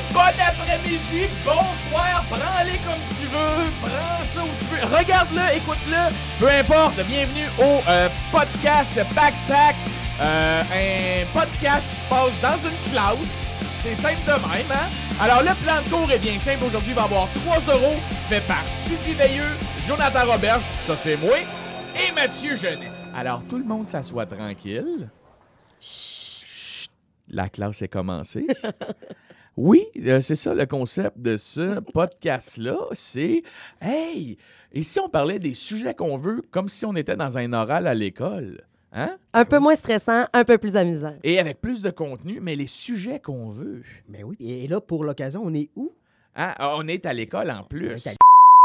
matin, 0.00 0.12
bon 0.12 0.20
après-midi, 0.20 1.28
bonsoir, 1.44 2.24
prends-les 2.28 2.78
comme 2.78 3.02
tu 3.18 3.26
veux, 3.26 3.70
prends 3.80 4.24
ça 4.24 4.42
où 4.42 4.48
tu 4.58 4.64
veux, 4.66 4.96
regarde-le, 4.96 5.56
écoute-le, 5.56 6.14
peu 6.38 6.48
importe, 6.48 6.96
bienvenue 7.06 7.46
au 7.58 7.80
euh, 7.88 8.08
podcast 8.30 9.00
Backsack, 9.14 9.76
euh, 10.20 10.62
un 10.62 11.38
podcast 11.38 11.90
qui 11.90 11.96
se 11.96 12.04
passe 12.04 12.40
dans 12.42 12.68
une 12.68 12.90
classe, 12.90 13.48
c'est 13.82 13.94
simple 13.94 14.22
de 14.26 14.32
même, 14.32 14.70
hein? 14.70 14.88
Alors 15.20 15.42
le 15.42 15.54
plan 15.64 15.82
de 15.82 15.88
cours 15.88 16.10
est 16.10 16.18
bien 16.18 16.38
simple, 16.38 16.64
aujourd'hui 16.64 16.90
il 16.90 16.94
va 16.96 17.02
y 17.02 17.04
avoir 17.04 17.28
3 17.32 17.74
euros, 17.74 17.96
fait 18.28 18.40
par 18.46 18.64
Suzy 18.74 19.14
Veilleux, 19.14 19.56
Jonathan 19.86 20.26
Roberge, 20.30 20.62
ça 20.80 20.94
c'est 20.96 21.16
moi, 21.22 21.36
et 21.38 22.12
Mathieu 22.12 22.54
Genet. 22.56 22.90
Alors 23.14 23.42
tout 23.48 23.58
le 23.58 23.64
monde 23.64 23.86
s'assoit 23.86 24.26
tranquille. 24.26 25.08
Chut, 25.80 26.90
la 27.28 27.48
classe 27.48 27.80
est 27.82 27.88
commencée. 27.88 28.46
Oui, 29.56 29.86
euh, 30.04 30.20
c'est 30.20 30.34
ça 30.34 30.52
le 30.52 30.66
concept 30.66 31.18
de 31.18 31.38
ce 31.38 31.80
podcast-là. 31.80 32.76
C'est, 32.92 33.42
hey, 33.80 34.36
et 34.72 34.82
si 34.82 35.00
on 35.00 35.08
parlait 35.08 35.38
des 35.38 35.54
sujets 35.54 35.94
qu'on 35.94 36.18
veut 36.18 36.42
comme 36.50 36.68
si 36.68 36.84
on 36.84 36.94
était 36.94 37.16
dans 37.16 37.38
un 37.38 37.52
oral 37.54 37.86
à 37.86 37.94
l'école? 37.94 38.62
Hein? 38.92 39.16
Un 39.32 39.44
peu 39.46 39.58
moins 39.58 39.74
stressant, 39.74 40.26
un 40.32 40.44
peu 40.44 40.58
plus 40.58 40.76
amusant. 40.76 41.14
Et 41.24 41.38
avec 41.38 41.60
plus 41.60 41.80
de 41.80 41.90
contenu, 41.90 42.38
mais 42.40 42.54
les 42.54 42.66
sujets 42.66 43.18
qu'on 43.18 43.48
veut. 43.50 43.82
Mais 44.08 44.22
oui, 44.22 44.36
et 44.40 44.68
là, 44.68 44.80
pour 44.80 45.04
l'occasion, 45.04 45.42
on 45.44 45.54
est 45.54 45.70
où? 45.74 45.90
Hein? 46.34 46.52
Ah, 46.58 46.74
On 46.76 46.86
est 46.86 47.06
à 47.06 47.14
l'école 47.14 47.50
en 47.50 47.62
plus. 47.64 47.88
On 47.88 47.96
est 47.96 48.08
à 48.08 48.12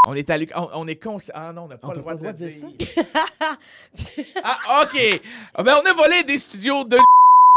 On 0.09 0.13
est 0.13 0.29
à 0.29 0.37
l'école. 0.37 0.57
On, 0.73 0.81
on 0.81 0.87
est 0.87 0.95
cons... 0.97 1.17
Ah 1.33 1.53
non, 1.53 1.63
on 1.63 1.67
n'a 1.69 1.77
pas 1.77 1.87
On 1.87 1.91
le 1.91 1.97
droit 1.99 2.15
pas 2.15 2.33
de 2.33 2.45
le 2.45 2.49
dire. 2.49 2.67
dire 2.67 2.87
ah, 4.43 4.83
OK. 4.83 5.21
Ah, 5.53 5.63
Ben, 5.63 5.75
on 5.81 5.89
a 5.89 5.93
volé 5.93 6.23
des 6.23 6.37
studios 6.37 6.83
de 6.83 6.97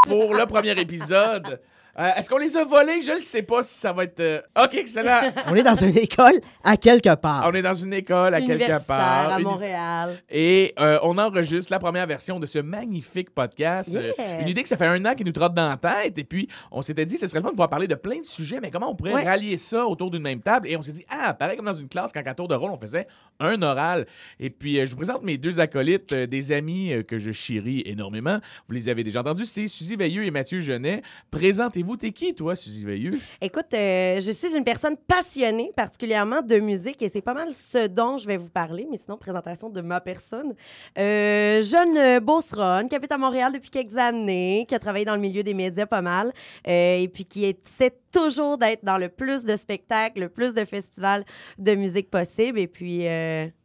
pour 0.03 0.33
le 0.33 0.45
premier 0.45 0.79
épisode. 0.79 1.59
Euh, 1.97 2.09
Est-ce 2.17 2.29
qu'on 2.29 2.37
les 2.37 2.57
a 2.57 2.63
volés? 2.65 2.99
Je 3.01 3.13
ne 3.13 3.19
sais 3.19 3.41
pas 3.41 3.63
si 3.63 3.77
ça 3.77 3.93
va 3.93 4.03
être... 4.03 4.19
euh, 4.19 4.41
OK, 4.61 4.73
excellent. 4.75 5.21
On 5.49 5.55
est 5.55 5.63
dans 5.63 5.75
une 5.75 5.97
école 5.97 6.41
à 6.63 6.75
quelque 6.75 7.15
part. 7.15 7.45
On 7.49 7.53
est 7.53 7.61
dans 7.61 7.73
une 7.73 7.93
école 7.93 8.33
à 8.33 8.39
quelque 8.41 8.51
Universitaire 8.55 8.85
part. 8.85 9.31
à 9.33 9.39
Montréal. 9.39 10.21
Et 10.29 10.73
euh, 10.79 10.99
on 11.03 11.17
enregistre 11.17 11.71
la 11.71 11.79
première 11.79 12.05
version 12.05 12.39
de 12.39 12.45
ce 12.45 12.59
magnifique 12.59 13.29
podcast. 13.31 13.95
Euh, 13.95 14.11
Yes. 14.17 14.41
une 14.41 14.47
idée 14.49 14.61
que 14.63 14.67
ça 14.69 14.77
fait 14.77 14.85
un 14.85 15.05
an 15.05 15.13
qui 15.15 15.23
nous 15.23 15.31
trotte 15.31 15.53
dans 15.53 15.69
la 15.69 15.77
tête. 15.77 16.17
Et 16.17 16.23
puis, 16.23 16.47
on 16.71 16.81
s'était 16.81 17.05
dit, 17.05 17.17
ce 17.17 17.27
serait 17.27 17.39
le 17.39 17.43
fun 17.43 17.49
de 17.49 17.53
pouvoir 17.53 17.69
parler 17.69 17.87
de 17.87 17.95
plein 17.95 18.19
de 18.19 18.25
sujets, 18.25 18.59
mais 18.61 18.71
comment 18.71 18.91
on 18.91 18.95
pourrait 18.95 19.13
Ouais. 19.13 19.23
rallier 19.23 19.57
ça 19.57 19.85
autour 19.85 20.11
d'une 20.11 20.21
même 20.23 20.41
table? 20.41 20.67
Et 20.67 20.75
on 20.77 20.81
s'est 20.81 20.91
dit, 20.91 21.05
ah, 21.09 21.33
pareil 21.33 21.55
comme 21.55 21.65
dans 21.65 21.73
une 21.73 21.87
classe, 21.87 22.11
quand 22.11 22.21
à 22.25 22.33
tour 22.33 22.47
de 22.47 22.55
rôle, 22.55 22.71
on 22.71 22.77
faisait 22.77 23.07
un 23.39 23.61
oral. 23.61 24.05
Et 24.39 24.49
puis, 24.49 24.79
euh, 24.79 24.85
je 24.85 24.91
vous 24.91 24.97
présente 24.97 25.23
mes 25.23 25.37
deux 25.37 25.59
acolytes, 25.59 26.11
euh, 26.13 26.27
des 26.27 26.51
amis 26.51 26.91
euh, 26.93 27.03
que 27.03 27.19
je 27.19 27.31
chéris 27.31 27.83
énormément. 27.85 28.39
Vous 28.67 28.73
les 28.75 28.89
avez 28.89 29.03
déjà 29.03 29.21
entendus. 29.21 29.45
C'est 29.45 29.67
Suzy 29.67 29.95
Veilleux 29.95 30.25
et 30.25 30.31
Mathieu 30.31 30.59
Genet. 30.59 31.01
Présentez-vous. 31.31 31.84
T'es 31.97 32.11
qui, 32.11 32.35
toi, 32.35 32.55
Suzy 32.55 32.83
Veilleux? 32.83 33.11
Écoute, 33.39 33.73
euh, 33.73 34.19
je 34.19 34.31
suis 34.31 34.55
une 34.55 34.63
personne 34.63 34.97
passionnée, 34.97 35.71
particulièrement 35.75 36.41
de 36.41 36.57
musique, 36.57 37.01
et 37.01 37.09
c'est 37.09 37.21
pas 37.21 37.33
mal 37.33 37.53
ce 37.53 37.87
dont 37.87 38.17
je 38.17 38.27
vais 38.27 38.35
vous 38.35 38.49
parler, 38.49 38.85
mais 38.89 38.97
sinon, 38.97 39.17
présentation 39.17 39.69
de 39.69 39.79
ma 39.79 40.01
personne. 40.01 40.55
Euh, 40.97 41.61
jeune 41.61 41.97
euh, 41.97 42.19
beauceronne, 42.19 42.89
qui 42.89 42.95
habite 42.95 43.11
à 43.11 43.17
Montréal 43.17 43.53
depuis 43.53 43.69
quelques 43.69 43.95
années, 43.95 44.65
qui 44.67 44.75
a 44.75 44.79
travaillé 44.79 45.05
dans 45.05 45.15
le 45.15 45.21
milieu 45.21 45.41
des 45.41 45.53
médias 45.53 45.85
pas 45.85 46.01
mal, 46.01 46.33
et 46.65 47.09
puis 47.13 47.23
qui 47.23 47.45
essaie 47.45 47.95
toujours 48.11 48.57
d'être 48.57 48.83
dans 48.83 48.97
le 48.97 49.07
plus 49.07 49.45
de 49.45 49.55
spectacles, 49.55 50.19
le 50.19 50.29
plus 50.29 50.53
de 50.53 50.65
festivals 50.65 51.23
de 51.57 51.75
musique 51.75 52.09
possible. 52.09 52.59
Et 52.59 52.67
puis, 52.67 53.05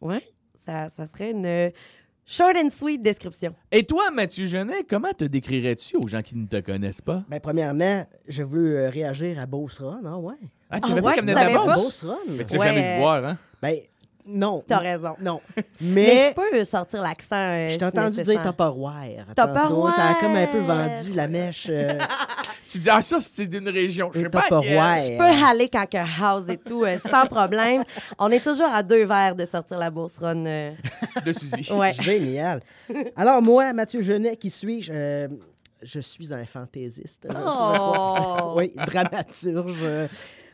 ouais, 0.01 0.23
ça, 0.55 0.89
ça 0.89 1.07
serait 1.07 1.33
une 1.33 1.73
short 2.31 2.57
and 2.57 2.71
sweet 2.71 3.03
description. 3.03 3.55
Et 3.73 3.83
toi, 3.85 4.11
Mathieu 4.11 4.47
Genet, 4.47 4.85
comment 4.89 5.13
te 5.13 5.25
décrirais-tu 5.25 5.97
aux 5.97 6.07
gens 6.07 6.23
qui 6.23 6.37
ne 6.37 6.47
te 6.47 6.61
connaissent 6.61 7.01
pas? 7.01 7.25
Ben, 7.29 7.41
premièrement, 7.41 8.07
je 8.29 8.43
veux 8.43 8.77
euh, 8.79 8.89
réagir 8.91 9.39
à 9.41 9.47
Beauceron, 9.47 10.01
non? 10.03 10.19
Ouais. 10.19 10.35
Ah, 10.71 10.79
tu 10.79 10.85
Ah 10.85 10.89
savais 10.89 11.01
ouais, 11.01 11.03
pas 11.03 11.15
qu'elle 11.15 11.25
venait 11.25 11.35
tu 11.35 11.41
de 11.41 11.45
la 11.45 11.53
savais 11.53 11.67
pas? 11.67 11.75
Beauce? 11.75 12.05
Beauceron? 12.05 12.19
Mais 12.29 12.45
tu 12.45 12.51
sais 12.51 12.59
Ouais. 12.59 12.67
jamais 12.69 12.93
vu 12.95 12.99
voir, 13.01 13.25
hein? 13.27 13.39
Ben, 13.61 13.77
non. 14.31 14.63
T'as 14.67 14.79
raison. 14.79 15.15
Non. 15.21 15.41
Mais, 15.57 15.65
Mais, 15.81 16.35
je 16.37 16.51
peux 16.51 16.65
sortir 16.65 17.01
l'accent. 17.03 17.35
euh, 17.37 17.69
je 17.69 17.77
t'ai 17.77 17.85
entendu 17.85 18.23
dire. 18.23 18.43
Tupperware. 18.43 19.27
Tupperware. 19.37 19.95
Ça 19.95 20.07
a 20.11 20.15
comme 20.15 20.37
un 20.37 20.47
peu 20.47 20.59
vendu 20.61 21.13
la 21.13 21.29
mèche. 21.29 21.67
euh, 21.69 21.99
Tu 22.69 22.79
dis, 22.79 22.89
ah, 22.89 23.03
ça, 23.03 23.19
c'est 23.21 23.47
d'une 23.47 23.69
région. 23.69 24.11
Je 24.15 24.21
sais 24.21 24.29
pas. 24.29 24.43
Je 24.49 25.17
peux 25.19 25.45
aller 25.47 25.69
quand 25.69 25.87
que 25.91 25.99
house 26.23 26.45
et 26.49 26.57
tout, 26.57 26.85
euh, 26.85 26.99
sans 26.99 27.27
problème. 27.27 27.83
On 28.19 28.31
est 28.31 28.45
toujours 28.45 28.69
à 28.73 28.83
deux 28.83 29.05
verres 29.05 29.35
de 29.35 29.45
sortir 29.45 29.77
la 29.79 29.91
bourse 29.91 30.19
run. 30.19 30.47
euh. 30.47 30.71
De 31.27 31.33
Suzy. 31.33 31.73
Ouais. 31.73 31.93
Génial. 31.95 32.61
Alors, 33.17 33.43
moi, 33.43 33.73
Mathieu 33.73 34.03
Genet, 34.03 34.37
qui 34.37 34.51
suis-je? 34.51 34.93
Euh, 34.95 35.29
je 35.83 35.99
suis 36.01 36.33
un 36.33 36.45
fantaisiste. 36.45 37.27
Oh! 37.35 38.53
oui, 38.57 38.73
dramaturge. 38.87 39.85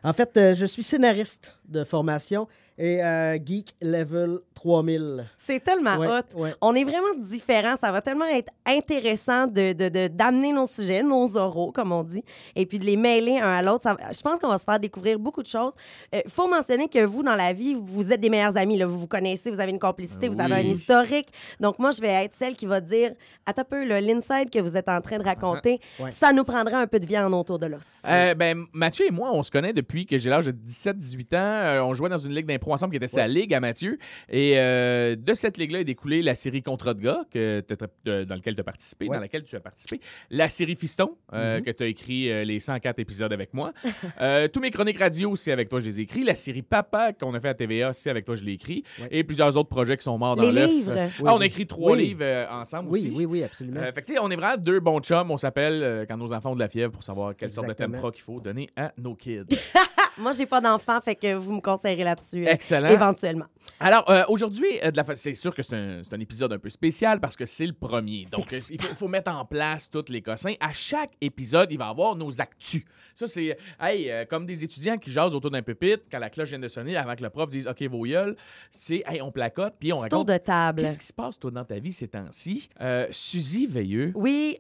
En 0.05 0.13
fait, 0.13 0.55
je 0.55 0.67
suis 0.67 0.83
scénariste 0.85 1.59
de 1.69 1.83
formation 1.85 2.47
et 2.79 3.03
euh, 3.03 3.39
geek 3.45 3.75
level 3.81 4.41
3000. 4.55 5.25
C'est 5.47 5.63
tellement 5.63 5.97
Ouais, 5.97 6.09
hot. 6.09 6.39
ouais. 6.41 6.55
On 6.61 6.75
est 6.75 6.85
vraiment 6.85 7.15
différents. 7.19 7.77
Ça 7.77 7.93
va 7.93 8.01
tellement 8.01 8.25
être 8.27 8.51
intéressant 8.67 9.47
de, 9.47 9.73
de- 9.73 9.89
de- 9.89 10.09
d'amener 10.09 10.53
nos 10.53 10.67
sujets, 10.67 11.03
nos 11.03 11.37
oraux, 11.37 11.73
comme 11.73 11.93
on 11.93 12.03
dit, 12.03 12.25
et 12.55 12.67
puis 12.67 12.79
de 12.79 12.85
les 12.85 12.97
mêler 12.97 13.39
un 13.39 13.51
à 13.59 13.63
l'autre. 13.63 13.87
Je 14.13 14.21
pense 14.23 14.39
qu'on 14.41 14.49
va 14.49 14.59
se 14.59 14.65
faire 14.65 14.81
découvrir 14.81 15.19
beaucoup 15.19 15.43
de 15.43 15.47
choses. 15.49 15.73
Il 16.13 16.23
faut 16.29 16.49
mentionner 16.49 16.89
que 16.89 17.05
vous, 17.05 17.23
dans 17.23 17.35
la 17.35 17.53
vie, 17.53 17.75
vous 17.81 18.13
êtes 18.13 18.21
des 18.21 18.31
meilleurs 18.31 18.57
amis. 18.57 18.77
Là. 18.77 18.87
Vous 18.87 18.99
vous 18.99 19.07
connaissez, 19.07 19.51
vous 19.51 19.61
avez 19.61 19.71
une 19.71 19.79
complicité, 19.79 20.29
vous 20.29 20.41
avez 20.41 20.55
un 20.55 20.59
historique. 20.61 21.29
Donc, 21.61 21.79
moi, 21.79 21.93
je 21.93 22.01
vais 22.01 22.09
être 22.25 22.35
celle 22.39 22.57
qui 22.57 22.67
va 22.67 22.81
dire 22.81 23.13
Attends 23.49 23.63
un 23.63 23.65
peu, 23.65 23.85
l'inside 23.85 24.51
que 24.53 24.59
vous 24.59 24.77
êtes 24.77 24.89
en 24.89 25.01
train 25.01 25.19
de 25.19 25.23
raconter, 25.25 25.81
Ouais. 26.01 26.11
ça 26.11 26.33
nous 26.33 26.43
prendrait 26.43 26.75
un 26.75 26.87
peu 26.89 26.99
de 26.99 27.07
viande 27.07 27.33
autour 27.33 27.61
de 27.61 27.67
l'os. 27.67 28.03
Euh, 28.09 28.35
ben, 28.35 28.65
Mathieu 28.73 29.07
et 29.07 29.11
moi, 29.13 29.31
on 29.33 29.43
se 29.45 29.53
connaît 29.53 29.73
depuis 29.73 30.05
que 30.05 30.19
j'ai 30.19 30.29
l'âge 30.31 30.47
de 30.47 30.51
17-18 30.53 31.35
ans. 31.35 31.39
Euh, 31.39 31.81
on 31.85 31.95
jouait 31.95 32.09
dans 32.09 32.19
une 32.19 32.35
ligue 32.35 32.47
d'impro 32.47 32.73
ensemble 32.73 32.91
qui 32.91 32.97
était 32.97 33.07
sa 33.07 33.27
ligue 33.29 33.55
à 33.55 33.61
Mathieu. 33.61 33.99
Et 34.29 34.55
euh, 34.57 35.15
de 35.17 35.33
cette 35.37 35.59
ligue-là 35.59 35.81
est 35.81 35.85
découlée 35.85 36.23
la 36.23 36.35
série 36.35 36.63
Contrat 36.63 36.95
de 36.95 37.01
gars 37.03 37.25
que 37.31 37.61
t'as- 37.61 38.25
dans 38.25 38.35
laquelle 38.35 38.55
tu 38.55 38.61
as 38.61 38.65
participé, 38.65 39.07
Ouais. 39.09 39.17
dans 39.17 39.21
laquelle 39.21 39.45
tu 39.45 39.55
as 39.55 39.61
participé. 39.61 40.01
La 40.31 40.49
série 40.49 40.75
Fiston, 40.77 41.17
euh, 41.33 41.59
Mhm. 41.59 41.65
que 41.65 41.71
tu 41.71 41.83
as 41.83 41.87
écrit 41.87 42.31
euh, 42.33 42.45
les 42.45 42.59
104 42.61 42.99
épisodes 42.99 43.33
avec 43.33 43.55
moi. 43.55 43.73
Euh, 44.21 44.49
tous 44.49 44.61
mes 44.61 44.71
chroniques 44.71 44.99
radio 44.99 45.31
aussi 45.31 45.51
avec 45.53 45.69
toi, 45.69 45.79
je 45.81 45.87
les 45.87 46.01
ai 46.01 46.03
écrits. 46.05 46.25
La 46.25 46.35
série 46.35 46.63
Papa 46.63 47.13
qu'on 47.13 47.35
a 47.35 47.41
fait 47.41 47.49
à 47.49 47.55
TVA 47.55 47.91
aussi 47.91 48.09
avec 48.09 48.25
toi, 48.25 48.35
je 48.35 48.43
l'ai 48.45 48.53
écrit. 48.53 48.83
Ouais. 49.01 49.09
Et 49.11 49.25
plusieurs 49.25 49.57
autres 49.57 49.69
projets 49.69 49.97
qui 49.97 50.05
sont 50.05 50.17
morts 50.19 50.37
dans 50.37 50.51
l'œuf. 50.51 50.71
Ah, 51.25 51.35
on 51.35 51.41
a 51.41 51.47
écrit 51.47 51.67
trois 51.67 51.93
Oui. 51.93 52.07
livres 52.09 52.21
euh, 52.23 52.47
ensemble 52.51 52.89
Oui, 52.91 53.01
aussi. 53.01 53.13
oui, 53.15 53.25
oui, 53.27 53.43
absolument. 53.43 53.81
Euh, 53.81 53.93
fait 53.93 54.03
que, 54.03 54.19
on 54.21 54.31
est 54.31 54.37
vraiment 54.37 54.57
deux 54.57 54.81
bons 54.81 55.01
chums. 55.01 55.31
On 55.31 55.37
s'appelle 55.37 55.83
euh, 55.83 56.05
quand 56.09 56.17
nos 56.17 56.33
enfants 56.33 56.53
ont 56.53 56.55
de 56.55 56.61
la 56.61 56.69
fièvre 56.69 56.93
pour 56.93 57.03
savoir 57.03 57.37
quelle 57.37 57.53
sorte 57.53 57.67
de 57.67 57.73
Exactement. 57.73 58.01
thème 58.03 58.13
qu'il 58.13 58.23
faut 58.23 58.41
donner 58.41 58.71
à 58.77 58.93
nos 58.97 59.15
kids. 59.15 59.45
Moi, 60.19 60.33
j'ai 60.33 60.47
pas 60.47 60.61
d'enfant, 60.61 61.01
fait 61.01 61.15
que 61.15 61.35
vous 61.35 61.53
me 61.53 61.61
conseillerez 61.61 62.05
là-dessus. 62.05 62.47
euh, 62.47 62.51
Excellent. 62.53 62.89
Éventuellement. 62.89 63.47
Alors, 63.81 64.09
euh, 64.09 64.23
aujourd'hui, 64.29 64.69
euh, 64.85 64.91
de 64.91 64.97
la 64.97 65.05
fa- 65.05 65.17
c'est 65.17 65.35
sûr 65.35 65.55
que 65.55 65.63
c'est 65.63 65.75
un, 65.77 66.21
épisode 66.21 66.53
un 66.53 66.59
peu 66.59 66.71
spécial 66.71 67.21
parce 67.21 67.37
que 67.37 67.45
c'est 67.45 67.67
le 67.67 67.73
premier. 67.73 68.25
Donc, 68.33 68.53
il 68.71 68.81
faut, 68.81 68.95
faut 68.95 69.09
mettre 69.09 69.31
en 69.31 69.45
place 69.45 69.91
tous 69.91 70.05
les 70.09 70.23
cossins. 70.23 70.55
À 70.61 70.73
chaque 70.73 71.13
épisode, 71.21 71.71
il 71.73 71.79
va 71.79 71.87
y 71.87 71.91
avoir 71.91 72.15
nos 72.17 72.41
actus. 72.41 72.85
Ça, 73.15 73.27
c'est, 73.27 73.57
hey, 73.81 74.11
euh, 74.11 74.25
comme 74.25 74.47
des 74.47 74.65
étudiants 74.65 74.97
qui 74.99 75.11
jasent 75.11 75.35
autour 75.35 75.51
d'un 75.51 75.63
pupitre 75.63 76.05
quand 76.11 76.19
la 76.19 76.31
cloche 76.31 76.49
vient 76.51 76.59
de 76.59 76.69
sonner 76.69 76.97
avant 76.97 77.15
que 77.17 77.23
le 77.23 77.31
prof 77.31 77.49
dise 77.51 77.67
OK, 77.67 77.83
vos 77.83 78.05
gueules. 78.05 78.37
C'est, 78.71 79.03
hey, 79.07 79.21
on 79.21 79.31
placote, 79.33 79.75
puis 79.79 79.93
on 79.93 80.01
Petit 80.01 80.09
tour 80.11 80.21
raconte. 80.21 80.29
de 80.29 80.37
table. 80.39 80.83
Qu'est-ce 80.83 80.99
qui 80.99 81.07
se 81.07 81.13
passe, 81.13 81.39
toi, 81.39 81.51
dans 81.51 81.65
ta 81.65 81.79
vie 81.79 81.93
ces 81.93 82.09
temps-ci? 82.09 82.69
Suzy 83.11 83.67
Veilleux, 83.67 84.13
Oui, 84.15 84.59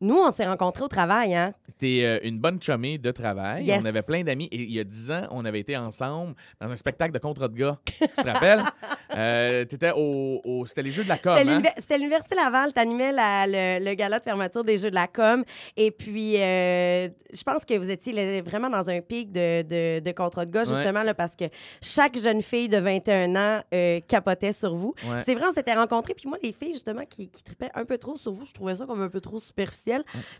nous, 0.00 0.16
on 0.16 0.32
s'est 0.32 0.46
rencontrés 0.46 0.82
au 0.84 0.88
travail, 0.88 1.34
hein? 1.34 1.52
t'es 1.78 2.04
euh, 2.04 2.18
une 2.24 2.38
bonne 2.38 2.60
chumée 2.60 2.98
de 2.98 3.10
travail. 3.10 3.64
Yes. 3.64 3.80
On 3.82 3.86
avait 3.86 4.02
plein 4.02 4.22
d'amis. 4.22 4.48
Et 4.52 4.62
il 4.62 4.72
y 4.72 4.80
a 4.80 4.84
dix 4.84 5.10
ans, 5.10 5.22
on 5.30 5.44
avait 5.46 5.60
été 5.60 5.76
ensemble 5.76 6.34
dans 6.60 6.68
un 6.70 6.76
spectacle 6.76 7.12
de 7.12 7.18
contrat 7.18 7.48
de 7.48 7.54
gars. 7.56 7.78
tu 7.86 8.06
te 8.08 8.26
rappelles? 8.28 8.62
Euh, 9.16 9.64
t'étais 9.64 9.90
au, 9.90 10.40
au- 10.44 10.66
C'était 10.66 10.84
les 10.84 10.92
Jeux 10.92 11.02
de 11.02 11.08
la 11.08 11.18
com. 11.18 11.34
C'était 11.36 11.48
hein? 11.48 11.52
l'univer- 11.54 11.72
c'était 11.78 11.98
l'Université 11.98 12.36
Laval, 12.36 12.72
t'animais 12.72 13.10
la- 13.10 13.44
le, 13.44 13.84
le 13.84 13.94
gala 13.94 14.20
de 14.20 14.22
fermeture 14.24 14.62
des 14.62 14.78
Jeux 14.78 14.90
de 14.90 14.94
la 14.94 15.08
com. 15.08 15.42
Et 15.76 15.90
puis, 15.90 16.40
euh, 16.40 17.08
je 17.32 17.42
pense 17.42 17.64
que 17.64 17.76
vous 17.76 17.90
étiez 17.90 18.12
là, 18.12 18.40
vraiment 18.40 18.70
dans 18.70 18.88
un 18.88 19.00
pic 19.00 19.32
de, 19.32 19.62
de, 19.62 19.98
de 19.98 20.44
gars, 20.44 20.60
Ouais. 20.60 20.64
justement, 20.64 21.02
là, 21.02 21.12
parce 21.12 21.34
que 21.34 21.46
chaque 21.82 22.16
jeune 22.18 22.40
fille 22.40 22.68
de 22.68 22.76
21 22.78 23.34
ans 23.34 23.62
capotait 24.06 24.52
sur 24.52 24.76
vous. 24.76 24.94
Ouais. 25.02 25.18
C'est 25.26 25.34
vrai, 25.34 25.46
on 25.50 25.54
s'était 25.54 25.74
rencontrés. 25.74 26.14
Puis 26.14 26.28
moi, 26.28 26.38
les 26.40 26.52
filles, 26.52 26.74
justement, 26.74 27.04
qui, 27.04 27.28
qui 27.28 27.42
tripaient 27.42 27.70
un 27.74 27.84
peu 27.84 27.98
trop 27.98 28.16
sur 28.16 28.30
vous, 28.30 28.46
je 28.46 28.52
trouvais 28.52 28.76
ça 28.76 28.86
comme 28.86 29.02
un 29.02 29.08
peu 29.08 29.20
trop 29.20 29.40
superficiel. 29.40 29.89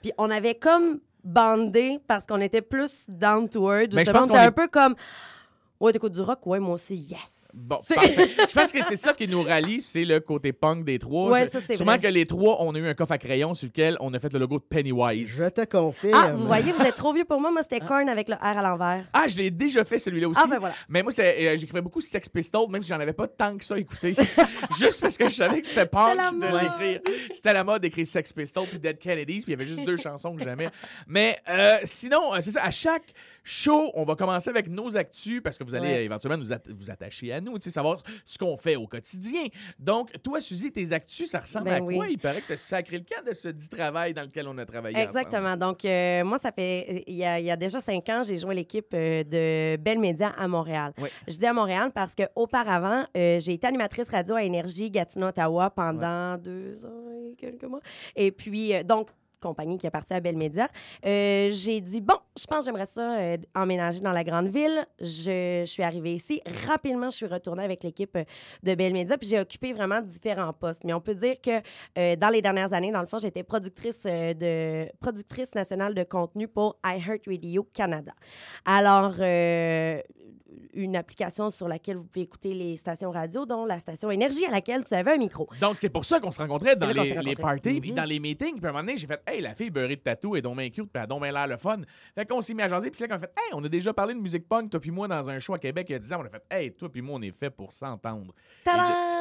Puis 0.02 0.12
on 0.18 0.30
avait 0.30 0.54
comme 0.54 1.00
bandé 1.24 1.98
parce 2.06 2.24
qu'on 2.26 2.40
était 2.40 2.62
plus 2.62 3.04
down 3.08 3.48
to 3.48 3.70
earth. 3.72 3.92
Je 3.92 3.98
Justement, 3.98 4.20
on 4.22 4.26
était 4.26 4.34
est- 4.36 4.46
un 4.46 4.52
peu 4.52 4.68
comme... 4.68 4.94
Ouais, 5.80 5.92
t'écoutes 5.92 6.12
du 6.12 6.20
rock? 6.20 6.46
Ouais, 6.46 6.60
moi 6.60 6.74
aussi, 6.74 6.94
yes. 6.94 7.52
Bon, 7.66 7.78
C'est- 7.82 7.94
parfait. 7.94 8.28
Je 8.50 8.54
pense 8.54 8.70
que 8.70 8.84
c'est 8.84 8.96
ça 8.96 9.14
qui 9.14 9.26
nous 9.26 9.42
rallie, 9.42 9.80
c'est 9.80 10.04
le 10.04 10.20
côté 10.20 10.52
punk 10.52 10.84
des 10.84 10.98
trois. 10.98 11.30
Ouais, 11.30 11.48
ça, 11.48 11.58
c'est 11.66 11.76
Sûrement 11.76 11.92
vrai. 11.92 12.00
que 12.00 12.06
les 12.08 12.26
trois, 12.26 12.58
on 12.62 12.74
a 12.74 12.78
eu 12.78 12.86
un 12.86 12.92
coffre 12.94 13.12
à 13.12 13.18
crayon 13.18 13.54
sur 13.54 13.66
lequel 13.68 13.96
on 14.00 14.12
a 14.12 14.20
fait 14.20 14.30
le 14.32 14.38
logo 14.38 14.58
de 14.58 14.64
Pennywise. 14.64 15.28
Je 15.42 15.48
te 15.48 15.64
confirme. 15.64 16.12
Ah, 16.14 16.32
vous 16.34 16.46
voyez, 16.46 16.70
vous 16.72 16.82
êtes 16.82 16.94
trop 16.96 17.12
vieux 17.14 17.24
pour 17.24 17.40
moi. 17.40 17.50
Moi, 17.50 17.62
c'était 17.62 17.80
Korn 17.80 18.08
avec 18.10 18.28
le 18.28 18.34
R 18.34 18.42
à 18.58 18.62
l'envers. 18.62 19.04
Ah, 19.14 19.26
je 19.26 19.36
l'ai 19.38 19.50
déjà 19.50 19.84
fait 19.84 19.98
celui-là 19.98 20.28
aussi. 20.28 20.40
Ah, 20.44 20.46
ben 20.46 20.58
voilà. 20.58 20.74
Mais 20.88 21.02
moi, 21.02 21.10
c'est- 21.12 21.46
euh, 21.48 21.56
j'écrivais 21.56 21.80
beaucoup 21.80 22.02
Sex 22.02 22.28
Pistols, 22.28 22.68
même 22.70 22.82
si 22.82 22.90
j'en 22.90 23.00
avais 23.00 23.14
pas 23.14 23.26
tant 23.26 23.56
que 23.56 23.64
ça 23.64 23.74
à 23.74 23.78
écouter. 23.78 24.14
Juste 24.78 25.00
parce 25.00 25.16
que 25.16 25.28
je 25.28 25.34
savais 25.34 25.60
que 25.62 25.66
c'était 25.66 25.86
punk 25.86 26.14
la 26.16 26.30
de 26.30 26.36
mode. 26.36 26.60
l'écrire. 26.78 27.00
C'était 27.34 27.52
la 27.54 27.64
mode 27.64 27.80
d'écrire 27.82 28.06
Sex 28.06 28.32
Pistols 28.34 28.66
puis 28.68 28.78
Dead 28.78 28.98
Kennedys, 28.98 29.42
puis 29.42 29.44
il 29.48 29.50
y 29.50 29.54
avait 29.54 29.66
juste 29.66 29.84
deux 29.84 29.96
chansons 29.96 30.36
que 30.36 30.44
j'aimais. 30.44 30.68
Mais 31.08 31.36
euh, 31.48 31.78
sinon, 31.84 32.34
euh, 32.34 32.38
c'est 32.40 32.50
ça, 32.52 32.62
à 32.64 32.70
chaque 32.70 33.12
show, 33.44 33.90
on 33.94 34.04
va 34.04 34.14
commencer 34.14 34.50
avec 34.50 34.68
nos 34.68 34.96
actus 34.96 35.40
parce 35.42 35.58
que 35.58 35.64
vous 35.64 35.74
allez 35.74 35.88
Ouais. 35.88 36.04
éventuellement 36.04 36.38
nous 36.42 36.52
at- 36.52 36.60
vous 36.68 36.90
attacher 36.90 37.32
à 37.32 37.40
nous, 37.40 37.58
savoir 37.60 38.02
ce 38.24 38.36
qu'on 38.38 38.56
fait 38.56 38.76
au 38.76 38.86
quotidien. 38.86 39.46
Donc, 39.78 40.10
toi, 40.22 40.40
Suzy, 40.40 40.72
tes 40.72 40.92
actus, 40.92 41.30
ça 41.30 41.40
ressemble 41.40 41.66
Ben 41.66 41.74
à 41.74 41.80
quoi? 41.94 42.08
Il 42.08 42.18
paraît 42.18 42.40
que 42.40 42.46
tu 42.48 42.52
as 42.52 42.56
sacré 42.56 42.98
le 42.98 43.04
camp 43.04 43.24
de 43.28 43.34
ce 43.34 43.48
dit 43.48 43.68
travail 43.68 44.12
dans 44.14 44.22
lequel 44.22 44.46
on 44.48 44.56
a 44.58 44.64
travaillé 44.66 44.96
ensemble. 44.96 45.08
Exactement. 45.08 45.56
Donc, 45.56 45.84
euh, 45.84 46.24
moi, 46.24 46.38
ça 46.38 46.52
fait. 46.52 47.04
Il 47.06 47.14
y, 47.14 47.24
a, 47.24 47.38
il 47.38 47.46
y 47.46 47.50
a 47.50 47.56
déjà 47.56 47.80
cinq 47.80 48.08
ans, 48.08 48.22
j'ai 48.24 48.38
joué 48.38 48.54
l'équipe 48.54 48.88
euh, 48.94 49.22
de 49.24 49.76
Belle 49.80 49.98
Média 49.98 50.28
à 50.36 50.46
Montréal. 50.48 50.92
Oui. 50.98 51.08
Je 51.28 51.36
dis 51.38 51.46
à 51.46 51.52
Montréal 51.52 51.90
parce 51.94 52.14
qu'auparavant, 52.14 53.04
euh, 53.16 53.40
j'ai 53.40 53.54
été 53.54 53.66
animatrice 53.66 54.08
radio 54.10 54.34
à 54.34 54.42
Énergie 54.42 54.90
Gatineau-Ottawa 54.90 55.70
pendant 55.70 56.36
deux 56.38 56.84
ans 56.84 57.30
et 57.30 57.34
quelques 57.36 57.64
mois. 57.64 57.80
Et 58.16 58.32
puis, 58.32 58.74
euh, 58.74 58.82
donc, 58.82 59.08
compagnie 59.40 59.78
qui 59.78 59.86
appartient 59.86 60.14
à 60.14 60.20
Belle 60.20 60.36
Média. 60.36 60.68
Euh, 61.06 61.50
j'ai 61.52 61.80
dit, 61.80 62.00
bon, 62.00 62.16
je 62.38 62.46
pense 62.46 62.60
que 62.60 62.64
j'aimerais 62.66 62.86
ça 62.86 63.18
euh, 63.18 63.36
emménager 63.54 64.00
dans 64.00 64.12
la 64.12 64.24
grande 64.24 64.48
ville. 64.48 64.86
Je, 65.00 65.62
je 65.64 65.70
suis 65.70 65.82
arrivée 65.82 66.14
ici. 66.14 66.40
Rapidement, 66.66 67.10
je 67.10 67.16
suis 67.16 67.26
retournée 67.26 67.64
avec 67.64 67.82
l'équipe 67.82 68.14
euh, 68.16 68.24
de 68.62 68.74
Belle 68.74 68.92
Média, 68.92 69.16
puis 69.18 69.28
j'ai 69.28 69.40
occupé 69.40 69.72
vraiment 69.72 70.00
différents 70.00 70.52
postes. 70.52 70.84
Mais 70.84 70.92
on 70.92 71.00
peut 71.00 71.14
dire 71.14 71.36
que 71.40 71.60
euh, 71.98 72.16
dans 72.16 72.28
les 72.28 72.42
dernières 72.42 72.72
années, 72.72 72.92
dans 72.92 73.00
le 73.00 73.06
fond, 73.06 73.18
j'étais 73.18 73.42
productrice, 73.42 74.00
de, 74.00 74.90
productrice 75.00 75.54
nationale 75.54 75.94
de 75.94 76.02
contenu 76.04 76.48
pour 76.48 76.76
iHeartRadio 76.84 77.66
Canada. 77.72 78.12
Alors, 78.64 79.14
une 80.74 80.96
application 80.96 81.50
sur 81.50 81.68
laquelle 81.68 81.96
vous 81.96 82.06
pouvez 82.06 82.24
écouter 82.24 82.54
les 82.54 82.76
stations 82.76 83.10
radio, 83.10 83.46
dont 83.46 83.64
la 83.64 83.78
station 83.78 84.10
Énergie 84.10 84.44
à 84.46 84.50
laquelle 84.50 84.84
tu 84.84 84.94
avais 84.94 85.12
un 85.12 85.18
micro. 85.18 85.48
Donc, 85.60 85.76
c'est 85.78 85.88
pour 85.88 86.04
ça 86.04 86.20
qu'on 86.20 86.30
se 86.30 86.38
rencontrait 86.38 86.76
dans 86.76 86.88
les, 86.88 87.36
parties, 87.36 87.80
puis 87.80 87.90
Mhm. 87.90 87.96
dans 87.96 88.04
les 88.04 88.20
meetings. 88.20 88.56
Puis 88.56 88.66
à 88.66 88.68
un 88.68 88.72
moment 88.72 88.84
donné, 88.84 88.96
j'ai 88.96 89.06
fait 89.06 89.20
Hey, 89.30 89.40
la 89.40 89.54
fille 89.54 89.70
beurrée 89.70 89.94
de 89.94 90.00
tatou 90.00 90.34
est 90.34 90.42
donc 90.42 90.56
bien 90.56 90.68
cute, 90.70 90.84
puis 90.84 90.90
elle 90.94 91.02
a 91.02 91.06
donc 91.06 91.22
bien 91.22 91.30
l'air 91.30 91.46
le 91.46 91.56
fun. 91.56 91.78
Fait 92.16 92.26
qu'on 92.26 92.40
s'est 92.40 92.52
mis 92.52 92.62
à 92.62 92.68
jaser, 92.68 92.90
puis 92.90 92.98
c'est 92.98 93.06
là 93.06 93.16
qu'on 93.16 93.22
a 93.22 93.26
fait 93.26 93.32
Hey, 93.36 93.52
on 93.54 93.62
a 93.64 93.68
déjà 93.68 93.92
parlé 93.92 94.14
de 94.14 94.18
musique 94.18 94.48
punk, 94.48 94.70
toi 94.70 94.80
puis 94.80 94.90
moi, 94.90 95.06
dans 95.06 95.30
un 95.30 95.38
show 95.38 95.54
à 95.54 95.58
Québec 95.58 95.86
il 95.88 95.92
y 95.92 95.94
a 95.94 95.98
10 96.00 96.12
ans. 96.12 96.20
On 96.22 96.26
a 96.26 96.30
fait 96.30 96.42
Hey, 96.50 96.72
toi 96.72 96.90
puis 96.90 97.00
moi, 97.00 97.16
on 97.18 97.22
est 97.22 97.30
fait 97.30 97.50
pour 97.50 97.72
s'entendre. 97.72 98.34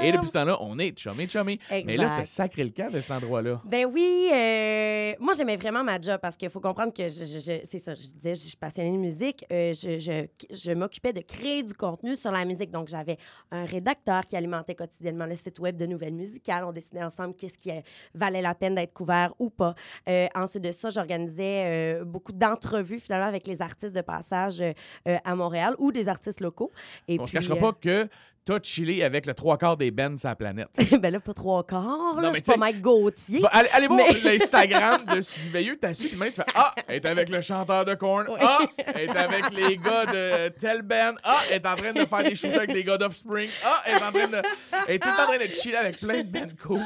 Et, 0.02 0.12
depuis 0.12 0.28
ce 0.28 0.34
temps-là, 0.34 0.58
on 0.62 0.78
est 0.80 0.98
chumé, 0.98 1.28
chumé. 1.28 1.60
Mais 1.86 1.98
là, 1.98 2.16
t'as 2.18 2.26
sacré 2.26 2.64
le 2.64 2.70
camp 2.72 2.92
de 2.92 3.00
cet 3.02 3.12
endroit-là. 3.12 3.62
Ben 3.66 3.86
oui, 3.86 4.30
euh, 4.34 5.14
moi 5.20 5.34
j'aimais 5.34 5.58
vraiment 5.58 5.84
ma 5.84 6.00
job 6.00 6.20
parce 6.22 6.36
qu'il 6.36 6.50
faut 6.50 6.60
comprendre 6.60 6.94
que 6.94 7.04
je, 7.10 7.26
je- 7.26 7.40
je- 7.40 7.60
c'est 7.70 7.80
ça, 7.80 7.94
je 7.96 8.02
disais, 8.02 8.36
je 8.36 8.48
suis 8.48 8.58
passionnée 8.58 8.92
de 8.92 8.98
musique, 8.98 9.46
euh, 9.52 9.74
je, 9.74 10.74
m'occupais 10.74 11.14
de 11.14 11.22
créer 11.22 11.64
du 11.64 11.74
contenu 11.74 12.16
sur 12.16 12.32
la 12.32 12.46
musique. 12.46 12.72
Donc 12.72 12.88
j'avais 12.88 13.18
un 13.52 13.66
rédacteur 13.66 14.26
qui 14.26 14.36
alimentait 14.36 14.76
quotidiennement 14.76 15.26
le 15.26 15.36
site 15.36 15.60
web 15.60 15.76
de 15.76 15.86
nouvelles 15.86 16.14
musicales. 16.14 16.64
On 16.64 16.72
décidait 16.72 17.04
ensemble 17.04 17.36
qu'est-ce 17.36 17.58
qui 17.58 17.72
euh, 17.72 17.82
valait 18.14 18.42
la 18.42 18.56
peine 18.56 18.76
d'être 18.76 18.94
couvert 18.94 19.34
ou 19.40 19.50
pas. 19.50 19.76
Euh, 20.08 20.28
ensuite 20.36 20.64
de 20.64 20.72
ça, 20.72 20.90
j'organisais 20.90 22.00
beaucoup 22.06 22.32
d'entrevues 22.32 23.00
finalement 23.00 23.28
avec 23.28 23.48
les 23.48 23.62
artistes 23.62 23.96
de 23.96 24.02
passage 24.02 24.64
à 25.06 25.36
Montréal 25.36 25.76
ou 25.80 25.92
des 25.92 26.08
artistes 26.08 26.42
locaux. 26.42 26.72
Et 27.08 27.18
on 27.20 27.26
se 27.26 27.32
puis, 27.32 27.40
cachera 27.40 27.56
pas 27.56 27.74
que 27.74 28.08
t'as 28.50 28.60
chillé 28.64 29.04
avec 29.04 29.26
le 29.26 29.34
trois 29.34 29.58
quarts 29.58 29.78
des 29.78 29.92
bands 29.92 30.18
sur 30.18 30.30
la 30.30 30.36
planète. 30.36 30.70
ben 31.00 31.12
là, 31.12 31.20
pas 31.20 31.34
trois 31.34 31.64
quarts, 31.64 32.16
là, 32.16 32.22
mais 32.22 32.28
je 32.30 32.34
suis 32.34 32.42
tu 32.42 32.46
sais- 32.48 32.52
pas 32.54 32.58
Mike 32.58 32.82
Gauthier. 32.82 33.40
Va- 33.42 33.48
allez, 33.50 33.70
allez 33.74 33.88
voir 33.88 34.00
Mais- 34.24 34.38
l'Instagram 34.38 34.98
de 35.16 35.22
Suzy 35.22 35.50
Veilleux, 35.50 35.78
t'as 35.80 35.94
su, 35.94 36.08
puis 36.10 36.18
même 36.18 36.30
tu 36.30 36.38
fais 36.38 36.46
Ah, 36.56 36.74
elle 36.88 36.96
est 36.96 37.06
avec 37.06 37.30
le 37.30 37.42
chanteur 37.42 37.86
de 37.86 37.94
Korn. 37.94 38.28
Ah, 38.40 38.60
elle 38.96 39.10
est 39.10 39.16
avec 39.18 39.52
les 39.52 39.78
gars 39.78 40.06
de 40.06 40.50
tel 40.50 40.82
band. 40.82 41.14
Ah, 41.24 41.40
elle 41.50 41.58
est 41.58 41.68
en 41.68 41.76
train 41.76 41.94
de 41.94 42.06
faire 42.06 42.24
des 42.24 42.36
shooters 42.36 42.58
avec 42.58 42.74
les 42.74 42.84
gars 42.84 42.98
d'Offspring. 42.98 43.50
Ah, 43.64 43.82
elle 43.86 43.94
est 43.94 44.04
en 44.04 44.12
train 44.12 44.28
de. 44.28 44.42
Elle 44.88 44.96
est 44.96 45.06
en 45.06 45.14
train 45.28 45.38
de 45.38 45.54
chiller 45.54 45.78
avec 45.78 46.00
plein 46.00 46.24
de 46.24 46.30
bands 46.30 46.48
cool. 46.66 46.82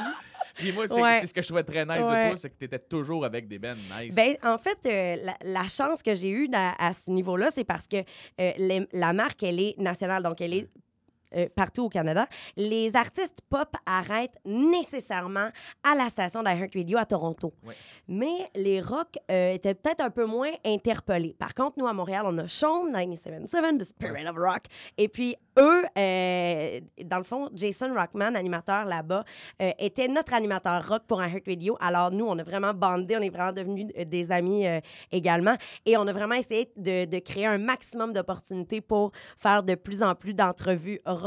Puis 0.56 0.70
moi, 0.70 0.86
c'est 0.86 1.00
Ouais. 1.02 1.18
c'est 1.20 1.26
ce 1.26 1.34
que 1.34 1.42
je 1.42 1.48
trouvais 1.48 1.64
très 1.64 1.84
nice 1.84 1.96
de 1.96 2.02
Ouais. 2.04 2.28
toi, 2.28 2.36
c'est 2.36 2.48
que 2.50 2.54
t'étais 2.56 2.78
toujours 2.78 3.24
avec 3.24 3.48
des 3.48 3.58
bands 3.58 3.74
nice. 3.98 4.14
Ben, 4.14 4.36
en 4.44 4.56
fait, 4.56 4.78
euh, 4.86 5.16
la, 5.24 5.34
la 5.42 5.66
chance 5.66 6.00
que 6.00 6.14
j'ai 6.14 6.30
eue 6.30 6.48
à, 6.52 6.74
à 6.88 6.92
ce 6.92 7.10
niveau-là, 7.10 7.48
c'est 7.52 7.64
parce 7.64 7.88
que 7.88 7.96
euh, 7.96 8.52
les- 8.58 8.86
la 8.92 9.12
marque, 9.12 9.42
elle 9.42 9.58
est 9.58 9.74
nationale, 9.78 10.22
donc 10.22 10.40
elle 10.40 10.54
est 10.54 10.68
euh, 11.34 11.48
partout 11.54 11.84
au 11.84 11.88
Canada. 11.88 12.26
Les 12.56 12.94
artistes 12.96 13.40
pop 13.48 13.68
arrêtent 13.86 14.38
nécessairement 14.44 15.48
à 15.82 15.94
la 15.94 16.08
station 16.08 16.42
d'iHeartRadio 16.42 16.98
à 16.98 17.06
Toronto. 17.06 17.52
Ouais. 17.64 17.74
Mais 18.08 18.50
les 18.54 18.80
rock 18.80 19.16
euh, 19.30 19.52
étaient 19.52 19.74
peut-être 19.74 20.00
un 20.02 20.10
peu 20.10 20.26
moins 20.26 20.50
interpellés. 20.64 21.34
Par 21.38 21.54
contre, 21.54 21.78
nous, 21.78 21.86
à 21.86 21.92
Montréal, 21.92 22.24
on 22.26 22.36
a 22.38 22.48
Sean 22.48 22.84
977, 22.84 23.78
The 23.78 23.84
Spirit 23.84 24.26
of 24.28 24.36
Rock. 24.36 24.64
Et 24.98 25.08
puis, 25.08 25.34
eux, 25.58 25.84
euh, 25.96 26.80
dans 27.04 27.18
le 27.18 27.24
fond, 27.24 27.48
Jason 27.54 27.94
Rockman, 27.94 28.34
animateur 28.34 28.84
là-bas, 28.84 29.24
euh, 29.62 29.70
était 29.78 30.08
notre 30.08 30.34
animateur 30.34 30.86
rock 30.88 31.02
pour 31.06 31.22
iHeartRadio. 31.22 31.76
Alors, 31.80 32.10
nous, 32.10 32.26
on 32.26 32.38
a 32.38 32.42
vraiment 32.42 32.74
bandé, 32.74 33.16
on 33.16 33.22
est 33.22 33.30
vraiment 33.30 33.52
devenus 33.52 33.86
des 34.06 34.30
amis 34.30 34.66
également. 35.10 35.56
Et 35.86 35.96
on 35.96 36.06
a 36.06 36.12
vraiment 36.12 36.34
essayé 36.34 36.70
de, 36.76 37.04
de 37.04 37.18
créer 37.18 37.46
un 37.46 37.58
maximum 37.58 38.12
d'opportunités 38.12 38.80
pour 38.80 39.12
faire 39.38 39.62
de 39.62 39.74
plus 39.74 40.02
en 40.02 40.14
plus 40.14 40.34
d'entrevues 40.34 41.00
rock, 41.06 41.23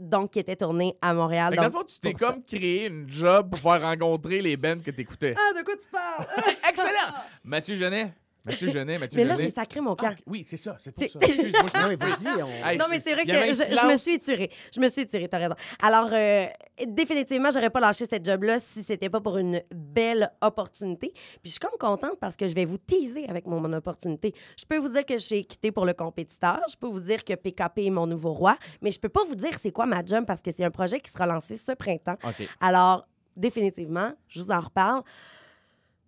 donc 0.00 0.30
qui 0.32 0.38
étaient 0.38 0.56
tournées 0.56 0.96
à 1.00 1.14
Montréal. 1.14 1.54
Dans 1.54 1.64
le 1.64 1.70
fond, 1.70 1.84
tu 1.84 1.98
t'es 1.98 2.12
comme 2.12 2.42
créé 2.42 2.86
une 2.86 3.08
job 3.08 3.50
pour 3.50 3.58
faire 3.58 3.82
rencontrer 3.82 4.40
les 4.42 4.56
bands 4.56 4.80
que 4.84 4.90
t'écoutais. 4.90 5.34
Ah, 5.36 5.58
de 5.58 5.64
quoi 5.64 5.74
tu 5.76 5.88
parles? 5.90 6.26
Excellent! 6.68 7.14
Mathieu 7.44 7.74
Genet. 7.74 8.12
Mathieu 8.44 8.70
Genet, 8.70 8.98
Mathieu 8.98 9.18
Mais 9.18 9.24
là, 9.24 9.34
j'ai 9.34 9.50
sacré 9.50 9.80
mon 9.80 9.94
camp. 9.94 10.12
Ah, 10.12 10.20
oui, 10.26 10.44
c'est 10.46 10.56
ça, 10.56 10.76
c'est 10.78 10.92
pour 10.92 11.04
ça. 11.04 11.18
Excuse-moi, 11.20 11.62
je 11.74 11.96
vas-y. 11.96 12.42
on- 12.42 12.66
Hey, 12.68 12.78
Non, 12.78 12.86
je- 12.86 12.90
mais 12.90 13.00
c'est 13.04 13.12
vrai 13.12 13.24
que 13.26 13.32
je, 13.32 13.86
me 13.88 13.96
suis 13.96 14.14
étirée. 14.14 14.50
Je 14.74 14.80
me 14.80 14.88
suis 14.88 15.02
étirée, 15.02 15.28
t'as 15.28 15.38
raison. 15.38 15.54
Alors, 15.82 16.08
euh, 16.12 16.46
définitivement, 16.86 17.50
j'aurais 17.52 17.70
pas 17.70 17.80
lâché 17.80 18.06
cette 18.08 18.24
job-là 18.24 18.58
si 18.58 18.82
c'était 18.82 19.10
pas 19.10 19.20
pour 19.20 19.36
une 19.38 19.60
belle 19.74 20.30
opportunité. 20.40 21.12
Puis 21.12 21.40
je 21.44 21.50
suis 21.50 21.58
comme 21.58 21.76
contente 21.78 22.18
parce 22.20 22.36
que 22.36 22.48
je 22.48 22.54
vais 22.54 22.64
vous 22.64 22.78
teaser 22.78 23.28
avec 23.28 23.46
mon, 23.46 23.60
mon 23.60 23.72
opportunité. 23.74 24.34
Je 24.58 24.64
peux 24.64 24.78
vous 24.78 24.88
dire 24.88 25.04
que 25.04 25.18
j'ai 25.18 25.44
quitté 25.44 25.70
pour 25.70 25.84
le 25.84 25.92
compétiteur. 25.92 26.60
Je 26.70 26.76
peux 26.76 26.88
vous 26.88 27.00
dire 27.00 27.24
que 27.24 27.34
PKP 27.34 27.86
est 27.86 27.90
mon 27.90 28.06
nouveau 28.06 28.32
roi. 28.32 28.56
Mais 28.80 28.90
je 28.90 28.98
peux 28.98 29.08
pas 29.10 29.24
vous 29.28 29.34
dire 29.36 29.50
c'est 29.60 29.72
quoi 29.72 29.86
ma 29.86 30.04
job 30.04 30.24
parce 30.26 30.40
que 30.40 30.50
c'est 30.50 30.64
un 30.64 30.70
projet 30.70 31.00
qui 31.00 31.10
sera 31.10 31.26
lancé 31.26 31.56
ce 31.58 31.72
printemps. 31.72 32.16
Alors, 32.60 33.06
définitivement, 33.36 34.12
je 34.28 34.40
vous 34.40 34.50
en 34.50 34.60
reparle. 34.60 35.02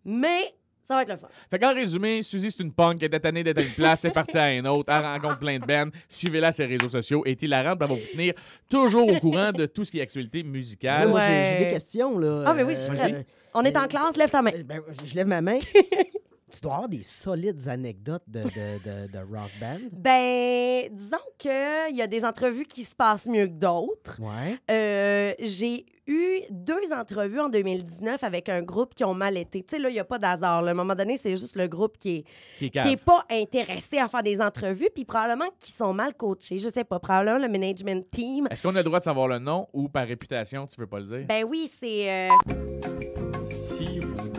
Mais 0.04 0.54
ça 0.82 0.94
va 0.96 1.02
être 1.02 1.08
le 1.10 1.16
fun. 1.16 1.28
Fait 1.50 1.58
qu'en 1.58 1.74
résumé, 1.74 2.22
Suzy, 2.22 2.50
c'est 2.50 2.62
une 2.62 2.72
punk, 2.72 2.96
elle 3.00 3.06
était 3.06 3.20
tannée 3.20 3.42
d'être 3.44 3.58
à 3.58 3.62
une 3.62 3.70
place, 3.70 4.04
elle 4.04 4.10
est 4.10 4.14
partie 4.14 4.38
à 4.38 4.52
une 4.52 4.66
autre, 4.66 4.92
elle 4.92 5.02
rencontre 5.04 5.38
plein 5.38 5.58
de 5.58 5.64
bands, 5.66 5.90
suivez-la 6.08 6.52
sur 6.52 6.64
ses 6.64 6.70
réseaux 6.70 6.88
sociaux, 6.88 7.22
et 7.26 7.36
hilarante, 7.40 7.78
elle 7.80 7.88
va 7.88 7.94
vous 7.94 8.00
tenir 8.12 8.34
toujours 8.68 9.08
au 9.08 9.18
courant 9.20 9.52
de 9.52 9.66
tout 9.66 9.84
ce 9.84 9.90
qui 9.90 9.98
est 9.98 10.02
actualité 10.02 10.42
Là, 10.42 10.48
musicale. 10.48 11.08
moi, 11.08 11.20
j'ai- 11.20 11.26
Ouais. 11.28 11.56
j'ai 11.58 11.64
des 11.66 11.70
questions. 11.72 12.18
Là. 12.18 12.44
Ah, 12.46 12.54
mais 12.54 12.62
oui, 12.64 12.74
je 12.74 12.80
suis 12.80 12.92
Euh, 12.92 12.96
prête. 12.96 13.26
On 13.54 13.62
est 13.64 13.76
en 13.76 13.84
euh, 13.84 13.86
classe, 13.86 14.16
lève 14.16 14.30
ta 14.30 14.42
main. 14.42 14.50
euh, 14.54 14.62
ben, 14.64 14.80
je 15.04 15.14
lève 15.14 15.26
ma 15.26 15.40
main. 15.40 15.58
tu 16.52 16.60
dois 16.60 16.74
avoir 16.74 16.88
des 16.88 17.02
solides 17.02 17.68
anecdotes 17.68 18.22
de, 18.28 18.42
de, 18.42 18.46
de, 18.46 19.12
de 19.12 19.18
rock 19.18 19.50
band. 19.60 19.78
Ben, 19.92 20.88
disons 20.92 21.16
qu'il 21.38 21.96
y 21.96 22.02
a 22.02 22.06
des 22.06 22.24
entrevues 22.24 22.64
qui 22.64 22.84
se 22.84 22.94
passent 22.94 23.26
mieux 23.26 23.46
que 23.46 23.52
d'autres. 23.52 24.20
Ouais. 24.20 24.58
Euh, 24.70 25.32
j'ai 25.40 25.86
eu 26.08 26.40
deux 26.50 26.92
entrevues 26.92 27.40
en 27.40 27.48
2019 27.48 28.24
avec 28.24 28.48
un 28.48 28.62
groupe 28.62 28.94
qui 28.94 29.04
ont 29.04 29.14
mal 29.14 29.36
été. 29.36 29.62
Tu 29.62 29.76
sais, 29.76 29.80
là, 29.80 29.88
il 29.88 29.92
n'y 29.92 30.00
a 30.00 30.04
pas 30.04 30.18
d'hasard. 30.18 30.64
À 30.66 30.70
un 30.70 30.74
moment 30.74 30.94
donné, 30.96 31.16
c'est 31.16 31.30
juste 31.36 31.54
le 31.56 31.68
groupe 31.68 31.96
qui 31.98 32.16
est, 32.18 32.24
Qui 32.58 32.66
est 32.66 32.70
qui 32.70 32.92
est 32.92 33.02
pas 33.04 33.24
intéressé 33.30 33.98
à 33.98 34.08
faire 34.08 34.22
des 34.22 34.40
entrevues, 34.40 34.88
puis 34.94 35.04
probablement 35.04 35.48
qui 35.60 35.70
sont 35.72 35.94
mal 35.94 36.14
coachés. 36.14 36.58
Je 36.58 36.68
sais 36.68 36.84
pas, 36.84 36.98
probablement 36.98 37.38
le 37.38 37.48
management 37.48 38.04
team. 38.10 38.48
Est-ce 38.50 38.62
qu'on 38.62 38.70
a 38.74 38.78
le 38.78 38.84
droit 38.84 38.98
de 38.98 39.04
savoir 39.04 39.28
le 39.28 39.38
nom 39.38 39.68
ou 39.72 39.88
par 39.88 40.06
réputation, 40.06 40.66
tu 40.66 40.80
veux 40.80 40.86
pas 40.88 40.98
le 41.00 41.06
dire? 41.06 41.26
Ben 41.28 41.44
oui, 41.44 41.70
c'est... 41.80 42.10
euh, 42.10 43.21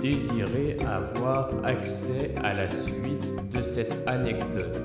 désirez 0.03 0.75
avoir 0.85 1.49
accès 1.63 2.35
à 2.43 2.53
la 2.53 2.67
suite 2.67 3.23
de 3.53 3.61
cette 3.61 4.05
anecdote, 4.05 4.77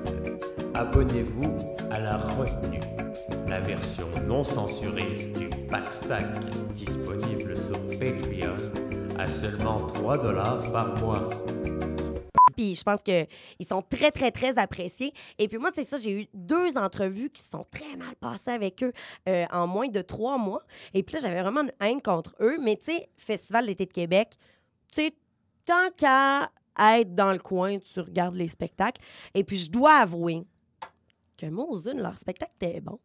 abonnez-vous 0.75 1.59
à 1.91 1.99
la 1.99 2.19
retenue, 2.19 2.79
la 3.49 3.59
version 3.61 4.07
non 4.29 4.45
censurée 4.45 5.33
du 5.37 5.51
pack 5.69 5.89
sac 5.93 6.25
disponible 6.73 7.59
sur 7.59 7.77
Patreon 7.99 8.55
à 9.19 9.27
seulement 9.27 9.79
3 9.89 10.19
dollars 10.19 10.71
par 10.71 10.97
mois. 11.01 11.29
Puis 12.57 12.77
je 12.77 12.85
pense 12.85 13.03
qu'ils 13.03 13.67
sont 13.69 13.83
très, 13.83 14.13
très, 14.13 14.31
très 14.31 14.57
appréciés. 14.57 15.13
Et 15.41 15.49
puis 15.49 15.59
moi, 15.59 15.71
c'est 15.75 15.85
ça, 15.85 15.97
j'ai 15.97 16.23
eu 16.23 16.27
deux 16.33 16.77
entrevues 16.77 17.31
qui 17.31 17.43
sont 17.43 17.65
très 17.73 17.97
mal 17.97 18.15
passées 18.21 18.51
avec 18.51 18.85
eux 18.85 18.93
euh, 19.29 19.47
en 19.51 19.67
moins 19.67 19.89
de 19.89 20.01
trois 20.01 20.39
mois. 20.39 20.63
Et 20.95 21.03
puis 21.03 21.15
là, 21.15 21.21
j'avais 21.21 21.43
vraiment 21.43 21.63
une 21.63 21.73
haine 21.81 22.01
contre 22.01 22.37
eux. 22.41 22.57
Mais 22.61 22.77
tu 22.77 22.93
sais, 22.93 23.09
Festival 23.17 23.67
d'été 23.67 23.87
de 23.87 23.93
Québec, 23.93 24.37
tu 24.93 25.03
sais, 25.03 25.15
tant 25.65 25.91
qu'à 25.97 26.51
être 26.79 27.15
dans 27.15 27.33
le 27.33 27.39
coin, 27.39 27.79
tu 27.79 28.01
regardes 28.01 28.35
les 28.37 28.49
spectacles. 28.49 29.01
Et 29.35 29.45
puis 29.45 29.57
je 29.59 29.71
dois 29.71 29.95
avouer 29.97 30.43
que 31.37 31.47
Mozune, 31.47 32.01
leur 32.01 32.17
spectacle 32.19 32.53
était 32.61 32.81
bon. 32.81 32.99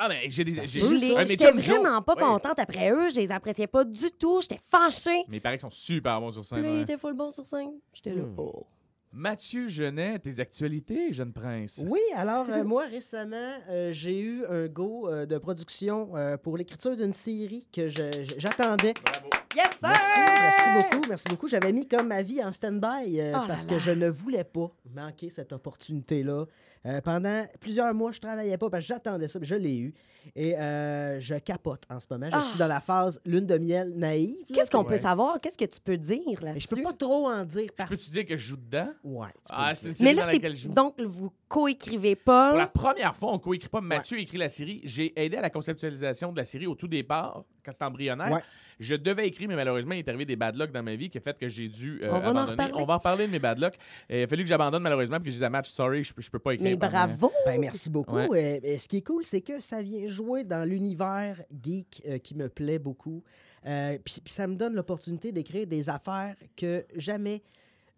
Ah, 0.00 0.08
mais 0.08 0.30
j'ai 0.30 0.44
des. 0.44 0.52
Se 0.52 0.66
j'ai- 0.66 0.78
peut, 0.78 0.84
Je 0.86 0.90
ça. 0.90 0.94
les- 0.94 1.10
un 1.10 1.14
de 1.14 1.18
mes 1.22 1.26
J'étais 1.26 1.50
vraiment 1.50 2.00
pas 2.02 2.14
Ouais. 2.14 2.20
contente 2.22 2.58
après 2.60 2.92
eux. 2.92 3.10
Je 3.10 3.16
les 3.16 3.30
appréciais 3.32 3.66
pas 3.66 3.84
du 3.84 4.10
tout. 4.12 4.40
J'étais 4.40 4.60
fâchée. 4.70 5.24
Mais 5.28 5.38
il 5.38 5.40
paraît 5.40 5.56
qu'ils 5.56 5.62
sont 5.62 5.70
super 5.70 6.20
bons 6.20 6.30
sur 6.30 6.44
scène. 6.44 6.62
Là, 6.62 6.68
il 6.68 6.74
ouais. 6.76 6.82
était 6.82 6.96
full 6.96 7.14
bon 7.14 7.30
sur 7.32 7.44
scène. 7.44 7.72
J'étais 7.92 8.14
là. 8.14 8.22
Hmm. 8.22 8.34
Oh. 8.38 8.64
Mathieu 9.12 9.68
Genet, 9.68 10.18
tes 10.18 10.38
actualités, 10.38 11.12
jeune 11.12 11.32
prince? 11.32 11.82
Oui, 11.86 12.00
alors 12.14 12.46
euh, 12.50 12.62
moi 12.64 12.84
récemment, 12.84 13.36
euh, 13.70 13.90
j'ai 13.92 14.20
eu 14.20 14.44
un 14.46 14.66
go 14.66 15.08
euh, 15.08 15.24
de 15.26 15.38
production 15.38 16.10
euh, 16.14 16.36
pour 16.36 16.56
l'écriture 16.58 16.94
d'une 16.94 17.14
série 17.14 17.66
que 17.72 17.88
j'attendais. 17.88 18.92
Bravo. 19.04 19.28
Yes, 19.56 19.70
sir! 19.70 19.78
Merci, 19.82 20.20
merci 20.40 20.68
beaucoup, 20.90 21.08
merci 21.08 21.24
beaucoup. 21.30 21.48
J'avais 21.48 21.72
mis 21.72 21.88
comme 21.88 22.08
ma 22.08 22.22
vie 22.22 22.44
en 22.44 22.52
stand-by 22.52 23.18
euh, 23.20 23.32
Oh 23.34 23.44
parce 23.48 23.64
là. 23.64 23.70
que 23.70 23.78
je 23.78 23.90
ne 23.90 24.08
voulais 24.08 24.44
pas 24.44 24.70
manquer 24.94 25.30
cette 25.30 25.52
opportunité-là. 25.52 26.44
Euh, 26.86 27.00
pendant 27.00 27.44
plusieurs 27.60 27.92
mois, 27.92 28.12
je 28.12 28.20
travaillais 28.20 28.56
pas 28.56 28.70
parce 28.70 28.84
que 28.84 28.88
j'attendais 28.88 29.28
ça, 29.28 29.38
mais 29.38 29.46
je 29.46 29.54
l'ai 29.56 29.76
eu. 29.76 29.94
Et 30.36 30.56
euh, 30.58 31.18
je 31.20 31.34
capote 31.36 31.84
en 31.90 31.98
ce 31.98 32.06
moment. 32.10 32.26
Je 32.30 32.36
Ah. 32.36 32.42
suis 32.42 32.58
dans 32.58 32.66
la 32.66 32.80
phase 32.80 33.20
lune 33.24 33.46
de 33.46 33.56
miel 33.58 33.92
naïve. 33.96 34.36
là, 34.48 34.54
Qu'est-ce 34.54 34.70
qu'on 34.70 34.84
peut 34.84 34.96
savoir? 34.96 35.40
Qu'est-ce 35.40 35.56
que 35.56 35.64
tu 35.64 35.80
peux 35.80 35.96
dire 35.96 36.42
là-dessus? 36.42 36.68
je 36.70 36.74
peux 36.76 36.82
pas 36.82 36.92
trop 36.92 37.28
en 37.30 37.44
dire 37.44 37.70
parce 37.76 37.90
Peux-tu 37.90 38.10
dire 38.10 38.26
que 38.26 38.36
je 38.36 38.48
joue 38.48 38.56
dedans? 38.56 38.90
Ouais, 39.02 39.28
tu 39.28 39.34
peux 39.50 39.56
Ah, 39.58 39.74
c'est 39.74 39.88
une 39.88 39.94
série 39.94 40.10
Mais 40.10 40.14
dans 40.20 40.26
là, 40.26 40.32
laquelle 40.32 40.56
je 40.56 40.62
joue. 40.64 40.72
donc 40.72 41.00
vous 41.00 41.32
coécrivez 41.48 42.14
pas? 42.14 42.50
Pour 42.50 42.58
la 42.58 42.66
première 42.66 43.16
fois, 43.16 43.32
on 43.32 43.38
coécrit 43.38 43.68
pas. 43.68 43.80
Mathieu 43.80 44.18
écrit 44.20 44.38
la 44.38 44.48
série. 44.48 44.80
J'ai 44.84 45.18
aidé 45.20 45.36
à 45.36 45.40
la 45.42 45.50
conceptualisation 45.50 46.30
de 46.32 46.36
la 46.36 46.44
série 46.44 46.66
au 46.66 46.74
tout 46.74 46.88
départ, 46.88 47.44
quand 47.64 47.72
c'était 47.72 47.84
embryonnaire. 47.84 48.30
Ouais. 48.32 48.40
Je 48.80 48.94
devais 48.94 49.26
écrire, 49.26 49.48
mais 49.48 49.56
malheureusement, 49.56 49.92
il 49.94 49.98
est 49.98 50.08
arrivé 50.08 50.24
des 50.24 50.36
bad 50.36 50.56
luck 50.56 50.70
dans 50.70 50.82
ma 50.84 50.94
vie 50.94 51.10
qui 51.10 51.18
a 51.18 51.20
fait 51.20 51.36
que 51.36 51.48
j'ai 51.48 51.66
dû 51.68 52.00
euh, 52.02 52.10
On 52.12 52.18
va 52.20 52.30
en 52.30 52.36
abandonner. 52.36 52.70
On 52.74 52.84
va 52.84 52.94
en 52.94 52.98
reparler 52.98 53.26
de 53.26 53.32
mes 53.32 53.38
bad 53.40 53.58
luck. 53.58 53.74
Euh, 54.10 54.18
Il 54.20 54.22
a 54.22 54.26
fallu 54.28 54.42
que 54.44 54.48
j'abandonne 54.48 54.82
malheureusement 54.82 55.16
parce 55.16 55.24
que 55.24 55.30
je 55.30 55.34
disais 55.34 55.46
à 55.46 55.50
Match, 55.50 55.68
sorry, 55.68 56.04
je, 56.04 56.14
peux- 56.14 56.22
je 56.22 56.30
peux 56.30 56.38
pas 56.38 56.54
écrire. 56.54 56.70
Mais 56.70 56.76
bravo! 56.76 57.32
Ben, 57.44 57.60
merci 57.60 57.90
beaucoup. 57.90 58.16
Ouais. 58.16 58.60
Euh, 58.64 58.74
et 58.74 58.78
ce 58.78 58.86
qui 58.86 58.98
est 58.98 59.02
cool, 59.02 59.24
c'est 59.24 59.40
que 59.40 59.58
ça 59.60 59.82
vient 59.82 60.06
jouer 60.08 60.44
dans 60.44 60.64
l'univers 60.68 61.40
geek 61.62 62.02
euh, 62.08 62.18
qui 62.18 62.34
me 62.36 62.48
plaît 62.48 62.78
beaucoup. 62.78 63.22
Euh, 63.66 63.98
Puis 64.04 64.20
puis 64.24 64.32
ça 64.32 64.46
me 64.46 64.54
donne 64.54 64.74
l'opportunité 64.74 65.32
d'écrire 65.32 65.66
des 65.66 65.90
affaires 65.90 66.36
que 66.56 66.84
jamais 66.94 67.42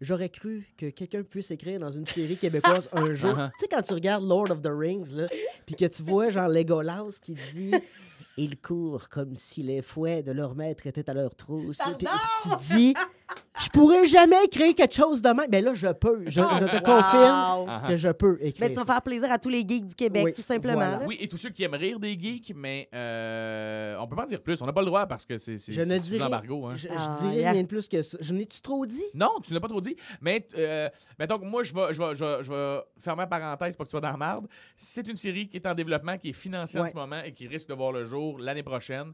j'aurais 0.01 0.29
cru 0.29 0.67
que 0.75 0.87
quelqu'un 0.89 1.21
puisse 1.21 1.51
écrire 1.51 1.79
dans 1.79 1.91
une 1.91 2.07
série 2.07 2.37
québécoise 2.37 2.89
un 2.91 3.13
jour. 3.13 3.29
Uh-huh. 3.35 3.51
Tu 3.51 3.59
sais, 3.59 3.67
quand 3.67 3.83
tu 3.83 3.93
regardes 3.93 4.27
Lord 4.27 4.49
of 4.49 4.63
the 4.63 4.71
Rings, 4.71 5.15
puis 5.67 5.75
que 5.75 5.85
tu 5.85 6.01
vois 6.01 6.31
genre 6.31 6.47
Legolas 6.49 7.19
qui 7.21 7.35
dit... 7.53 7.71
Ils 8.41 8.59
courent 8.59 9.07
comme 9.09 9.35
si 9.35 9.61
les 9.61 9.83
fouets 9.83 10.23
de 10.23 10.31
leur 10.31 10.55
maître 10.55 10.87
étaient 10.87 11.07
à 11.07 11.13
leur 11.13 11.35
trousse. 11.35 11.77
Puis 11.97 12.07
tu 12.43 12.75
dis, 12.75 12.93
je 13.61 13.69
pourrais 13.69 14.05
jamais 14.07 14.43
écrire 14.45 14.73
quelque 14.75 14.93
chose 14.95 15.21
de 15.21 15.29
même. 15.29 15.47
Mais 15.51 15.61
là, 15.61 15.73
je 15.73 15.87
peux. 15.87 16.23
Je, 16.25 16.31
je 16.31 16.65
te 16.77 16.83
confirme 16.83 17.59
Wow! 17.61 17.65
Ah, 17.69 17.83
que 17.87 17.97
je 17.97 18.09
peux 18.09 18.37
écrire. 18.41 18.67
Ben, 18.67 18.69
tu 18.69 18.75
vas 18.75 18.81
ça. 18.85 18.93
faire 18.93 19.01
plaisir 19.01 19.31
à 19.31 19.37
tous 19.37 19.49
les 19.49 19.59
geeks 19.67 19.85
du 19.87 19.95
Québec, 19.95 20.23
Oui, 20.25 20.33
tout 20.33 20.41
simplement. 20.41 20.75
voilà. 20.75 20.99
là. 20.99 21.05
Oui, 21.07 21.17
et 21.19 21.27
tous 21.27 21.37
ceux 21.37 21.49
qui 21.49 21.63
aiment 21.63 21.73
rire 21.75 21.99
des 21.99 22.17
geeks, 22.17 22.53
mais 22.55 22.89
euh, 22.93 23.95
on 23.99 24.07
peut 24.07 24.15
pas 24.15 24.23
en 24.23 24.27
dire 24.27 24.41
plus. 24.41 24.61
On 24.61 24.65
n'a 24.65 24.73
pas 24.73 24.81
le 24.81 24.87
droit 24.87 25.05
parce 25.05 25.25
que 25.25 25.37
c'est 25.37 25.57
c'est- 25.57 25.71
Je 25.73 25.81
ne 25.81 25.99
c'est 25.99 26.21
embargo. 26.21 26.65
Hein. 26.67 26.75
Je, 26.75 26.87
je 26.87 26.93
Ah, 26.95 27.17
dirais 27.21 27.35
yeah. 27.35 27.51
rien 27.51 27.61
de 27.63 27.67
plus 27.67 27.87
que 27.87 28.01
ça. 28.01 28.17
Je 28.19 28.33
n'ai-tu 28.33 28.61
trop 28.61 28.85
dit? 28.85 29.03
Non, 29.13 29.31
tu 29.43 29.53
n'as 29.53 29.59
pas 29.59 29.67
trop 29.67 29.81
dit. 29.81 29.95
Mais, 30.21 30.47
euh, 30.57 30.89
mettons 31.19 31.37
que 31.37 31.45
moi, 31.45 31.63
je 31.63 31.73
vais, 31.73 31.93
je, 31.93 32.01
vais, 32.01 32.15
je, 32.15 32.23
vais, 32.25 32.43
je 32.43 32.49
vais 32.51 32.79
fermer 32.99 33.21
la 33.23 33.27
parenthèse 33.27 33.75
pour 33.75 33.85
que 33.85 33.89
tu 33.89 33.91
sois 33.91 34.01
dans 34.01 34.11
la 34.11 34.17
merde. 34.17 34.47
C'est 34.77 35.07
une 35.07 35.15
série 35.15 35.47
qui 35.47 35.57
est 35.57 35.67
en 35.67 35.73
développement, 35.73 36.17
qui 36.17 36.29
est 36.29 36.33
financée 36.33 36.79
en 36.79 36.83
Ouais. 36.83 36.89
ce 36.89 36.95
moment 36.95 37.21
et 37.23 37.31
qui 37.33 37.47
risque 37.47 37.69
de 37.69 37.73
voir 37.75 37.91
le 37.91 38.05
jour 38.05 38.39
l'année 38.39 38.63
prochaine. 38.63 39.11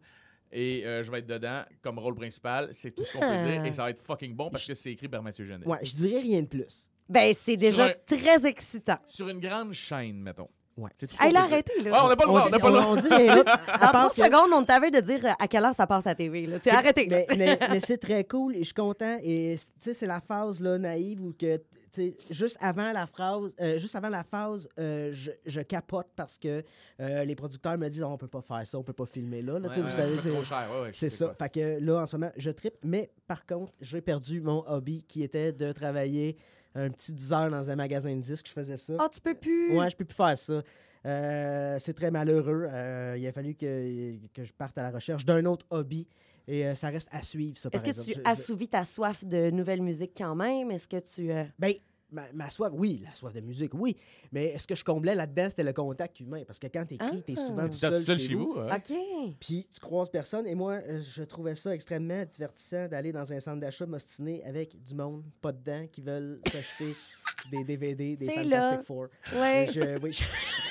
Et 0.51 0.86
euh, 0.86 1.04
je 1.04 1.12
vais 1.12 1.20
être 1.20 1.27
dedans 1.27 1.63
comme 1.82 2.00
rôle 2.00 2.16
principal. 2.16 2.70
C'est 2.74 2.92
tout 2.92 3.04
ce 3.04 3.12
qu'on 3.13 3.20
peut 3.20 3.51
dire. 3.51 3.66
Et 3.66 3.74
ça 3.74 3.84
va 3.84 3.89
être 3.89 4.00
fucking 4.01 4.34
bon 4.36 4.50
parce 4.50 4.66
que 4.66 4.74
c'est 4.74 4.92
écrit 4.92 5.08
par 5.08 5.22
Mathieu 5.22 5.46
Genet. 5.46 5.66
Ouais, 5.68 5.80
je 5.84 5.94
dirais 5.96 6.20
rien 6.22 6.42
de 6.42 6.48
plus. 6.48 6.89
Ben, 7.10 7.34
c'est 7.34 7.58
déjà 7.58 7.86
un- 7.88 7.94
très 8.06 8.46
excitant. 8.46 8.98
Sur 9.08 9.30
une 9.30 9.39
grande 9.39 9.74
chaîne, 9.74 10.22
mettons. 10.22 10.50
Ouais. 10.77 10.89
C'est 10.96 11.07
tout 11.07 11.15
ce 11.15 11.19
qu'on 11.19 11.25
Hey, 11.25 11.34
là, 11.34 11.46
Ouais, 11.48 11.63
là. 11.89 12.05
on 12.05 12.07
n'a 12.10 12.15
pas 12.15 12.24
le 12.24 12.27
droit. 12.27 12.41
On 12.43 12.46
dit, 12.46 12.51
n'a 12.51 12.60
pas 12.60 12.67
le 12.69 12.74
droit. 12.75 12.86
on 12.89 12.96
dit 12.96 13.07
rien 13.10 13.36
d'autre, 13.38 13.51
à 13.67 13.77
Dans 13.77 13.91
part 13.91 14.10
trois 14.12 14.27
que- 14.27 14.34
secondes, 14.36 14.51
on 14.53 14.63
t'avait 14.63 14.91
de 14.91 15.00
dire 15.00 15.36
à 15.39 15.48
quelle 15.48 15.65
heure 15.65 15.74
ça 15.75 15.88
passe 15.88 16.05
à 16.05 16.13
TV. 16.15 16.46
Là. 16.46 16.60
Arrêtez. 16.72 17.07
là. 17.07 17.17
Mais, 17.29 17.36
mais- 17.38 17.60
mais 17.72 17.79
c'est 17.79 17.98
très 17.98 18.24
cool 18.25 18.55
et 18.55 18.60
je 18.60 18.65
suis 18.65 18.74
content. 18.74 19.17
Et 19.24 19.55
tu 19.57 19.65
sais, 19.79 19.93
c'est 19.93 20.05
la 20.07 20.22
phase 20.22 20.62
là, 20.62 20.77
naïve 20.77 21.22
où 21.24 21.34
que, 21.34 21.57
tu 21.57 21.63
sais, 21.91 22.17
juste 22.29 22.57
avant 22.62 22.91
la 22.91 23.07
phrase, 23.07 23.55
euh, 23.60 23.79
juste 23.79 23.96
avant 23.96 24.10
la 24.10 24.24
phase, 24.24 24.67
euh, 24.79 25.10
je, 25.13 25.31
je 25.46 25.62
capote 25.62 26.07
parce 26.15 26.38
que 26.38 26.63
euh, 27.00 27.24
les 27.24 27.34
producteurs 27.36 27.77
me 27.77 27.88
disent 27.89 28.03
Oh, 28.03 28.10
on 28.12 28.17
peut 28.17 28.27
pas 28.27 28.41
faire 28.41 28.62
ça, 28.67 28.77
on 28.77 28.84
peut 28.84 28.93
pas 28.93 29.05
filmer 29.07 29.41
là. 29.41 29.57
là, 29.57 29.69
tu 29.69 29.75
sais, 29.75 29.81
Ouais, 29.81 29.89
vous 29.89 29.98
ouais, 30.13 30.19
c'est- 30.22 30.29
trop 30.29 30.43
cher. 30.43 30.67
Ouais, 30.72 30.81
ouais, 30.84 30.93
je 30.93 30.98
C'est 31.00 31.10
ça. 31.10 31.25
quoi. 31.25 31.36
Fait 31.39 31.50
que 31.50 31.79
là, 31.84 32.01
en 32.01 32.05
ce 32.05 32.15
moment, 32.15 32.31
je 32.38 32.51
tripe. 32.51 32.75
Mais 32.84 33.10
par 33.27 33.46
contre, 33.48 33.74
j'ai 33.81 34.01
perdu 34.01 34.41
mon 34.41 34.63
hobby 34.67 35.03
qui 35.07 35.24
était 35.24 35.51
de 35.53 35.72
travailler 35.72 36.38
un 36.86 36.89
petit 36.89 37.12
10 37.13 37.34
heures 37.34 37.50
dans 37.50 37.69
un 37.72 37.75
magasin 37.75 38.15
de 38.15 38.22
disques. 38.22 38.48
Je 38.48 38.53
faisais 38.53 38.77
ça. 38.77 38.93
Ah, 39.00 39.10
tu 39.12 39.19
peux 39.22 39.34
plus? 39.36 39.75
Ouais, 39.77 39.89
je 39.89 39.96
peux 39.96 40.05
plus 40.05 40.15
faire 40.15 40.38
ça. 40.38 40.62
Euh, 41.05 41.77
c'est 41.79 41.93
très 41.93 42.12
malheureux. 42.12 42.67
Euh, 42.69 43.15
il 43.17 43.25
a 43.27 43.31
fallu 43.31 43.55
que, 43.55 44.15
que 44.34 44.43
je 44.43 44.51
parte 44.53 44.77
à 44.77 44.84
la 44.84 44.91
recherche 44.91 45.25
d'un 45.25 45.46
autre 45.46 45.65
hobby. 45.69 46.07
Et 46.50 46.65
euh, 46.65 46.75
ça 46.75 46.88
reste 46.89 47.10
à 47.12 47.22
suivre, 47.24 47.57
ça, 47.57 47.69
Est-ce 47.74 47.84
que 47.84 47.89
exemple. 47.89 48.07
tu 48.10 48.13
Je- 48.15 48.22
assouvis 48.29 48.67
ta 48.69 48.86
soif 48.86 49.25
de 49.25 49.50
nouvelle 49.51 49.81
musique 49.81 50.12
quand 50.17 50.34
même? 50.36 50.72
Est-ce 50.72 50.88
que 50.88 51.00
tu. 51.00 51.27
Ben, 51.60 51.74
ma, 52.12 52.32
ma 52.34 52.50
soif, 52.50 52.72
oui, 52.74 53.02
la 53.04 53.14
soif 53.16 53.34
de 53.34 53.42
musique, 53.42 53.74
oui. 53.74 53.96
Mais 54.32 54.58
ce 54.58 54.68
que 54.68 54.76
je 54.76 54.84
comblais 54.84 55.16
là-dedans, 55.16 55.48
c'était 55.50 55.64
le 55.64 55.74
contact 55.74 56.20
humain. 56.20 56.44
Parce 56.46 56.60
que 56.60 56.68
quand 56.68 56.86
t'écris, 56.86 57.24
t'es 57.24 57.36
Ah. 57.38 57.46
souvent 57.48 57.64
tout 57.64 57.70
T'es 57.70 57.76
seul, 57.78 57.94
tout 57.96 58.02
seul 58.02 58.20
chez, 58.20 58.28
chez 58.30 58.36
vous. 58.36 58.54
vous. 58.54 58.60
ouais. 58.62 58.76
OK. 58.76 59.36
Puis 59.40 59.68
tu 59.74 59.80
croises 59.80 60.10
personne. 60.10 60.48
Et 60.48 60.56
moi, 60.56 60.74
euh, 60.74 61.02
je 61.02 61.24
trouvais 61.24 61.56
ça 61.56 61.74
extrêmement 61.74 62.24
divertissant 62.26 62.88
d'aller 62.88 63.12
dans 63.12 63.32
un 63.32 63.40
centre 63.40 63.60
d'achat 63.60 63.86
m'ostiner 63.86 64.44
avec 64.44 64.82
du 64.82 64.96
monde, 64.96 65.24
pas 65.42 65.52
dedans, 65.52 65.86
qui 65.92 66.02
veulent 66.02 66.40
s'acheter 66.52 66.96
des 67.52 67.64
DVD, 67.64 68.16
des 68.18 68.26
Fantastic 68.26 68.52
là. 68.52 68.84
Four. 68.86 69.08
Ouais. 69.36 69.68
Je- 69.74 70.00
oui, 70.02 70.12
je- 70.14 70.24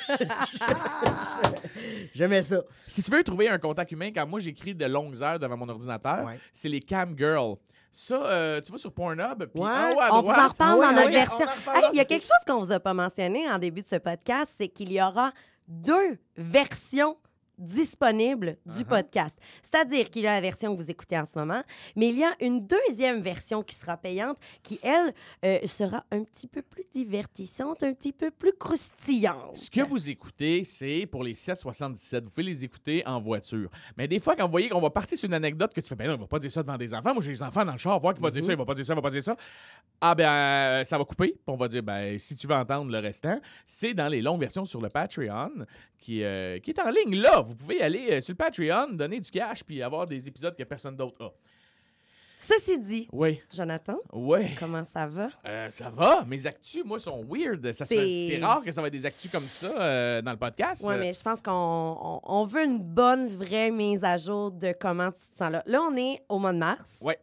J'aimais 2.15 2.43
ça. 2.43 2.63
Si 2.87 3.03
tu 3.03 3.11
veux 3.11 3.23
trouver 3.23 3.49
un 3.49 3.59
contact 3.59 3.91
humain, 3.93 4.11
quand 4.15 4.27
moi 4.27 4.41
j'écris 4.41 4.75
de 4.75 4.87
longues 4.87 5.23
heures 5.23 5.39
devant 5.39 5.57
mon 5.57 5.69
ordinateur, 5.69 6.25
Ouais. 6.27 6.39
c'est 6.53 6.69
les 6.69 6.81
cam 6.81 7.17
girls. 7.17 7.57
Ça, 7.99 8.15
euh, 8.17 8.61
tu 8.61 8.71
vas 8.73 8.77
sur 8.77 8.93
Pornhub, 8.93 9.47
puis 9.47 9.59
Ouais. 9.63 9.71
en 9.71 9.91
haut 9.93 10.01
à 10.03 10.19
On 10.19 10.21
vous 10.21 10.29
en 10.31 10.49
reparle 10.49 10.55
Ah 10.61 10.77
ouais, 10.77 10.87
dans 10.87 10.93
notre 10.93 11.07
ouais, 11.07 11.13
version. 11.13 11.47
Hey, 11.75 11.85
Il 11.93 11.97
y 11.97 12.01
a 12.01 12.05
quelque 12.05 12.25
chose 12.25 12.45
qu'on 12.47 12.61
vous 12.61 12.71
a 12.71 12.79
pas 12.79 12.93
mentionné 12.93 13.51
en 13.51 13.59
début 13.59 13.81
de 13.81 13.87
ce 13.89 13.97
podcast, 13.97 14.53
c'est 14.59 14.69
qu'il 14.69 14.93
y 14.93 15.01
aura 15.01 15.33
deux 15.67 16.19
versions 16.37 17.17
disponibles 17.59 18.57
du 18.67 18.83
Uh-huh. 18.83 18.85
podcast. 18.85 19.39
C'est-à-dire 19.63 20.11
qu'il 20.11 20.23
y 20.23 20.27
a 20.27 20.33
la 20.35 20.41
version 20.41 20.77
que 20.77 20.83
vous 20.83 20.91
écoutez 20.91 21.19
en 21.19 21.25
ce 21.25 21.39
moment, 21.39 21.63
mais 21.97 22.09
il 22.09 22.19
y 22.19 22.25
a 22.25 22.33
une 22.41 22.67
deuxième 22.67 23.21
version 23.21 23.63
qui 23.63 23.75
sera 23.75 23.97
payante, 23.97 24.37
qui, 24.63 24.79
elle, 24.83 25.15
euh, 25.45 25.59
sera 25.67 26.05
un 26.11 26.23
petit 26.25 26.47
peu 26.47 26.63
plus 26.63 26.85
divertissante, 26.93 27.83
un 27.83 27.93
petit 27.95 28.13
peu 28.13 28.31
plus 28.31 28.53
croustillante. 28.53 29.57
Ce 29.57 29.71
que 29.71 29.81
vous 29.81 30.09
écoutez, 30.11 30.65
c'est 30.65 31.07
pour 31.07 31.25
les 31.25 31.35
777. 31.35 32.25
Vous 32.25 32.31
pouvez 32.31 32.43
les 32.43 32.65
écouter 32.65 33.03
en 33.07 33.21
voiture. 33.21 33.71
Mais 33.97 34.07
des 34.09 34.19
fois, 34.19 34.37
quand 34.37 34.45
vous 34.45 34.51
voyez 34.51 34.69
qu'on 34.69 34.81
va 34.81 34.91
partir 34.91 35.17
sur 35.19 35.27
une 35.27 35.35
anecdote 35.35 35.73
que 35.75 35.81
tu 35.81 35.89
fais, 35.89 35.95
ben 35.95 36.07
non, 36.09 36.15
il 36.15 36.21
va 36.21 36.27
pas 36.27 36.39
dire 36.39 36.53
ça 36.53 36.63
devant 36.63 36.77
des 36.77 36.93
enfants. 36.95 37.15
Moi, 37.15 37.23
j'ai 37.23 37.33
des 37.33 37.43
enfants 37.43 37.65
dans 37.65 37.73
le 37.73 37.79
char, 37.79 37.99
voir 38.01 38.15
qu'il 38.15 38.23
va 38.23 38.31
dire 38.31 38.45
ça, 38.45 38.53
il 38.53 38.59
va 38.59 38.65
pas 38.65 38.75
dire 38.75 38.85
ça, 38.85 38.93
il 38.93 38.97
va 38.97 39.03
pas 39.03 39.11
dire 39.11 39.23
ça. 39.23 39.37
Ah 40.01 40.15
ben, 40.15 40.29
euh, 40.29 40.85
ça 40.85 40.99
va 40.99 41.05
couper. 41.05 41.29
Puis 41.29 41.41
on 41.47 41.57
va 41.57 41.69
dire, 41.69 41.83
ben, 41.83 42.19
si 42.19 42.37
tu 42.37 42.47
veux 42.47 42.55
entendre 42.55 42.91
le 42.91 42.99
restant, 42.99 43.41
c'est 43.65 43.95
dans 43.95 44.09
les 44.09 44.21
longues 44.23 44.41
versions 44.41 44.65
sur 44.65 44.81
le 44.81 44.89
Patreon 44.89 45.51
qui, 45.99 46.23
euh, 46.23 46.59
qui 46.59 46.71
est 46.71 46.81
en 46.81 46.91
ligne 46.91 47.21
là. 47.21 47.46
Vous 47.47 47.55
pouvez 47.55 47.81
aller 47.83 48.09
euh, 48.13 48.21
sur 48.21 48.33
le 48.33 48.37
Patreon, 48.37 48.93
donner 48.93 49.21
du 49.21 49.31
cash, 49.31 49.63
puis 49.65 49.83
avoir 49.83 50.07
des 50.07 50.27
épisodes 50.29 50.55
que 50.57 50.65
personne 50.65 50.97
d'autre 50.97 51.25
a. 51.25 51.33
Ceci 52.39 52.79
dit, 52.79 53.09
Oui, 53.13 53.41
Jonathan, 53.51 53.97
oui. 54.13 54.55
comment 54.59 54.85
ça 54.85 55.07
va? 55.07 55.31
Euh, 55.49 55.71
ça 55.71 55.89
va, 55.89 56.23
mes 56.27 56.45
actus, 56.47 56.85
moi, 56.85 56.99
sont 56.99 57.25
weird. 57.25 57.73
C'est- 57.73 58.39
rare 58.43 58.63
que 58.63 58.71
ça 58.71 58.83
va 58.83 58.89
être 58.89 58.93
des 58.93 59.07
actus 59.07 59.31
comme 59.33 59.41
ça 59.41 59.69
euh, 59.69 60.21
dans 60.21 60.33
le 60.33 60.37
podcast. 60.37 60.85
Oui, 60.87 60.97
mais 60.99 61.15
je 61.15 61.23
pense 61.23 61.41
qu'on 61.41 61.51
on, 61.99 62.21
on 62.23 62.45
veut 62.45 62.63
une 62.65 62.79
bonne, 62.79 63.27
vraie 63.27 63.71
mise 63.71 64.05
à 64.05 64.19
jour 64.19 64.53
de 64.53 64.75
comment 64.79 65.11
tu 65.11 65.21
te 65.31 65.37
sens 65.39 65.51
là. 65.51 65.63
Là, 65.65 65.81
on 65.83 65.97
est 65.97 66.21
au 66.29 66.39
mois 66.39 66.53
de 66.53 66.59
mars. 66.59 66.99
Ouais. 67.01 67.19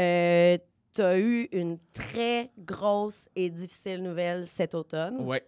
Euh, 0.00 0.56
tu 0.94 1.02
as 1.02 1.18
eu 1.18 1.46
une 1.52 1.78
très 1.92 2.50
grosse 2.56 3.28
et 3.36 3.50
difficile 3.50 4.02
nouvelle 4.02 4.46
cet 4.46 4.74
automne. 4.74 5.20
Ouais. 5.20 5.44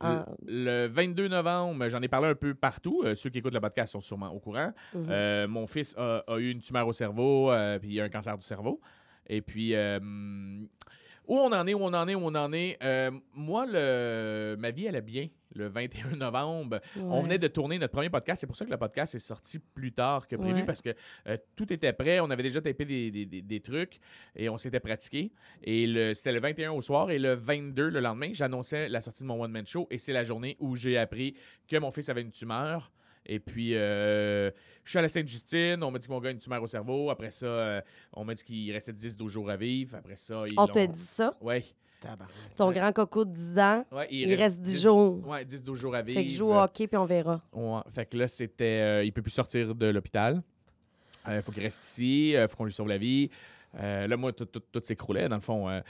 Ah. 0.00 0.26
Le, 0.46 0.86
le 0.86 0.86
22 0.88 1.28
novembre, 1.28 1.88
j'en 1.88 2.02
ai 2.02 2.08
parlé 2.08 2.28
un 2.28 2.34
peu 2.34 2.54
partout. 2.54 3.02
Euh, 3.04 3.14
ceux 3.14 3.30
qui 3.30 3.38
écoutent 3.38 3.54
le 3.54 3.60
podcast 3.60 3.92
sont 3.92 4.00
sûrement 4.00 4.28
au 4.30 4.38
courant. 4.38 4.72
Mhm. 4.94 5.06
Euh, 5.08 5.48
mon 5.48 5.66
fils 5.66 5.94
a, 5.96 6.22
a 6.26 6.38
eu 6.38 6.50
une 6.50 6.60
tumeur 6.60 6.86
au 6.86 6.92
cerveau, 6.92 7.50
euh, 7.50 7.78
puis 7.78 7.94
il 7.94 8.00
a 8.00 8.04
un 8.04 8.08
cancer 8.08 8.36
du 8.36 8.44
cerveau. 8.44 8.80
Et 9.28 9.40
puis, 9.40 9.74
où 11.26 11.36
on 11.38 11.52
en 11.52 11.66
est, 11.66 11.74
où 11.74 11.80
on 11.82 11.92
en 11.94 12.06
est, 12.08 12.14
où 12.14 12.20
on 12.24 12.34
en 12.34 12.52
est. 12.52 12.76
Euh, 12.82 13.10
moi, 13.34 13.66
le, 13.66 14.56
ma 14.58 14.70
vie 14.70 14.88
allait 14.88 15.00
bien 15.02 15.28
le 15.54 15.68
21 15.68 16.16
novembre. 16.16 16.80
On 17.00 17.22
venait 17.22 17.38
de 17.38 17.48
tourner 17.48 17.78
notre 17.78 17.92
premier 17.92 18.10
podcast. 18.10 18.40
C'est 18.40 18.46
pour 18.46 18.56
ça 18.56 18.64
que 18.64 18.70
le 18.70 18.76
podcast 18.76 19.14
est 19.14 19.18
sorti 19.18 19.58
plus 19.58 19.92
tard 19.92 20.28
que 20.28 20.36
prévu 20.36 20.60
Ouais. 20.60 20.64
parce 20.66 20.82
que 20.82 20.94
euh, 21.28 21.36
tout 21.56 21.72
était 21.72 21.92
prêt. 21.92 22.20
On 22.20 22.30
avait 22.30 22.42
déjà 22.42 22.60
tapé 22.60 22.84
des, 22.84 23.10
des- 23.10 23.26
des- 23.26 23.42
des 23.42 23.60
trucs 23.60 23.98
et 24.34 24.48
on 24.48 24.56
s'était 24.58 24.80
pratiqué. 24.80 25.32
Et 25.62 25.86
le- 25.86 26.14
c'était 26.14 26.32
le 26.32 26.40
21 26.40 26.72
au 26.72 26.82
soir 26.82 27.10
et 27.10 27.18
le 27.18 27.34
22, 27.34 27.88
le 27.88 28.00
lendemain, 28.00 28.30
j'annonçais 28.32 28.88
la 28.88 29.00
sortie 29.00 29.22
de 29.22 29.28
mon 29.28 29.42
one-man 29.42 29.66
show 29.66 29.86
et 29.90 29.98
c'est 29.98 30.12
la 30.12 30.24
journée 30.24 30.56
où 30.60 30.76
j'ai 30.76 30.98
appris 30.98 31.34
que 31.68 31.76
mon 31.78 31.90
fils 31.90 32.08
avait 32.08 32.22
une 32.22 32.30
tumeur. 32.32 32.92
Et 33.28 33.38
puis, 33.40 33.74
euh, 33.74 34.50
je 34.84 34.90
suis 34.90 34.98
à 34.98 35.02
la 35.02 35.08
Sainte-Justine. 35.08 35.82
On 35.82 35.90
m'a 35.90 35.98
dit 35.98 36.06
que 36.06 36.12
mon 36.12 36.20
gars 36.20 36.28
a 36.28 36.32
une 36.32 36.38
tumeur 36.38 36.62
au 36.62 36.66
cerveau. 36.66 37.10
Après 37.10 37.30
ça, 37.30 37.46
euh, 37.46 37.80
on 38.12 38.24
m'a 38.24 38.34
dit 38.34 38.44
qu'il 38.44 38.72
restait 38.72 38.92
10-12 38.92 39.28
jours 39.28 39.50
à 39.50 39.56
vivre. 39.56 39.96
Après 39.96 40.16
ça, 40.16 40.44
ils 40.46 40.54
On 40.56 40.66
te 40.66 40.78
l'ont- 40.78 40.86
dit 40.86 41.00
ça? 41.00 41.36
Ouais. 41.40 41.64
Ton 42.56 42.70
grand 42.70 42.92
coco 42.92 43.24
de 43.24 43.32
10 43.32 43.58
ans, 43.58 43.84
Ouais, 43.90 44.06
il, 44.10 44.32
reste 44.34 44.60
10 44.60 44.80
jours. 44.82 45.26
Ouais, 45.26 45.44
10-12 45.44 45.74
jours 45.74 45.94
à 45.94 46.02
vivre. 46.02 46.20
Fait 46.20 46.26
que 46.26 46.30
je 46.32 46.36
joue 46.36 46.48
au 46.48 46.54
hockey, 46.54 46.86
puis 46.86 46.96
on 46.96 47.04
verra. 47.06 47.42
Ouais, 47.52 47.80
fait 47.90 48.06
que 48.06 48.16
là, 48.16 48.28
c'était. 48.28 48.64
euh, 48.82 49.04
il 49.04 49.12
peut 49.12 49.22
plus 49.22 49.30
sortir 49.32 49.74
de 49.74 49.86
l'hôpital. 49.86 50.42
Il 51.28 51.42
faut 51.42 51.50
qu'il 51.50 51.62
reste 51.64 51.84
ici. 51.84 52.30
Il 52.38 52.46
faut 52.48 52.56
qu'on 52.56 52.66
lui 52.66 52.72
sauve 52.72 52.86
la 52.88 52.98
vie. 52.98 53.28
Euh, 53.80 54.06
là, 54.06 54.16
moi, 54.16 54.32
tout, 54.32 54.44
tout, 54.44 54.60
tout 54.70 54.80
s'écroulait, 54.84 55.28
dans 55.28 55.34
le 55.36 55.40
fond. 55.42 55.68
euh, 55.68 55.80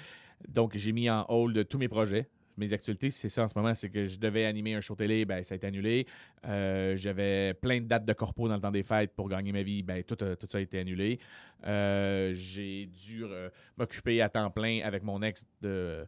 donc, 0.48 0.74
j'ai 0.76 0.92
mis 0.92 1.10
en 1.10 1.26
hold 1.28 1.68
tous 1.68 1.76
mes 1.76 1.88
projets. 1.88 2.26
Mes 2.56 2.72
actualités, 2.72 3.10
c'est 3.10 3.28
ça 3.28 3.44
en 3.44 3.48
ce 3.48 3.56
moment, 3.56 3.74
c'est 3.74 3.90
que 3.90 4.06
je 4.06 4.18
devais 4.18 4.44
animer 4.46 4.74
un 4.74 4.80
show 4.80 4.94
télé, 4.94 5.24
ben 5.24 5.42
ça 5.42 5.54
a 5.54 5.56
été 5.56 5.66
annulé. 5.66 6.06
Euh, 6.46 6.96
J'avais 6.96 7.54
plein 7.54 7.80
de 7.80 7.86
dates 7.86 8.04
de 8.04 8.12
corpo 8.12 8.48
dans 8.48 8.54
le 8.54 8.60
temps 8.60 8.70
des 8.70 8.82
fêtes 8.82 9.12
pour 9.14 9.28
gagner 9.28 9.52
ma 9.52 9.62
vie, 9.62 9.82
ben 9.82 10.02
tout, 10.02 10.16
tout 10.16 10.46
ça 10.48 10.58
a 10.58 10.60
été 10.60 10.78
annulé. 10.78 11.18
Euh, 11.66 12.32
j'ai 12.34 12.86
dû 12.86 13.24
euh, 13.24 13.48
m'occuper 13.76 14.22
à 14.22 14.28
temps 14.28 14.50
plein 14.50 14.80
avec 14.84 15.02
mon 15.02 15.22
ex 15.22 15.44
de, 15.60 16.06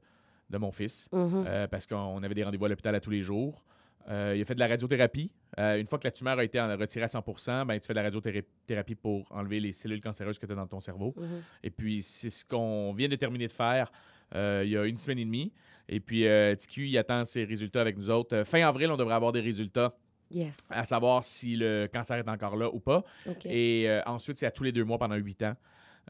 de 0.51 0.59
mon 0.59 0.73
fils. 0.73 1.09
Mhm. 1.13 1.45
Euh, 1.47 1.67
parce 1.67 1.87
qu'on 1.87 2.23
avait 2.23 2.35
des 2.35 2.45
rendez-vous 2.45 2.65
à 2.65 2.69
l'hôpital 2.69 2.95
à 2.95 3.01
tous 3.01 3.11
les 3.11 3.23
jours. 3.23 3.65
Euh, 4.11 4.33
il 4.35 4.41
a 4.41 4.45
fait 4.45 4.55
de 4.55 4.61
la 4.61 4.69
radiothérapie. 4.69 5.31
Euh, 5.59 5.79
une 5.79 5.87
fois 5.87 5.99
que 5.99 6.07
la 6.07 6.11
tumeur 6.11 6.39
a 6.39 6.45
été 6.45 6.61
retirée 6.61 7.05
à 7.05 7.09
100 7.09 7.23
ben, 7.67 7.79
tu 7.79 7.87
fais 7.87 7.93
de 7.93 7.99
la 7.99 8.05
radiothérapie 8.05 8.95
pour 8.95 9.31
enlever 9.31 9.61
les 9.61 9.73
cellules 9.73 10.01
cancéreuses 10.01 10.39
que 10.39 10.47
tu 10.47 10.53
as 10.53 10.55
dans 10.55 10.67
ton 10.67 10.81
cerveau. 10.81 11.15
Mhm. 11.17 11.43
Et 11.63 11.71
puis, 11.71 12.03
c'est 12.03 12.31
ce 12.31 12.45
qu'on 12.45 12.93
vient 12.95 13.09
de 13.09 13.17
terminer 13.17 13.49
de 13.49 13.53
faire 13.53 13.91
euh, 14.35 14.63
il 14.65 14.71
y 14.71 14.77
a 14.77 14.85
une 14.85 14.97
semaine 14.97 15.19
et 15.19 15.25
demie. 15.25 15.53
Et 15.89 16.01
puis, 16.01 16.27
euh, 16.27 16.55
TQ, 16.55 16.87
il 16.89 16.99
attend 16.99 17.25
ses 17.25 17.45
résultats 17.45 17.81
avec 17.81 17.97
nous 17.97 18.11
autres. 18.11 18.37
Euh, 18.37 18.45
fin 18.45 18.61
avril, 18.67 18.91
on 18.91 18.97
devrait 18.97 19.15
avoir 19.15 19.33
des 19.33 19.41
résultats 19.41 19.97
Yes. 20.31 20.57
à 20.69 20.85
savoir 20.85 21.25
si 21.25 21.57
le 21.57 21.89
cancer 21.91 22.17
est 22.19 22.29
encore 22.29 22.55
là 22.57 22.69
ou 22.71 22.81
pas. 22.81 23.03
Et 23.47 23.89
euh, 23.89 24.03
ensuite, 24.05 24.37
c'est 24.37 24.45
à 24.47 24.51
tous 24.51 24.63
les 24.65 24.73
deux 24.73 24.85
mois 24.85 24.99
pendant 24.99 25.15
huit 25.17 25.43
ans. 25.43 25.55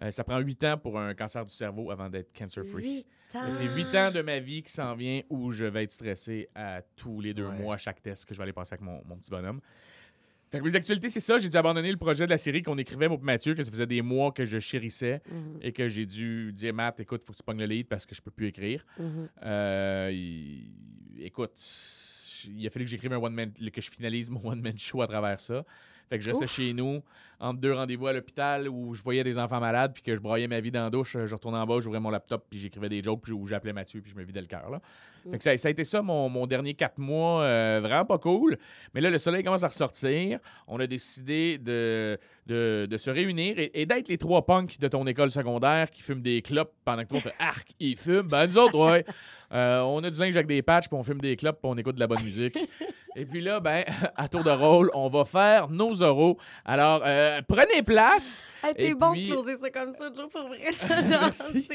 Euh, 0.02 0.10
ça 0.10 0.24
prend 0.24 0.38
huit 0.38 0.62
ans 0.64 0.76
pour 0.76 0.98
un 0.98 1.14
cancer 1.14 1.44
du 1.46 1.54
cerveau 1.54 1.90
avant 1.92 2.08
d'être 2.08 2.32
cancer-free. 2.36 3.06
C'est 3.52 3.66
huit 3.66 3.94
ans 3.94 4.10
de 4.10 4.22
ma 4.22 4.38
vie 4.40 4.62
qui 4.62 4.72
s'en 4.72 4.94
vient 4.96 5.20
où 5.28 5.52
je 5.52 5.64
vais 5.66 5.84
être 5.84 5.92
stressé 5.92 6.48
à 6.54 6.82
tous 6.96 7.20
les 7.20 7.34
deux 7.34 7.46
Ouais. 7.46 7.58
mois 7.58 7.74
à 7.74 7.78
chaque 7.78 8.00
test 8.02 8.24
que 8.24 8.32
je 8.34 8.38
vais 8.38 8.44
aller 8.44 8.52
passer 8.52 8.74
avec 8.74 8.80
mon, 8.84 9.02
mon 9.04 9.16
petit 9.16 9.30
bonhomme. 9.30 9.60
Fait 10.50 10.58
que 10.60 10.64
mes 10.64 10.74
actualités, 10.74 11.08
c'est 11.10 11.20
ça. 11.20 11.38
J'ai 11.38 11.48
dû 11.48 11.56
abandonner 11.56 11.90
le 11.90 11.96
projet 11.98 12.24
de 12.24 12.30
la 12.30 12.38
série 12.38 12.62
qu'on 12.62 12.78
écrivait, 12.78 13.06
et 13.06 13.18
Mathieu, 13.18 13.54
que 13.54 13.62
ça 13.62 13.70
faisait 13.70 13.86
des 13.86 14.00
mois 14.02 14.32
que 14.32 14.44
je 14.44 14.58
chérissais 14.58 15.20
Mhm. 15.30 15.58
et 15.60 15.72
que 15.72 15.88
j'ai 15.88 16.06
dû 16.06 16.52
dire, 16.54 16.72
Matt, 16.72 17.00
écoute, 17.00 17.22
faut 17.24 17.32
que 17.32 17.36
tu 17.38 17.42
pognes 17.42 17.58
le 17.58 17.66
lead 17.66 17.86
parce 17.86 18.06
que 18.06 18.14
je 18.14 18.22
peux 18.22 18.30
plus 18.30 18.46
écrire. 18.48 18.84
Mhm. 18.98 19.28
Euh, 19.44 20.10
Écoute, 21.20 21.52
il 22.56 22.64
a 22.66 22.70
fallu 22.70 22.84
que 22.84 22.90
j'écrive 22.90 23.12
un 23.12 23.18
one-man, 23.18 23.50
que 23.52 23.80
je 23.80 23.90
finalise 23.90 24.30
mon 24.30 24.40
one-man 24.46 24.78
show 24.78 25.02
à 25.02 25.06
travers 25.08 25.40
ça. 25.40 25.64
Fait 26.08 26.16
que 26.18 26.24
je 26.24 26.30
restais 26.30 26.44
Ouf. 26.44 26.50
chez 26.54 26.72
nous, 26.72 27.02
entre 27.40 27.60
deux 27.60 27.72
rendez-vous 27.72 28.06
à 28.06 28.12
l'hôpital 28.12 28.68
où 28.68 28.94
je 28.94 29.02
voyais 29.02 29.24
des 29.24 29.38
enfants 29.38 29.60
malades, 29.60 29.92
puis 29.94 30.02
que 30.02 30.14
je 30.14 30.20
broyais 30.20 30.48
ma 30.48 30.60
vie 30.60 30.70
dans 30.70 30.84
la 30.84 30.90
douche. 30.90 31.16
Je 31.24 31.34
retournais 31.34 31.58
en 31.58 31.66
bas, 31.66 31.78
j'ouvrais 31.80 32.00
mon 32.00 32.10
laptop, 32.10 32.46
puis 32.50 32.58
j'écrivais 32.58 32.88
des 32.88 33.02
jokes, 33.02 33.22
puis 33.22 33.32
où 33.32 33.46
j'appelais 33.46 33.72
Mathieu, 33.72 34.00
puis 34.00 34.10
je 34.10 34.16
me 34.16 34.24
vidais 34.24 34.40
le 34.40 34.46
cœur. 34.46 34.70
là. 34.70 34.80
Fait 35.30 35.38
que 35.38 35.44
ça, 35.44 35.56
ça 35.56 35.68
a 35.68 35.70
été 35.70 35.84
ça, 35.84 36.00
mon, 36.00 36.28
mon 36.28 36.46
dernier 36.46 36.74
quatre 36.74 36.98
mois, 36.98 37.42
euh, 37.42 37.80
vraiment 37.82 38.04
pas 38.04 38.18
cool. 38.18 38.56
Mais 38.94 39.00
là, 39.00 39.10
le 39.10 39.18
soleil 39.18 39.42
commence 39.42 39.64
à 39.64 39.68
ressortir. 39.68 40.38
On 40.66 40.80
a 40.80 40.86
décidé 40.86 41.58
de, 41.58 42.18
de, 42.46 42.86
de 42.88 42.96
se 42.96 43.10
réunir 43.10 43.58
et, 43.58 43.70
et 43.74 43.84
d'être 43.84 44.08
les 44.08 44.16
trois 44.16 44.46
punks 44.46 44.78
de 44.78 44.88
ton 44.88 45.06
école 45.06 45.30
secondaire 45.30 45.90
qui 45.90 46.02
fument 46.02 46.22
des 46.22 46.40
clopes 46.40 46.72
pendant 46.84 47.02
que 47.02 47.08
tout 47.08 47.14
le 47.14 47.20
monde 47.20 47.32
fait 47.32 47.44
arc, 47.44 47.68
ils 47.78 47.96
fument. 47.96 48.28
Ben, 48.28 48.46
nous 48.46 48.58
autres, 48.58 48.78
ouais. 48.78 49.04
Euh, 49.50 49.80
on 49.80 50.04
a 50.04 50.10
du 50.10 50.20
linge 50.20 50.36
avec 50.36 50.46
des 50.46 50.60
patchs, 50.60 50.88
puis 50.88 50.96
on 50.98 51.02
fume 51.02 51.22
des 51.22 51.34
clopes, 51.34 51.58
puis 51.62 51.70
on 51.70 51.76
écoute 51.78 51.94
de 51.94 52.00
la 52.00 52.06
bonne 52.06 52.22
musique. 52.22 52.58
Et 53.16 53.24
puis 53.24 53.40
là, 53.40 53.60
ben, 53.60 53.82
à 54.16 54.28
tour 54.28 54.44
de 54.44 54.50
rôle, 54.50 54.90
on 54.94 55.08
va 55.08 55.24
faire 55.24 55.70
nos 55.70 56.02
oraux. 56.02 56.36
Alors, 56.66 57.02
euh, 57.06 57.27
prenez 57.46 57.82
place. 57.82 58.42
Hey, 58.62 58.74
T'es 58.74 58.94
bon 58.94 59.12
puis- 59.12 59.28
de 59.28 59.32
closer 59.34 59.56
ça 59.58 59.70
comme 59.70 59.92
ça, 59.94 60.10
Joe, 60.14 60.28
pour 60.30 60.48
vrai. 60.48 60.58
Genre, 60.72 61.20
Merci. 61.22 61.68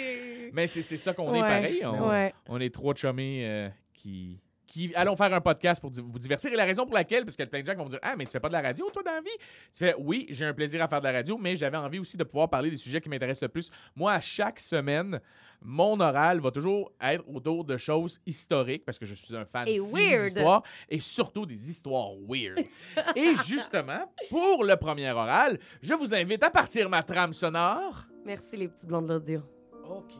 Mais 0.53 0.67
c'est 0.67 0.81
ça 0.97 1.13
qu'on 1.13 1.33
est 1.33 1.39
pareil. 1.39 1.85
On, 1.85 2.09
ouais. 2.09 2.33
on 2.49 2.59
est 2.59 2.73
trois 2.73 2.93
chummés 2.93 3.45
euh, 3.47 3.69
qui, 3.93 4.39
qui 4.67 4.91
allons 4.95 5.15
faire 5.15 5.33
un 5.33 5.39
podcast 5.41 5.79
pour 5.81 5.91
vous 5.91 6.19
divertir. 6.19 6.51
Et 6.51 6.55
la 6.55 6.65
raison 6.65 6.85
pour 6.85 6.95
laquelle, 6.95 7.23
parce 7.25 7.37
que 7.37 7.43
plein 7.43 7.61
de 7.61 7.65
gens 7.65 7.73
qui 7.73 7.79
vont 7.79 7.85
me 7.85 7.89
dire 7.89 7.99
Ah, 8.01 8.15
mais 8.17 8.25
tu 8.25 8.31
fais 8.31 8.39
pas 8.39 8.49
de 8.49 8.53
la 8.53 8.61
radio, 8.61 8.89
toi, 8.91 9.01
dans 9.03 9.11
la 9.13 9.21
vie 9.21 9.27
Tu 9.71 9.79
fais 9.85 9.95
Oui, 9.97 10.25
j'ai 10.29 10.45
un 10.45 10.53
plaisir 10.53 10.81
à 10.83 10.87
faire 10.87 10.99
de 10.99 11.05
la 11.05 11.11
radio, 11.13 11.37
mais 11.37 11.55
j'avais 11.55 11.77
envie 11.77 11.99
aussi 11.99 12.17
de 12.17 12.23
pouvoir 12.23 12.49
parler 12.49 12.69
des 12.69 12.77
sujets 12.77 12.99
qui 13.01 13.09
m'intéressent 13.09 13.43
le 13.43 13.49
plus. 13.49 13.69
Moi, 13.95 14.11
à 14.13 14.19
chaque 14.19 14.59
semaine, 14.59 15.19
mon 15.63 15.99
oral 15.99 16.39
va 16.39 16.51
toujours 16.51 16.91
être 17.01 17.23
autour 17.27 17.63
de 17.63 17.77
choses 17.77 18.19
historiques, 18.25 18.85
parce 18.85 18.99
que 18.99 19.05
je 19.05 19.15
suis 19.15 19.35
un 19.35 19.45
fan 19.45 19.67
Et 19.67 19.79
d'histoire, 19.79 20.63
et 20.89 20.99
surtout 20.99 21.45
des 21.45 21.69
histoires 21.69 22.11
weird. 22.27 22.59
et 23.15 23.33
justement, 23.45 24.11
pour 24.29 24.63
le 24.63 24.75
premier 24.75 25.11
oral, 25.11 25.59
je 25.81 25.93
vous 25.93 26.13
invite 26.13 26.43
à 26.43 26.49
partir 26.49 26.89
ma 26.89 27.03
trame 27.03 27.33
sonore. 27.33 28.05
Merci, 28.25 28.57
les 28.57 28.67
petits 28.67 28.85
blonds 28.85 29.01
de 29.01 29.13
l'audio. 29.13 29.41
OK. 29.89 30.13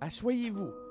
Asseyez-vous. 0.00 0.85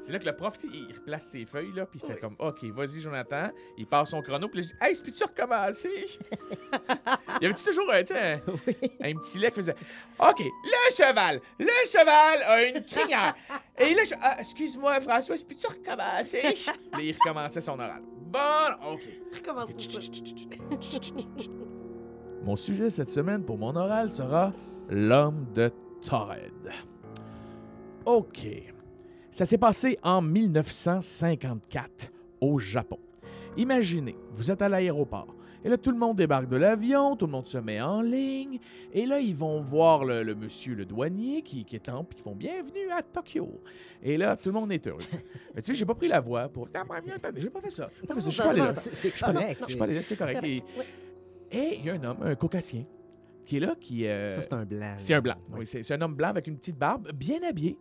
C'est 0.00 0.12
là 0.12 0.18
que 0.18 0.24
le 0.24 0.36
prof, 0.36 0.56
tu 0.56 0.68
il 0.72 0.94
replace 0.94 1.26
ses 1.26 1.44
feuilles, 1.44 1.72
là, 1.72 1.84
puis 1.86 2.00
il 2.02 2.06
fait 2.06 2.14
Oui. 2.14 2.20
comme 2.20 2.36
OK, 2.38 2.64
vas-y, 2.66 3.00
Jonathan. 3.00 3.50
Il 3.76 3.86
passe 3.86 4.10
son 4.10 4.22
chrono, 4.22 4.48
puis 4.48 4.62
je 4.62 4.68
dis 4.68 4.74
Hey, 4.80 4.94
c'est 4.94 5.02
peux-tu 5.04 5.24
recommencer 5.24 5.88
Il 7.40 7.42
y 7.42 7.46
avait 7.46 7.54
toujours 7.54 7.92
un, 7.92 8.02
tu 8.04 8.12
un, 8.14 8.38
petit 9.14 9.38
lait 9.38 9.50
qui 9.50 9.56
faisait 9.56 9.74
OK, 10.20 10.40
le 10.40 10.94
cheval, 10.94 11.40
le 11.58 11.66
cheval 11.86 12.42
a 12.46 12.64
une 12.64 12.84
crinière. 12.84 13.34
Et 13.76 13.94
là, 13.94 14.04
je, 14.04 14.14
ah, 14.20 14.36
excuse-moi, 14.38 15.00
François, 15.00 15.36
c'est 15.36 15.46
peux-tu 15.46 15.66
recommencer 15.66 16.42
Là, 16.92 17.00
il 17.00 17.12
recommençait 17.12 17.60
son 17.60 17.78
oral. 17.78 18.02
Bon, 18.30 18.92
OK. 18.92 19.02
Mon 22.44 22.56
sujet 22.56 22.88
cette 22.90 23.10
semaine 23.10 23.44
pour 23.44 23.58
mon 23.58 23.74
oral 23.74 24.10
sera 24.10 24.52
l'homme 24.88 25.46
de 25.54 25.70
Torred. 26.02 26.70
OK. 28.04 28.46
Ça 29.38 29.44
s'est 29.44 29.56
passé 29.56 29.96
en 30.02 30.20
1954 30.20 32.10
au 32.40 32.58
Japon. 32.58 32.98
Imaginez, 33.56 34.16
vous 34.32 34.50
êtes 34.50 34.60
à 34.62 34.68
l'aéroport. 34.68 35.32
Et 35.64 35.68
là, 35.68 35.76
tout 35.78 35.92
le 35.92 35.96
monde 35.96 36.16
débarque 36.16 36.48
de 36.48 36.56
l'avion, 36.56 37.14
tout 37.14 37.26
le 37.26 37.30
monde 37.30 37.46
se 37.46 37.56
met 37.58 37.80
en 37.80 38.02
ligne. 38.02 38.58
Et 38.92 39.06
là, 39.06 39.20
ils 39.20 39.36
vont 39.36 39.60
voir 39.60 40.04
le, 40.04 40.24
le 40.24 40.34
monsieur, 40.34 40.74
le 40.74 40.84
douanier, 40.84 41.42
qui, 41.42 41.64
qui 41.64 41.76
est 41.76 41.88
en, 41.88 42.02
puis 42.02 42.16
qui 42.16 42.22
font 42.24 42.34
bienvenue 42.34 42.90
à 42.90 43.00
Tokyo. 43.00 43.60
Et 44.02 44.16
là, 44.16 44.36
tout 44.36 44.48
le 44.48 44.54
monde 44.54 44.72
est 44.72 44.84
heureux. 44.88 45.04
Mais 45.54 45.62
tu 45.62 45.70
sais, 45.72 45.78
j'ai 45.78 45.86
pas 45.86 45.94
pris 45.94 46.08
la 46.08 46.18
voix 46.18 46.48
pour. 46.48 46.66
Non, 46.74 46.80
attendez, 47.14 47.40
j'ai 47.40 47.50
pas 47.50 47.60
fait 47.60 47.70
ça. 47.70 47.88
J'ai 48.00 48.06
pas 48.08 48.14
fait 48.14 48.20
ça. 48.22 48.30
Je 48.30 48.34
suis 48.34 48.42
pas 48.42 48.50
allé 48.50 48.60
là. 48.60 48.74
C'est 48.74 49.12
Ah, 49.22 49.32
correct. 49.32 49.60
non. 49.60 49.66
Je 49.66 49.70
suis 49.70 49.78
pas 49.78 49.84
allé 49.84 49.94
là, 49.94 50.02
c'est 50.02 50.16
correct. 50.16 50.44
Et 50.44 50.62
il 51.78 51.84
y 51.84 51.90
a 51.90 51.94
un 51.94 52.02
homme, 52.02 52.18
un 52.22 52.34
caucasien, 52.34 52.84
qui 53.46 53.58
est 53.58 53.60
là, 53.60 53.76
qui. 53.80 54.04
euh, 54.04 54.32
Ça, 54.32 54.42
c'est 54.42 54.52
un 54.52 54.64
blanc. 54.64 54.94
c'est 54.98 55.14
un 55.14 55.20
blanc. 55.20 55.36
Oui, 55.56 55.64
c'est 55.64 55.92
un 55.92 56.00
homme 56.02 56.16
blanc 56.16 56.30
avec 56.30 56.48
une 56.48 56.56
petite 56.56 56.76
barbe, 56.76 57.12
bien 57.12 57.38
habillé, 57.48 57.78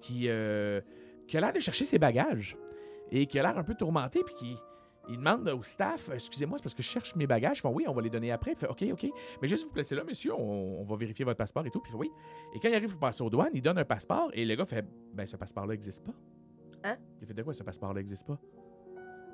qui, 0.00 0.28
euh, 0.28 0.80
qui 1.26 1.36
a 1.36 1.40
l'air 1.40 1.52
de 1.52 1.60
chercher 1.60 1.84
ses 1.84 1.98
bagages 1.98 2.56
et 3.10 3.26
qui 3.26 3.38
a 3.38 3.42
l'air 3.42 3.58
un 3.58 3.64
peu 3.64 3.74
tourmenté, 3.74 4.22
puis 4.24 4.34
qui. 4.34 4.56
Il 5.10 5.16
demande 5.16 5.48
au 5.48 5.62
staff, 5.62 6.10
excusez-moi, 6.12 6.58
c'est 6.58 6.64
parce 6.64 6.74
que 6.74 6.82
je 6.82 6.88
cherche 6.88 7.16
mes 7.16 7.26
bagages. 7.26 7.58
Ils 7.58 7.60
font 7.62 7.72
oui, 7.72 7.86
on 7.88 7.94
va 7.94 8.02
les 8.02 8.10
donner 8.10 8.30
après. 8.30 8.52
Il 8.52 8.58
fait 8.58 8.68
OK, 8.68 8.84
OK. 8.92 9.06
Mais 9.40 9.48
juste 9.48 9.64
vous 9.66 9.72
placer 9.72 9.94
là, 9.94 10.04
monsieur, 10.04 10.34
on, 10.34 10.82
on 10.82 10.84
va 10.84 10.96
vérifier 10.96 11.24
votre 11.24 11.38
passeport 11.38 11.64
et 11.64 11.70
tout. 11.70 11.80
Puis 11.80 11.90
il 11.90 11.92
fait 11.92 11.98
oui. 11.98 12.10
Et 12.54 12.60
quand 12.60 12.68
il 12.68 12.74
arrive 12.74 12.90
pour 12.90 13.00
passer 13.00 13.22
aux 13.22 13.30
douanes, 13.30 13.48
il 13.54 13.62
donne 13.62 13.78
un 13.78 13.86
passeport 13.86 14.28
et 14.34 14.44
le 14.44 14.54
gars 14.54 14.66
fait 14.66 14.84
ben 15.14 15.24
ce 15.24 15.38
passeport-là 15.38 15.72
n'existe 15.72 16.04
pas. 16.04 16.12
Hein? 16.84 16.98
Il 17.22 17.26
fait 17.26 17.32
de 17.32 17.42
quoi 17.42 17.54
ce 17.54 17.62
passeport-là 17.62 18.00
n'existe 18.00 18.26
pas? 18.26 18.38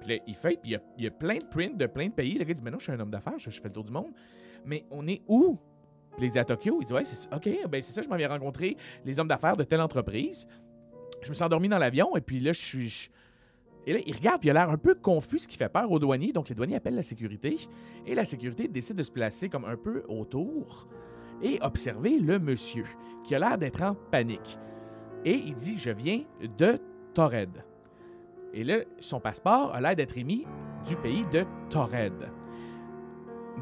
Puis 0.01 0.11
là, 0.11 0.23
il 0.29 0.35
fait, 0.37 0.61
puis 0.61 0.71
il 0.71 0.71
y, 0.71 0.77
a, 0.77 0.83
il 0.97 1.05
y 1.05 1.07
a 1.09 1.11
plein 1.11 1.39
de 1.39 1.45
prints 1.45 1.77
de 1.77 1.87
plein 1.87 2.07
de 2.07 2.13
pays. 2.13 2.39
Le 2.39 2.45
gars 2.45 2.55
dit 2.55 2.63
mais 2.63 2.71
non, 2.71 2.79
je 2.79 2.85
suis 2.85 2.93
un 2.93 3.01
homme 3.01 3.11
d'affaires, 3.11 3.39
je, 3.41 3.51
je 3.51 3.61
fais 3.61 3.67
le 3.67 3.75
tour 3.75 3.83
du 3.83 3.93
monde. 3.93 4.13
Mais 4.65 4.85
on 4.93 5.09
est 5.09 5.23
où? 5.27 5.59
Il 6.19 6.31
dit 6.31 6.39
à 6.39 6.45
Tokyo, 6.45 6.79
il 6.81 6.85
dit 6.85 6.93
ouais, 6.93 7.05
c'est. 7.05 7.33
OK, 7.35 7.49
ben 7.69 7.83
c'est 7.83 7.93
ça, 7.93 8.03
je 8.03 8.09
m'en 8.09 8.17
viens 8.17 8.29
rencontrer 8.29 8.77
les 9.05 9.19
hommes 9.19 9.29
d'affaires 9.29 9.57
de 9.57 9.65
telle 9.65 9.81
entreprise. 9.81 10.47
Je 11.23 11.29
me 11.29 11.35
suis 11.35 11.45
endormi 11.45 11.69
dans 11.69 11.79
l'avion 11.79 12.17
et 12.17 12.21
puis 12.21 12.41
là, 12.41 12.53
je 12.53 12.61
suis. 12.61 13.11
Et 13.87 13.93
là, 13.93 13.99
il 14.07 14.15
regarde, 14.15 14.41
puis 14.41 14.49
il 14.49 14.51
a 14.51 14.55
l'air 14.55 14.71
un 14.71 14.79
peu 14.79 14.95
confus, 14.95 15.41
ce 15.41 15.49
qui 15.49 15.57
fait 15.57 15.69
peur 15.69 15.91
aux 15.91 15.99
douaniers. 15.99 16.33
Donc, 16.33 16.49
les 16.49 16.55
douaniers 16.55 16.77
appellent 16.77 16.95
la 16.95 17.03
sécurité. 17.03 17.57
Et 18.07 18.15
la 18.15 18.25
sécurité 18.25 18.67
décide 18.67 18.97
de 18.97 19.03
se 19.03 19.11
placer 19.11 19.49
comme 19.49 19.67
un 19.67 19.77
peu 19.77 20.05
autour 20.09 20.89
et 21.43 21.59
observer 21.61 22.19
le 22.19 22.39
monsieur, 22.39 22.87
qui 23.25 23.35
a 23.35 23.39
l'air 23.39 23.59
d'être 23.59 23.83
en 23.83 23.95
panique. 23.95 24.59
Et 25.25 25.35
il 25.35 25.55
dit 25.55 25.77
Je 25.77 25.91
viens 25.91 26.23
de 26.59 26.79
Torred. 27.13 27.65
Et 28.55 28.65
là, 28.65 28.79
son 29.01 29.21
passeport 29.21 29.75
a 29.75 29.81
l'air 29.81 29.97
d'être 29.97 30.17
émis 30.17 30.47
du 30.87 30.97
pays 30.97 31.27
de 31.33 31.45
Torred. 31.69 32.31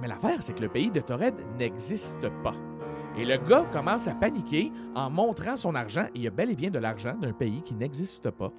Mais 0.01 0.09
l'affaire, 0.09 0.43
c'est 0.43 0.55
que 0.55 0.63
le 0.63 0.69
pays 0.69 0.91
de 0.91 1.01
Torred 1.01 1.35
n'existe 1.59 2.29
pas. 2.43 2.55
Et 3.17 3.25
le 3.25 3.37
gars 3.37 3.67
commence 3.73 4.09
à 4.09 4.15
paniquer 4.15 4.73
en 4.95 5.11
montrant 5.11 5.57
son 5.57 5.75
argent. 5.75 6.07
Et 6.15 6.19
il 6.19 6.23
y 6.23 6.27
a 6.27 6.31
bel 6.31 6.51
et 6.51 6.57
bien 6.57 6.71
de 6.71 6.79
l'argent 6.79 7.15
d'un 7.15 7.33
pays 7.33 7.63
qui 7.63 7.75
n'existe 7.75 8.31
pas. 8.31 8.53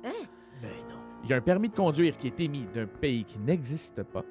Ben 0.62 0.70
non. 0.90 1.00
Il 1.24 1.30
y 1.30 1.34
a 1.34 1.38
un 1.38 1.42
permis 1.42 1.70
de 1.70 1.76
conduire 1.76 2.18
qui 2.18 2.28
est 2.28 2.40
émis 2.40 2.68
d'un 2.74 2.86
pays 2.86 3.24
qui 3.24 3.40
n'existe 3.40 4.04
pas. 4.04 4.24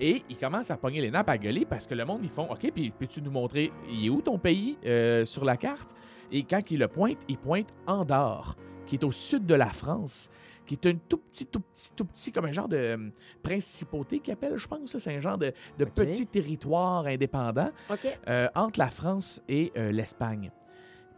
Et 0.00 0.24
il 0.28 0.36
commence 0.36 0.70
à 0.70 0.76
pogner 0.76 1.00
les 1.00 1.10
nappes 1.10 1.28
à 1.28 1.38
gueuler 1.38 1.64
parce 1.64 1.86
que 1.86 1.94
le 1.94 2.04
monde, 2.04 2.20
ils 2.22 2.30
font 2.30 2.50
OK, 2.50 2.70
puis 2.72 2.90
peux-tu 2.90 3.20
nous 3.22 3.30
montrer, 3.30 3.70
il 3.88 4.06
est 4.06 4.08
où 4.08 4.20
ton 4.22 4.38
pays 4.38 4.78
euh, 4.86 5.24
sur 5.24 5.44
la 5.44 5.56
carte? 5.56 5.90
Et 6.30 6.44
quand 6.44 6.70
il 6.70 6.78
le 6.78 6.88
pointe, 6.88 7.18
il 7.28 7.36
pointe 7.36 7.68
Andorre, 7.86 8.56
qui 8.86 8.96
est 8.96 9.04
au 9.04 9.12
sud 9.12 9.44
de 9.44 9.54
la 9.54 9.68
France, 9.68 10.30
qui 10.66 10.74
est 10.74 10.86
un 10.86 10.94
tout 11.08 11.18
petit, 11.18 11.46
tout 11.46 11.60
petit, 11.60 11.92
tout 11.94 12.04
petit, 12.04 12.32
comme 12.32 12.44
un 12.46 12.52
genre 12.52 12.68
de 12.68 12.76
euh, 12.76 13.08
principauté 13.42 14.20
qu'il 14.20 14.32
appelle, 14.32 14.56
je 14.56 14.66
pense. 14.66 14.94
là. 14.94 15.00
C'est 15.00 15.14
un 15.14 15.20
genre 15.20 15.38
de, 15.38 15.52
de 15.78 15.84
OK. 15.84 15.92
petit 15.94 16.26
territoire 16.26 17.06
indépendant 17.06 17.70
OK. 17.90 18.18
euh, 18.28 18.48
entre 18.54 18.78
la 18.78 18.88
France 18.90 19.42
et 19.48 19.72
euh, 19.76 19.90
l'Espagne. 19.92 20.50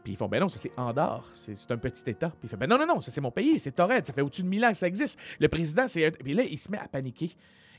Puis 0.02 0.12
ils 0.12 0.16
font, 0.16 0.28
ben 0.28 0.40
non, 0.40 0.48
ça 0.50 0.58
c'est 0.58 0.72
Andorre, 0.76 1.28
c'est 1.32 1.56
c'est 1.56 1.70
un 1.70 1.78
petit 1.78 2.02
État. 2.10 2.28
Puis 2.28 2.40
il 2.44 2.48
fait, 2.48 2.56
ben 2.56 2.68
non, 2.68 2.76
non, 2.78 2.86
non, 2.86 3.00
ça 3.00 3.10
c'est 3.10 3.20
mon 3.22 3.30
pays, 3.30 3.58
c'est 3.58 3.72
Torred, 3.72 4.04
ça 4.06 4.12
fait 4.12 4.20
au-dessus 4.20 4.42
de 4.42 4.48
1000 4.48 4.64
ans 4.64 4.70
que 4.70 4.76
ça 4.76 4.86
existe. 4.86 5.18
Le 5.40 5.48
président, 5.48 5.86
c'est. 5.86 6.10
Puis 6.10 6.34
là, 6.34 6.42
il 6.42 6.58
se 6.58 6.70
met 6.70 6.78
à 6.78 6.88
paniquer. 6.88 7.32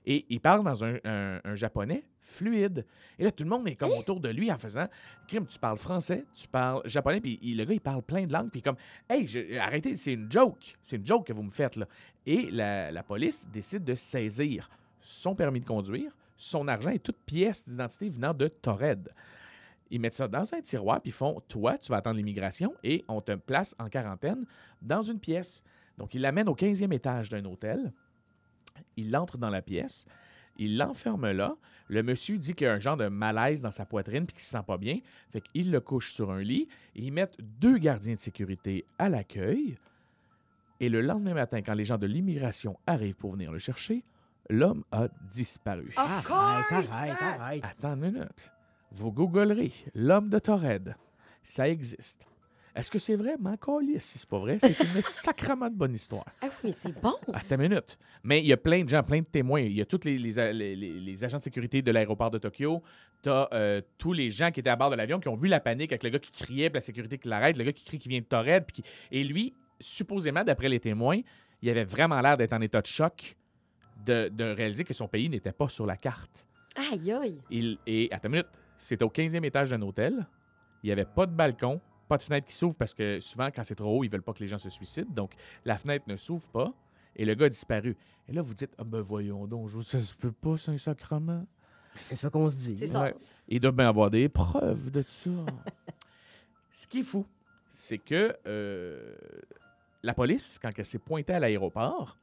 Et 0.08 0.25
il 0.30 0.39
parle 0.39 0.63
dans 0.63 0.84
un, 0.84 0.95
un- 1.04 1.39
un 1.43 1.56
japonais 1.56 2.04
fluide. 2.26 2.86
Et 3.18 3.24
là, 3.24 3.32
tout 3.32 3.44
le 3.46 3.50
monde 3.50 3.68
est 3.68 3.76
comme 3.76 3.92
autour 3.92 4.20
de 4.20 4.30
lui 4.30 4.52
en 4.52 4.58
faisant 4.58 4.88
Crime, 5.28 5.46
tu 5.48 5.58
parles 5.60 5.78
français, 5.78 6.26
tu 6.34 6.48
parles 6.48 6.82
japonais, 6.86 7.22
puis 7.22 7.40
il- 7.42 7.58
le 7.58 7.64
gars, 7.66 7.74
il 7.74 7.80
parle 7.82 8.02
plein 8.02 8.26
de 8.26 8.34
langues, 8.34 8.50
puis 8.52 8.62
comme 8.62 8.76
Hey, 9.10 9.28
je- 9.28 9.58
arrêtez, 9.58 9.96
c'est 9.96 10.14
une 10.14 10.30
joke. 10.32 10.74
C'est 10.84 10.98
une 10.98 11.06
joke 11.06 11.28
que 11.28 11.34
vous 11.34 11.44
me 11.44 11.52
faites, 11.52 11.76
là. 11.78 11.88
Et 12.26 12.50
la, 12.52 12.92
la 12.92 13.04
police 13.04 13.46
décide 13.54 13.84
de 13.84 13.96
saisir 13.96 14.70
son 15.00 15.36
permis 15.36 15.60
de 15.62 15.66
conduire, 15.66 16.12
son 16.36 16.68
argent 16.68 16.90
et 16.90 17.00
toute 17.00 17.18
pièce 17.26 17.66
d'identité 17.68 18.10
venant 18.10 18.34
de 18.34 18.48
Torred. 18.48 19.10
Ils 19.92 20.02
mettent 20.02 20.16
ça 20.16 20.28
dans 20.28 20.52
un 20.54 20.62
tiroir, 20.62 21.00
puis 21.00 21.10
ils 21.12 21.14
font 21.14 21.42
Toi, 21.48 21.78
tu 21.78 21.92
vas 21.92 21.98
attendre 21.98 22.18
l'immigration 22.18 22.74
et 22.84 23.06
on 23.08 23.22
te 23.22 23.34
place 23.36 23.76
en 23.78 23.88
quarantaine 23.88 24.46
dans 24.82 25.04
une 25.04 25.20
pièce. 25.20 25.64
Donc, 25.98 26.16
ils 26.16 26.22
l'amènent 26.22 26.50
au 26.50 26.56
15e 26.56 26.92
étage 26.92 27.30
d'un 27.30 27.46
hôtel. 27.46 27.94
Il 28.98 29.16
entre 29.16 29.38
dans 29.38 29.50
la 29.50 29.62
pièce. 29.62 30.06
Il 30.58 30.78
l'enferme 30.78 31.32
là. 31.32 31.56
Le 31.88 32.02
monsieur 32.02 32.38
dit 32.38 32.54
qu'il 32.54 32.65
y 32.65 32.70
a 32.70 32.74
un 32.74 32.80
genre 32.80 32.98
de 32.98 33.08
malaise 33.08 33.62
dans 33.62 33.72
sa 33.72 33.86
poitrine 33.86 34.26
puis 34.26 34.36
qu'il 34.36 34.44
se 34.44 34.50
sent 34.52 34.63
pas 34.65 34.78
bien. 34.78 35.00
Fait 35.32 35.41
qu'il 35.41 35.72
le 35.72 35.80
couche 35.82 36.12
sur 36.12 36.32
un 36.32 36.41
lit 36.41 36.68
et 36.96 37.04
ils 37.04 37.12
mettent 37.12 37.38
deux 37.39 37.78
gardiens 37.78 38.15
de 38.15 38.20
sécurité 38.20 38.86
à 38.98 39.10
l'accueil. 39.10 39.78
Et 40.80 40.89
le 40.89 41.02
lendemain 41.02 41.34
matin, 41.34 41.62
quand 41.62 41.74
les 41.74 41.86
gens 41.86 41.98
de 41.98 42.08
l'immigration 42.08 42.78
arrivent 42.88 43.15
pour 43.15 43.34
venir 43.34 43.52
le 43.52 43.60
chercher, 43.60 44.04
l'homme 44.50 44.84
a 44.91 45.08
disparu. 45.32 45.86
Of 45.89 45.98
Arrête, 45.98 46.68
course! 46.68 46.89
arrête, 46.91 47.22
arrête. 47.22 47.63
Attends 47.63 47.94
une 47.94 48.12
minute. 48.12 48.52
Vous 48.91 49.12
googlerez 49.12 49.72
l'homme 49.94 50.30
de 50.30 50.39
Torred. 50.39 50.96
Ça 51.44 51.70
existe. 51.70 52.26
Est-ce 52.76 52.92
que 52.92 53.00
c'est 53.00 53.16
vrai? 53.16 53.36
Calisse, 53.66 54.04
si 54.04 54.20
c'est 54.20 54.28
pas 54.30 54.38
vrai, 54.40 54.58
c'est 54.60 54.78
une 54.84 55.02
sacrement 55.02 55.70
de 55.70 55.76
bonne 55.76 55.94
histoire. 55.94 56.26
Ah 56.42 56.48
oui, 56.48 56.52
mais 56.66 56.72
c'est 56.74 57.00
bon. 57.02 57.14
Attends 57.34 57.56
une 57.56 57.62
minute. 57.70 57.98
Mais 58.24 58.42
il 58.42 58.48
y 58.48 58.54
a 58.54 58.58
plein 58.58 58.84
de 58.84 58.90
gens, 58.90 59.02
plein 59.02 59.20
de 59.22 59.26
témoins. 59.26 59.62
Il 59.62 59.72
y 59.72 59.82
a 59.82 59.86
tous 59.86 60.02
les, 60.04 60.18
les, 60.18 60.54
les- 60.54 60.76
les- 60.76 61.00
les 61.00 61.24
agents 61.24 61.38
de 61.38 61.44
sécurité 61.44 61.82
de 61.82 61.92
l'aéroport 61.92 62.32
de 62.32 62.38
Tokyo. 62.38 62.84
Tu 63.24 63.30
as 63.30 63.82
tous 63.98 64.12
les 64.14 64.30
gens 64.30 64.52
qui 64.52 64.60
étaient 64.60 64.70
à 64.70 64.76
bord 64.76 64.90
de 64.90 64.96
l'avion 64.96 65.20
qui 65.20 65.30
ont 65.30 65.36
vu 65.38 65.48
la 65.48 65.60
panique 65.62 65.92
avec 65.94 66.04
le 66.04 66.10
gars 66.10 66.20
qui 66.20 66.32
criait, 66.32 66.70
puis 66.70 66.76
la 66.78 66.82
sécurité 66.82 67.18
qui 67.18 67.28
l'arrête, 67.30 67.56
le 67.58 67.64
gars 67.64 67.72
qui 67.74 67.86
crie 67.86 67.98
qu'il 67.98 68.10
vient 68.12 68.20
de 68.20 68.26
Torred. 68.26 68.66
qui- 68.72 68.84
Et 69.10 69.24
lui, 69.24 69.54
supposément, 69.80 70.44
d'après 70.44 70.68
les 70.70 70.80
témoins, 70.82 71.22
il 71.62 71.70
avait 71.70 71.86
vraiment 71.86 72.20
l'air 72.22 72.36
d'être 72.36 72.54
en 72.54 72.62
état 72.62 72.82
de 72.82 72.88
choc 72.88 73.36
de, 74.06 74.28
de 74.28 74.44
réaliser 74.44 74.84
que 74.84 74.94
son 74.94 75.08
pays 75.08 75.30
n'était 75.30 75.54
pas 75.54 75.70
sur 75.70 75.86
la 75.86 75.96
carte. 75.96 76.46
Aïe, 76.92 77.12
aïe. 77.14 77.38
Il, 77.50 77.78
et, 77.88 78.10
attends 78.12 78.28
une 78.28 78.32
minute, 78.34 78.48
c'était 78.78 79.06
au 79.06 79.10
15e 79.10 79.46
étage 79.46 79.70
d'un 79.70 79.82
hôtel. 79.82 80.28
Il 80.84 80.88
n'y 80.88 80.92
avait 80.92 81.06
pas 81.06 81.26
de 81.26 81.32
balcon, 81.32 81.80
pas 82.08 82.18
de 82.18 82.24
fenêtre 82.24 82.48
qui 82.48 82.54
s'ouvre 82.56 82.76
parce 82.76 82.94
que 82.94 83.20
souvent, 83.20 83.50
quand 83.54 83.63
c'est 83.63 83.76
trop 83.76 84.00
haut, 84.00 84.04
ils 84.04 84.10
veulent 84.10 84.22
pas 84.24 84.34
que 84.34 84.39
les 84.39 84.48
gens 84.48 84.58
se 84.58 84.70
suicident. 84.70 85.12
Donc, 85.12 85.34
la 85.65 85.78
fenêtre 85.78 86.06
ne 86.08 86.15
s'ouvre 86.18 86.48
pas 86.50 86.74
et 87.15 87.26
le 87.26 87.34
gars 87.36 87.46
a 87.46 87.50
disparu. 87.50 87.96
Et 88.28 88.34
là, 88.34 88.41
vous 88.41 88.54
dites, 88.54 88.72
ah 88.78 88.84
ben 88.84 89.02
voyons 89.02 89.46
donc, 89.48 89.70
je- 89.70 89.82
ça 89.82 90.02
se 90.02 90.13
peut 90.15 90.32
pas, 90.32 90.58
c'est 90.58 90.72
un 90.72 90.78
sacrement. 90.78 91.46
C'est 92.02 92.15
ça 92.15 92.30
qu'on 92.30 92.50
se 92.50 92.56
dit. 92.58 92.78
C'est 92.78 92.88
ça. 92.88 93.04
Ouais. 93.04 93.15
Il 93.48 93.60
doit 93.60 93.72
bien 93.72 93.88
avoir 93.88 94.10
des 94.10 94.28
preuves 94.28 94.91
de 94.91 95.02
ça. 95.06 95.30
Ce 96.74 96.88
qui 96.88 97.00
est 97.00 97.04
fou, 97.04 97.26
c'est 97.70 97.98
que 98.00 98.36
euh, 98.48 99.15
la 100.04 100.13
police, 100.13 100.60
quand 100.62 100.70
elle 100.78 100.86
s'est 100.86 101.00
pointée 101.00 101.34
à 101.34 101.39
l'aéroport, 101.39 102.18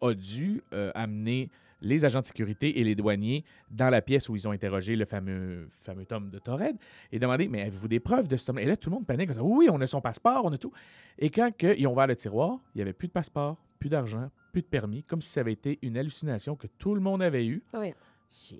a 0.00 0.12
dû 0.14 0.62
euh, 0.72 0.92
amener 0.94 1.50
les 1.86 2.04
agents 2.04 2.20
de 2.20 2.26
sécurité 2.26 2.80
et 2.80 2.84
les 2.84 2.94
douaniers 2.94 3.44
dans 3.70 3.90
la 3.90 4.02
pièce 4.02 4.28
où 4.28 4.36
ils 4.36 4.46
ont 4.46 4.50
interrogé 4.50 4.96
le 4.96 5.04
fameux, 5.04 5.68
fameux 5.72 6.04
Tom 6.04 6.30
de 6.30 6.38
Torred 6.38 6.76
et 7.12 7.18
demandé 7.18 7.48
Mais 7.48 7.62
avez-vous 7.62 7.88
des 7.88 8.00
preuves 8.00 8.28
de 8.28 8.36
ce 8.36 8.46
Tom? 8.46 8.58
Et 8.58 8.64
là, 8.64 8.76
tout 8.76 8.90
le 8.90 8.96
monde 8.96 9.06
panique. 9.06 9.28
disant, 9.28 9.42
Oui, 9.42 9.66
oui, 9.66 9.68
on 9.70 9.80
a 9.80 9.86
son 9.86 10.00
passeport, 10.00 10.44
on 10.44 10.52
a 10.52 10.58
tout. 10.58 10.72
Et 11.18 11.30
quand 11.30 11.50
que 11.56 11.78
ils 11.78 11.86
ont 11.86 11.92
ouvert 11.92 12.06
le 12.06 12.16
tiroir, 12.16 12.58
il 12.74 12.78
n'y 12.78 12.82
avait 12.82 12.92
plus 12.92 13.08
de 13.08 13.12
passeport, 13.12 13.56
plus 13.78 13.88
d'argent, 13.88 14.30
plus 14.52 14.62
de 14.62 14.66
permis, 14.66 15.02
comme 15.04 15.20
si 15.20 15.30
ça 15.30 15.40
avait 15.40 15.52
été 15.52 15.78
une 15.82 15.96
hallucination 15.96 16.56
que 16.56 16.66
tout 16.66 16.94
le 16.94 17.00
monde 17.00 17.22
avait 17.22 17.46
eue. 17.46 17.62
Oui. 17.74 17.94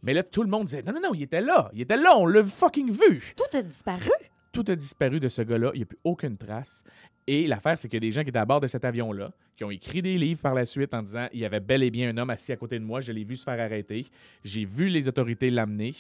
Mais 0.03 0.15
là, 0.15 0.23
tout 0.23 0.43
le 0.43 0.49
monde 0.49 0.67
disait 0.67 0.83
Non, 0.83 0.93
non, 0.93 1.01
non, 1.03 1.15
il 1.15 1.23
était 1.23 1.41
là. 1.41 1.71
Il 1.75 1.81
était 1.83 1.97
là, 1.97 2.17
on 2.17 2.27
l'a 2.27 2.45
fucking 2.45 2.91
vu. 2.91 3.35
Tout 3.37 3.57
a 3.57 3.63
disparu. 3.63 4.11
Tout 4.57 4.73
a 4.73 4.75
disparu 4.75 5.21
de 5.21 5.29
ce 5.29 5.43
gars-là. 5.43 5.71
Il 5.75 5.79
n'y 5.79 5.83
a 5.83 5.87
plus 5.87 5.99
aucune 6.03 6.39
trace. 6.39 6.83
Et 7.27 7.47
l'affaire, 7.47 7.79
c'est 7.79 7.89
qu'il 7.89 7.97
y 7.97 7.99
a 7.99 8.09
des 8.09 8.11
gens 8.11 8.23
qui 8.23 8.31
étaient 8.31 8.39
à 8.39 8.47
bord 8.47 8.61
de 8.61 8.67
cet 8.67 8.87
avion-là, 8.87 9.31
qui 9.55 9.65
ont 9.65 9.71
écrit 9.71 10.01
des 10.01 10.17
livres 10.17 10.41
par 10.41 10.55
la 10.55 10.65
suite 10.65 10.95
en 10.95 11.03
disant 11.03 11.29
Il 11.35 11.41
y 11.41 11.45
avait 11.45 11.61
bel 11.61 11.83
et 11.83 11.91
bien 11.91 12.09
un 12.09 12.17
homme 12.17 12.31
assis 12.31 12.53
à 12.53 12.57
côté 12.57 12.79
de 12.79 12.85
moi, 12.85 13.03
je 13.03 13.13
l'ai 13.13 13.25
vu 13.25 13.37
se 13.37 13.45
faire 13.45 13.61
arrêter. 13.61 14.07
J'ai 14.45 14.65
vu 14.65 14.89
les 14.89 15.09
autorités 15.09 15.51
l'amener. 15.51 15.93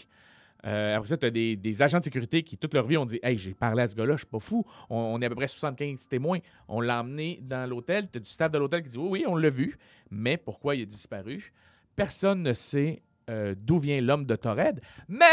Euh, 0.64 0.96
après 0.96 1.08
ça, 1.08 1.18
tu 1.18 1.26
as 1.26 1.30
des, 1.30 1.82
agents 1.82 1.98
de 1.98 2.04
sécurité 2.04 2.42
qui, 2.42 2.56
toute 2.56 2.72
leur 2.72 2.86
vie, 2.86 2.96
ont 2.96 3.04
dit 3.04 3.20
Hey, 3.22 3.36
j'ai 3.36 3.52
parlé 3.52 3.82
à 3.82 3.88
ce 3.88 3.94
gars-là, 3.94 4.14
je 4.14 4.20
suis 4.20 4.26
pas 4.26 4.40
fou. 4.40 4.64
On, 4.88 4.96
on 4.96 5.20
est 5.20 5.26
à 5.26 5.28
peu 5.28 5.34
près 5.34 5.48
75 5.48 6.08
témoins. 6.08 6.38
On 6.66 6.80
l'a 6.80 7.02
emmené 7.02 7.40
dans 7.42 7.68
l'hôtel. 7.68 8.08
Tu 8.10 8.16
as 8.16 8.20
du 8.20 8.30
staff 8.30 8.50
de 8.50 8.56
l'hôtel 8.56 8.82
qui 8.84 8.88
dit 8.88 8.96
Oui, 8.96 9.08
oui, 9.10 9.24
on 9.28 9.36
l'a 9.36 9.50
vu. 9.50 9.76
Mais 10.10 10.38
pourquoi 10.38 10.76
il 10.76 10.82
a 10.82 10.86
disparu? 10.86 11.52
Personne 11.94 12.42
ne 12.42 12.54
sait 12.54 13.02
euh, 13.28 13.54
d'où 13.58 13.78
vient 13.78 14.00
l'homme 14.00 14.24
de 14.24 14.36
Torred. 14.36 14.80
Mais, 15.08 15.26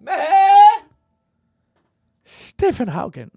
mais, 0.00 0.12
Stephen 2.30 2.90
Hawking 2.90 3.28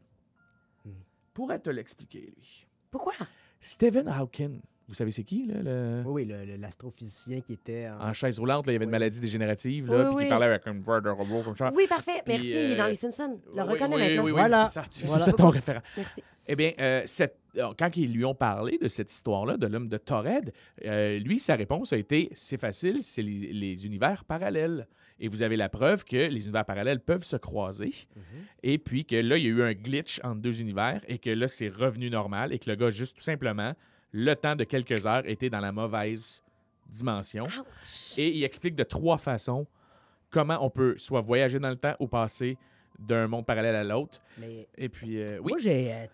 pourrait 1.34 1.60
te 1.60 1.70
l'expliquer, 1.70 2.34
lui. 2.36 2.68
Pourquoi? 2.90 3.14
Stephen 3.62 4.08
Hawking, 4.10 4.60
vous 4.88 4.94
savez 4.96 5.12
c'est 5.12 5.24
qui, 5.24 5.46
là, 5.46 5.62
le... 5.62 6.04
Oui, 6.06 6.24
oui, 6.24 6.26
le- 6.26 6.44
le- 6.44 6.56
l'astrophysicien 6.58 7.40
qui 7.40 7.54
était 7.54 7.88
en... 7.88 8.10
en 8.10 8.14
chaise 8.14 8.38
roulante, 8.38 8.68
là, 8.68 8.74
il 8.74 8.76
y 8.76 8.78
avait 8.78 8.84
une 8.86 8.92
maladie 8.92 9.22
dégénérative, 9.22 9.90
Oui, 9.90 9.98
là, 9.98 10.06
puis 10.08 10.16
oui. 10.16 10.24
qui 10.26 10.30
parlait 10.30 10.48
avec 10.48 10.66
une 10.68 10.82
voix 10.82 11.00
de 11.00 11.08
robot 11.10 11.42
comme 11.44 11.56
ça. 11.56 11.72
Oui, 11.74 11.88
parfait. 11.88 12.22
Puis, 12.26 12.34
Merci. 12.34 12.50
Il 12.50 12.56
est 12.72 12.76
dans 12.76 12.84
euh, 12.86 12.90
les 12.90 12.96
Simpsons. 12.96 13.40
Le 13.56 13.62
oui, 13.64 13.80
maintenant. 13.80 13.96
Oui, 13.96 14.20
oui, 14.20 14.32
Voilà. 14.32 14.68
c'est 14.68 14.74
ça, 14.74 14.84
c'est 14.90 15.06
Voilà. 15.08 15.24
ça 15.24 15.32
ton 15.32 15.50
référent. 15.50 15.82
Merci. 15.96 16.22
Eh 16.48 16.56
bien, 16.58 16.74
euh, 16.80 17.04
cette- 17.06 17.40
euh, 17.58 17.72
quand 17.80 17.96
ils 17.96 18.12
lui 18.12 18.26
ont 18.26 18.36
parlé 18.36 18.78
de 18.78 18.90
cette 18.90 19.10
histoire-là, 19.12 19.56
de 19.56 19.68
l'homme 19.68 19.88
de 19.88 19.98
Torred, 19.98 20.52
euh, 20.84 21.18
lui, 21.20 21.40
sa 21.40 21.56
réponse 21.56 21.94
a 21.94 21.98
été 21.98 22.30
c'est 22.34 22.60
facile, 22.60 23.04
c'est 23.04 23.22
les, 23.22 23.54
les 23.54 23.86
univers 23.86 24.26
parallèles. 24.26 24.86
Et 25.24 25.28
vous 25.28 25.44
avez 25.44 25.56
la 25.56 25.70
preuve 25.70 26.04
que 26.04 26.16
les 26.18 26.44
univers 26.46 26.66
parallèles 26.66 27.00
peuvent 27.00 27.24
se 27.24 27.38
croiser. 27.38 27.92
Et 28.64 28.78
puis 28.80 29.06
que 29.06 29.16
là, 29.16 29.38
il 29.38 29.44
y 29.44 29.48
a 29.48 29.50
eu 29.50 29.62
un 29.62 29.74
glitch 29.74 30.20
entre 30.24 30.42
deux 30.42 30.60
univers 30.62 31.00
et 31.08 31.20
que 31.20 31.30
là, 31.30 31.48
c'est 31.48 31.70
revenu 31.70 32.10
normal 32.10 32.52
et 32.52 32.60
que 32.60 32.70
le 32.70 32.76
gars, 32.76 32.90
juste 32.90 33.18
tout 33.18 33.24
simplement, 33.24 33.74
le 34.12 34.34
temps 34.34 34.56
de 34.56 34.64
quelques 34.64 35.06
heures, 35.06 35.22
était 35.30 35.50
dans 35.52 35.60
la 35.60 35.72
mauvaise 35.72 36.44
dimension. 36.90 37.46
Ouch. 37.46 38.18
Et 38.18 38.36
il 38.36 38.44
explique 38.44 38.76
de 38.76 38.84
trois 38.84 39.18
façons 39.20 39.68
comment 40.32 40.58
on 40.66 40.70
peut 40.70 40.96
soit 40.98 41.22
voyager 41.22 41.60
dans 41.60 41.70
le 41.70 41.76
temps 41.78 41.96
ou 42.00 42.08
passer 42.08 42.58
d'un 43.00 43.28
monde 43.28 43.46
parallèle 43.46 43.76
à 43.76 43.84
l'autre. 43.84 44.20
Mais 44.40 44.68
Et 44.78 44.90
puis, 44.90 45.22
euh, 45.22 45.38
oui. 45.40 45.52
moi, 45.52 45.58
j'ai... 45.60 45.94
euh, 45.94 46.06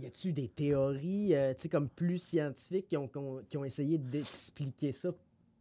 y 0.00 0.06
a-tu 0.06 0.32
des 0.32 0.48
théories, 0.48 1.34
euh, 1.34 1.52
tu 1.54 1.62
sais, 1.62 1.68
comme 1.68 1.88
plus 1.88 2.18
scientifiques 2.18 2.86
qui 2.88 2.96
ont, 2.96 3.08
qui 3.08 3.18
ont- 3.18 3.42
qui 3.48 3.56
ont 3.58 3.64
essayé 3.64 3.98
d'expliquer 3.98 4.92
ça? 4.92 5.10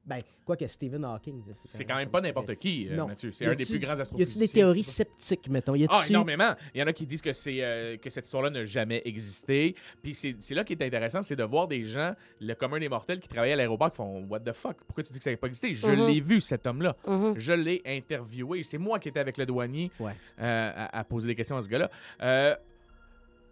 Ben, 0.03 0.17
quoi 0.43 0.57
que 0.57 0.65
Stephen 0.67 1.05
Hawking... 1.05 1.43
C'est 1.63 1.85
quand 1.85 1.95
même 1.95 2.09
pas 2.09 2.21
n'importe 2.21 2.55
qui, 2.55 2.87
euh. 2.89 3.05
Mathieu. 3.05 3.31
C'est 3.31 3.45
un 3.45 3.53
des 3.53 3.65
plus 3.67 3.77
grands 3.77 3.91
Y 3.91 3.93
a-tu 3.93 4.01
astrophysiciens. 4.01 4.41
des 4.41 4.47
théories 4.51 4.83
sceptiques, 4.83 5.47
mettons? 5.47 5.75
Y 5.75 5.85
Ah, 5.91 6.01
énormément. 6.09 6.55
Il 6.73 6.79
y 6.81 6.83
en 6.83 6.87
a 6.87 6.93
qui 6.93 7.05
disent 7.05 7.21
que, 7.21 7.33
c'est, 7.33 7.63
euh, 7.63 7.97
que 7.97 8.09
cette 8.09 8.25
histoire-là 8.25 8.49
n'a 8.49 8.65
jamais 8.65 9.03
existé. 9.05 9.75
Puis 10.01 10.15
c'est, 10.15 10.35
c'est 10.39 10.55
là 10.55 10.63
qui 10.63 10.73
est 10.73 10.83
intéressant, 10.83 11.21
c'est 11.21 11.35
de 11.35 11.43
voir 11.43 11.67
des 11.67 11.83
gens, 11.83 12.15
le 12.39 12.55
commun 12.55 12.79
des 12.79 12.89
mortels, 12.89 13.19
qui 13.19 13.27
travaillent 13.27 13.51
à 13.53 13.55
l'aéroport, 13.55 13.91
qui 13.91 13.97
font 13.97 14.25
What 14.27 14.39
the 14.39 14.53
fuck? 14.53 14.77
Pourquoi 14.87 15.03
tu 15.03 15.13
dis 15.13 15.19
que 15.19 15.23
ça 15.23 15.29
n'a 15.31 15.37
pas 15.37 15.47
existé? 15.47 15.75
Je 15.75 15.85
Mhm. 15.85 16.07
l'ai 16.07 16.19
vu, 16.19 16.41
cet 16.41 16.65
homme-là. 16.65 16.95
Mhm. 17.05 17.35
Je 17.37 17.53
l'ai 17.53 17.81
interviewé. 17.85 18.63
C'est 18.63 18.79
moi 18.79 18.97
qui 18.97 19.09
étais 19.09 19.19
avec 19.19 19.37
le 19.37 19.45
douanier 19.45 19.91
Ouais. 19.99 20.13
euh, 20.41 20.71
à, 20.75 20.97
à 20.99 21.03
poser 21.03 21.27
des 21.27 21.35
questions 21.35 21.57
à 21.57 21.61
ce 21.61 21.67
gars-là. 21.69 21.91
Euh, 22.23 22.55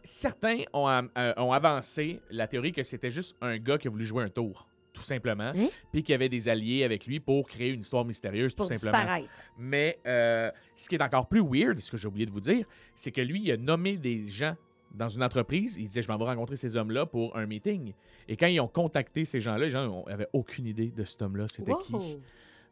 certains 0.03 0.59
ont, 0.73 0.87
euh, 0.89 1.33
ont 1.37 1.51
avancé 1.51 2.21
la 2.31 2.47
théorie 2.47 2.71
que 2.71 2.83
c'était 2.83 3.11
juste 3.11 3.35
un 3.41 3.57
gars 3.57 3.77
qui 3.77 3.87
a 3.87 3.91
voulu 3.91 4.05
jouer 4.05 4.23
un 4.23 4.29
tour, 4.29 4.67
tout 4.99 5.05
simplement, 5.05 5.51
Hein? 5.55 5.67
puis 5.91 6.03
qu'il 6.03 6.11
y 6.13 6.15
avait 6.15 6.29
des 6.29 6.49
alliés 6.49 6.83
avec 6.83 7.05
lui 7.07 7.19
pour 7.19 7.47
créer 7.47 7.69
une 7.69 7.81
histoire 7.81 8.05
mystérieuse, 8.05 8.53
tout 8.55 8.65
simplement. 8.65 8.91
disparaître. 8.97 9.29
Mais 9.57 9.97
euh, 10.05 10.51
ce 10.75 10.89
qui 10.89 10.95
est 10.95 11.01
encore 11.01 11.27
plus 11.27 11.41
weird, 11.43 11.79
ce 11.79 11.89
que 11.91 11.97
j'ai 11.97 12.07
oublié 12.07 12.25
de 12.25 12.31
vous 12.31 12.39
dire, 12.41 12.65
c'est 12.95 13.11
que 13.11 13.21
lui, 13.21 13.41
il 13.43 13.51
a 13.51 13.57
nommé 13.57 13.97
des 13.97 14.27
gens 14.27 14.55
dans 14.91 15.09
une 15.09 15.23
entreprise. 15.23 15.77
Il 15.79 15.87
disait, 15.87 16.01
je 16.01 16.07
m'en 16.07 16.17
vais 16.17 16.25
rencontrer 16.25 16.55
ces 16.55 16.75
hommes-là 16.75 17.05
pour 17.05 17.37
un 17.37 17.45
meeting. 17.45 17.93
Et 18.27 18.35
quand 18.35 18.47
ils 18.47 18.59
ont 18.59 18.67
contacté 18.67 19.23
ces 19.25 19.39
gens-là, 19.39 19.65
les 19.65 19.71
gens 19.71 20.03
n'avaient 20.07 20.27
aucune 20.33 20.65
idée 20.65 20.87
de 20.89 21.03
cet 21.03 21.21
homme-là. 21.21 21.45
C'était 21.47 21.71
Wow. 21.71 21.79
qui? 21.79 22.19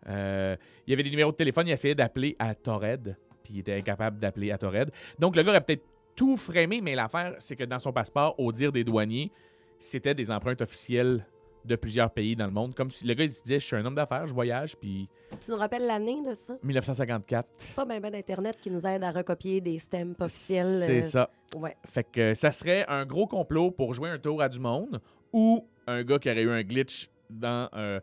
Euh, 0.07 0.55
il 0.85 0.91
y 0.91 0.93
avait 0.93 1.03
des 1.03 1.09
numéros 1.09 1.31
de 1.31 1.37
téléphone, 1.37 1.67
il 1.67 1.71
essayait 1.71 1.95
d'appeler 1.95 2.35
à 2.39 2.53
Torred, 2.55 3.17
puis 3.43 3.55
il 3.55 3.59
était 3.59 3.73
incapable 3.75 4.19
d'appeler 4.19 4.51
à 4.51 4.57
Torred. 4.57 4.91
Donc 5.19 5.35
le 5.35 5.43
gars 5.43 5.49
aurait 5.51 5.61
peut-être 5.61 5.83
tout 6.15 6.37
frémé, 6.37 6.81
mais 6.81 6.95
l'affaire, 6.95 7.35
c'est 7.39 7.55
que 7.55 7.63
dans 7.63 7.79
son 7.79 7.91
passeport, 7.93 8.35
au 8.39 8.51
dire 8.51 8.71
des 8.71 8.83
douaniers, 8.83 9.31
c'était 9.79 10.15
des 10.15 10.31
empreintes 10.31 10.61
officielles 10.61 11.25
de 11.67 11.75
plusieurs 11.75 12.09
pays 12.09 12.35
dans 12.35 12.45
le 12.45 12.51
monde. 12.51 12.73
Comme 12.73 12.89
si 12.89 13.05
le 13.05 13.13
gars 13.13 13.23
il 13.23 13.31
se 13.31 13.43
disait, 13.43 13.59
je 13.59 13.65
suis 13.65 13.75
un 13.75 13.85
homme 13.85 13.95
d'affaires, 13.95 14.25
je 14.27 14.33
voyage, 14.33 14.75
puis 14.77 15.07
Tu 15.43 15.51
nous 15.51 15.57
rappelles 15.57 15.85
l'année 15.85 16.21
de 16.27 16.33
ça? 16.33 16.55
1954. 16.63 17.47
Pas 17.75 17.85
bien 17.85 17.99
ben 17.99 18.11
d'Internet 18.11 18.57
qui 18.61 18.71
nous 18.71 18.85
aide 18.85 19.03
à 19.03 19.11
recopier 19.11 19.61
des 19.61 19.79
stems 19.79 20.15
officiels. 20.19 20.83
C'est 20.85 20.99
euh, 20.99 21.01
ça. 21.01 21.29
Ouais. 21.55 21.75
Fait 21.85 22.03
que 22.03 22.33
ça 22.33 22.51
serait 22.51 22.85
un 22.87 23.05
gros 23.05 23.27
complot 23.27 23.71
pour 23.71 23.93
jouer 23.93 24.09
un 24.09 24.19
tour 24.19 24.41
à 24.41 24.49
du 24.49 24.59
monde 24.59 24.99
ou 25.33 25.67
un 25.85 26.03
gars 26.03 26.19
qui 26.19 26.29
aurait 26.29 26.43
eu 26.43 26.51
un 26.51 26.63
glitch 26.63 27.09
dans 27.29 27.69
euh, 27.75 27.99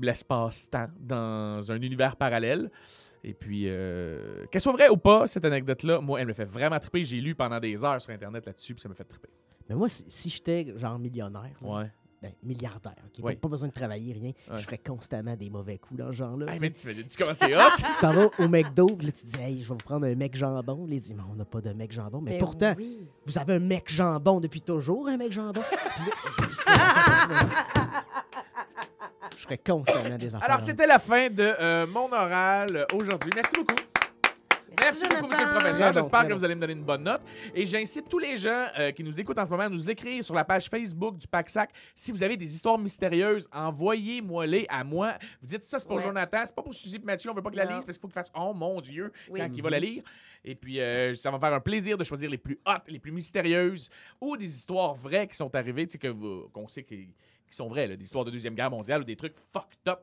l'espace-temps, 0.00 0.88
dans 1.00 1.70
un 1.70 1.80
univers 1.80 2.16
parallèle. 2.16 2.70
Et 3.24 3.34
puis, 3.34 3.64
euh, 3.66 4.46
qu'elle 4.50 4.60
soit 4.60 4.72
vraie 4.72 4.88
ou 4.88 4.96
pas, 4.96 5.26
cette 5.26 5.44
anecdote-là, 5.44 6.00
moi, 6.00 6.20
elle 6.20 6.26
me 6.26 6.32
fait 6.32 6.44
vraiment 6.44 6.78
triper. 6.80 7.04
J'ai 7.04 7.20
lu 7.20 7.34
pendant 7.34 7.60
des 7.60 7.84
heures 7.84 8.00
sur 8.00 8.12
Internet 8.12 8.46
là-dessus, 8.46 8.74
puis 8.74 8.82
ça 8.82 8.88
me 8.88 8.94
fait 8.94 9.04
triper. 9.04 9.28
Mais 9.68 9.76
moi, 9.76 9.88
si, 9.88 10.04
si 10.08 10.28
j'étais 10.28 10.74
genre 10.76 10.98
millionnaire, 10.98 11.52
là, 11.62 11.68
Ouais. 11.68 11.90
Ben, 12.22 12.32
milliardaire, 12.44 12.94
ok, 13.04 13.34
pas 13.36 13.48
besoin 13.48 13.66
de 13.68 13.72
travailler, 13.72 14.12
rien, 14.12 14.30
Ouais. 14.50 14.56
je 14.58 14.62
ferais 14.62 14.78
constamment 14.78 15.34
des 15.34 15.50
mauvais 15.50 15.78
coups 15.78 15.98
dans 15.98 16.06
ce 16.12 16.16
genre-là. 16.16 16.46
Hey, 16.52 16.58
tu 16.58 16.60
mais 16.60 16.66
sais. 16.68 16.72
t'imagines-tu 16.74 17.16
comment 17.22 17.34
c'est 17.34 17.54
hot? 17.56 17.60
tu 17.76 18.00
t'en 18.00 18.12
vas 18.12 18.30
au 18.38 18.48
McDo, 18.48 18.86
puis 18.86 19.06
là, 19.06 19.12
tu 19.12 19.26
dis, 19.26 19.40
hey, 19.40 19.54
je 19.62 19.68
vais 19.68 19.74
vous 19.74 19.76
prendre 19.76 20.06
un 20.06 20.14
mec 20.14 20.36
jambon. 20.36 20.86
Il 20.88 21.00
dit, 21.00 21.14
mais 21.14 21.22
on 21.30 21.34
n'a 21.34 21.44
pas 21.44 21.60
de 21.60 21.72
mec 21.72 21.90
jambon. 21.92 22.20
Mais, 22.20 22.32
Mais 22.32 22.38
pourtant, 22.38 22.74
oui. 22.78 23.00
vous 23.26 23.38
avez 23.38 23.54
un 23.54 23.58
mec 23.58 23.92
jambon 23.92 24.38
depuis 24.40 24.60
toujours, 24.62 25.08
un 25.08 25.16
mec 25.16 25.32
jambon? 25.32 25.62
Puis 26.36 26.46
là, 26.66 28.04
je 29.36 29.42
ferais 29.42 29.58
constamment 29.58 30.16
des 30.18 30.34
affaires. 30.34 30.48
Alors, 30.48 30.60
c'était 30.60 30.86
la 30.86 30.98
fin 31.00 31.28
de 31.28 31.42
euh, 31.60 31.86
mon 31.88 32.12
oral 32.12 32.86
aujourd'hui. 32.94 33.30
Merci 33.34 33.54
beaucoup. 33.56 33.74
Merci 34.92 35.08
beaucoup, 35.08 35.26
monsieur 35.28 35.46
le 35.46 35.58
professeur. 35.58 35.92
J'espère 35.94 36.28
que 36.28 36.34
vous 36.34 36.44
allez 36.44 36.54
me 36.54 36.60
donner 36.60 36.74
une 36.74 36.84
bonne 36.84 37.04
note. 37.04 37.22
Et 37.54 37.64
j'incite 37.64 38.08
tous 38.10 38.18
les 38.18 38.36
gens 38.36 38.66
euh, 38.78 38.92
qui 38.92 39.02
nous 39.02 39.18
écoutent 39.18 39.38
en 39.38 39.46
ce 39.46 39.50
moment 39.50 39.62
à 39.64 39.68
nous 39.70 39.88
écrire 39.88 40.22
sur 40.22 40.34
la 40.34 40.44
page 40.44 40.68
Facebook 40.68 41.16
du 41.16 41.26
PACSAC. 41.26 41.70
Si 41.94 42.12
vous 42.12 42.22
avez 42.22 42.36
des 42.36 42.54
histoires 42.54 42.76
mystérieuses, 42.76 43.48
envoyez-moi-les 43.52 44.66
à 44.68 44.84
moi. 44.84 45.14
Vous 45.40 45.46
dites 45.46 45.62
ça, 45.62 45.78
c'est 45.78 45.86
pour 45.88 45.96
Ouais. 45.96 46.02
Jonathan, 46.04 46.42
c'est 46.44 46.54
pas 46.54 46.62
pour 46.62 46.74
Suzy 46.74 46.96
et 46.96 46.98
Mathieu, 46.98 47.30
on 47.30 47.34
veut 47.34 47.42
pas 47.42 47.50
que 47.50 47.56
la 47.56 47.64
lise 47.64 47.84
parce 47.84 47.96
qu'il 47.96 48.00
faut 48.02 48.08
qu'il 48.08 48.14
fasse 48.14 48.30
Oh 48.38 48.52
mon 48.54 48.80
Dieu 48.82 49.10
Oui. 49.30 49.40
quand 49.40 49.48
il 49.54 49.62
va 49.62 49.70
la 49.70 49.80
lire. 49.80 50.02
Et 50.44 50.54
puis, 50.54 50.78
euh, 50.80 51.14
ça 51.14 51.30
va 51.30 51.36
me 51.36 51.40
faire 51.40 51.52
un 51.54 51.60
plaisir 51.60 51.96
de 51.96 52.04
choisir 52.04 52.28
les 52.28 52.38
plus 52.38 52.58
hot, 52.66 52.72
les 52.88 52.98
plus 52.98 53.12
mystérieuses 53.12 53.88
ou 54.20 54.36
des 54.36 54.44
histoires 54.52 54.94
vraies 54.94 55.26
qui 55.26 55.36
sont 55.36 55.54
arrivées, 55.54 55.86
tu 55.86 55.98
sais, 55.98 56.12
qu'on 56.52 56.68
sait 56.68 56.82
qui, 56.82 57.08
qui 57.52 57.56
sont 57.56 57.68
vraies, 57.68 57.86
là, 57.86 57.96
des 57.96 58.04
histoires 58.04 58.24
de 58.24 58.30
Deuxième 58.30 58.54
Guerre 58.54 58.70
mondiale 58.70 59.02
ou 59.02 59.04
des 59.04 59.14
trucs 59.14 59.34
fucked 59.52 59.86
up. 59.88 60.00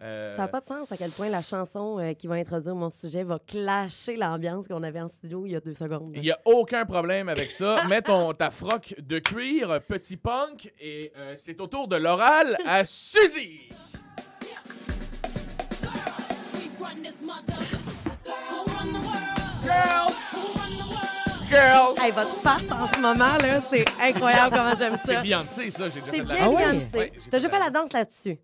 Euh, 0.00 0.34
Ça 0.36 0.42
n'a 0.42 0.48
pas 0.48 0.60
de 0.60 0.64
sens 0.64 0.90
à 0.90 0.96
quel 0.96 1.10
point 1.10 1.28
la 1.28 1.42
chanson 1.42 1.98
euh, 1.98 2.14
qui 2.14 2.26
va 2.26 2.36
introduire 2.36 2.74
mon 2.74 2.88
sujet 2.88 3.24
va 3.24 3.38
clasher 3.38 4.16
l'ambiance 4.16 4.66
qu'on 4.66 4.82
avait 4.82 5.00
en 5.00 5.08
studio 5.08 5.44
il 5.44 5.52
y 5.52 5.56
a 5.56 5.60
deux 5.60 5.74
secondes. 5.74 6.12
Il 6.14 6.22
n'y 6.22 6.30
a 6.30 6.38
aucun 6.46 6.86
problème 6.86 7.28
avec 7.28 7.50
ça. 7.50 7.84
Mets 7.88 8.02
ton, 8.02 8.32
ta 8.32 8.50
froc 8.50 8.94
de 8.98 9.18
cuir, 9.18 9.82
petit 9.82 10.16
punk, 10.16 10.72
et 10.80 11.12
euh, 11.16 11.34
c'est 11.36 11.60
au 11.60 11.66
tour 11.66 11.88
de 11.88 11.96
l'oral 11.96 12.56
à 12.66 12.84
Suzy. 12.84 13.68
Girl! 21.52 21.94
Hey, 22.00 22.12
votre 22.12 22.34
face 22.40 22.62
en 22.70 22.88
ce 22.92 22.98
moment, 22.98 23.36
là, 23.42 23.60
c'est 23.70 23.84
incroyable 24.00 24.56
comment 24.56 24.74
j'aime 24.74 24.96
C'est 25.04 25.14
ça. 25.16 25.20
Beyoncé, 25.20 25.70
ça. 25.70 25.88
J'ai 25.90 26.00
déjà 26.00 26.12
fait 26.12 26.16
C'est 26.16 26.22
de 26.24 26.28
la 26.28 26.34
bien 26.34 26.44
Ah 26.46 26.48
ouais? 26.50 26.72
Beyoncé. 26.72 26.96
Ouais, 26.98 27.12
j'ai 27.14 27.30
T'as 27.30 27.36
déjà 27.38 27.48
fait 27.50 27.56
fait 27.56 27.62
la 27.62 27.70
danse 27.70 27.92
là-dessus? 27.92 28.38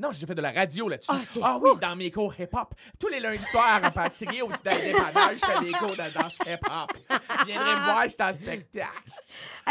Non, 0.00 0.12
j'ai 0.12 0.26
fait 0.26 0.34
de 0.34 0.40
la 0.40 0.50
radio 0.52 0.88
là-dessus. 0.88 1.10
Ah, 1.12 1.20
ok. 1.36 1.42
Ah 1.42 1.58
oui, 1.60 1.70
dans 1.78 1.94
mes 1.94 2.10
cours 2.10 2.34
hip-hop. 2.38 2.74
Tous 2.98 3.08
les 3.08 3.20
lundis 3.20 3.44
soirs 3.44 3.80
à 3.82 3.90
pâtisserie 3.90 4.40
au-dessus 4.40 4.62
d'un 4.64 4.78
dépanneur, 4.78 5.30
je 5.34 5.46
fais 5.46 5.64
des 5.64 5.72
cours 5.72 5.90
de 5.90 6.14
danse 6.14 6.38
hip-hop. 6.46 6.90
Viendrez 7.46 7.74
me 7.74 7.84
voir, 7.84 8.04
c'est 8.08 8.20
un 8.22 8.32
spectacle. 8.32 8.88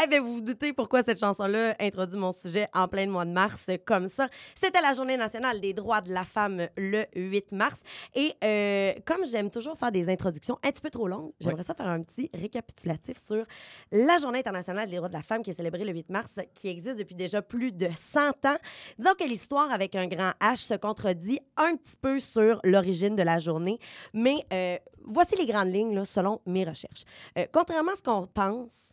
Eh 0.02 0.06
bien, 0.06 0.20
vous 0.20 0.34
vous 0.34 0.40
doutez 0.40 0.72
pourquoi 0.72 1.02
cette 1.02 1.18
chanson-là 1.18 1.74
introduit 1.80 2.16
mon 2.18 2.30
sujet 2.30 2.68
en 2.74 2.86
plein 2.86 3.08
mois 3.08 3.24
de 3.24 3.32
mars 3.32 3.66
comme 3.84 4.08
ça. 4.08 4.28
C'était 4.54 4.80
la 4.80 4.92
Journée 4.92 5.16
nationale 5.16 5.60
des 5.60 5.72
droits 5.72 6.00
de 6.00 6.12
la 6.12 6.24
femme 6.24 6.68
le 6.76 7.06
8 7.16 7.50
mars. 7.52 7.80
Et 8.14 8.32
euh, 8.44 8.92
comme 9.04 9.26
j'aime 9.26 9.50
toujours 9.50 9.76
faire 9.76 9.90
des 9.90 10.08
introductions 10.08 10.58
un 10.62 10.70
petit 10.70 10.80
peu 10.80 10.90
trop 10.90 11.08
longues, 11.08 11.32
j'aimerais 11.40 11.64
ça 11.64 11.74
faire 11.74 11.88
un 11.88 12.02
petit 12.02 12.30
récapitulatif 12.32 13.18
sur 13.18 13.44
la 13.90 14.16
Journée 14.18 14.38
internationale 14.38 14.88
des 14.88 14.96
droits 14.96 15.08
de 15.08 15.14
la 15.14 15.22
femme 15.22 15.42
qui 15.42 15.50
est 15.50 15.54
célébrée 15.54 15.84
le 15.84 15.92
8 15.92 16.08
mars, 16.10 16.34
qui 16.54 16.68
existe 16.68 16.96
depuis 16.96 17.16
déjà 17.16 17.42
plus 17.42 17.72
de 17.72 17.88
100 17.92 18.20
ans. 18.46 18.56
Disons 18.96 19.14
que 19.18 19.24
l'histoire 19.24 19.70
avec 19.72 19.96
un 19.96 20.06
grand 20.06 20.19
H 20.40 20.56
se 20.56 20.74
contredit 20.74 21.40
un 21.56 21.76
petit 21.76 21.96
peu 22.00 22.20
sur 22.20 22.60
l'origine 22.64 23.16
de 23.16 23.22
la 23.22 23.38
journée, 23.38 23.78
mais 24.12 24.36
euh, 24.52 24.76
voici 25.04 25.36
les 25.36 25.46
grandes 25.46 25.72
lignes 25.72 26.04
selon 26.04 26.40
mes 26.46 26.64
recherches. 26.64 27.04
Euh, 27.38 27.46
contrairement 27.52 27.92
à 27.92 27.96
ce 27.96 28.02
qu'on 28.02 28.26
pense, 28.26 28.90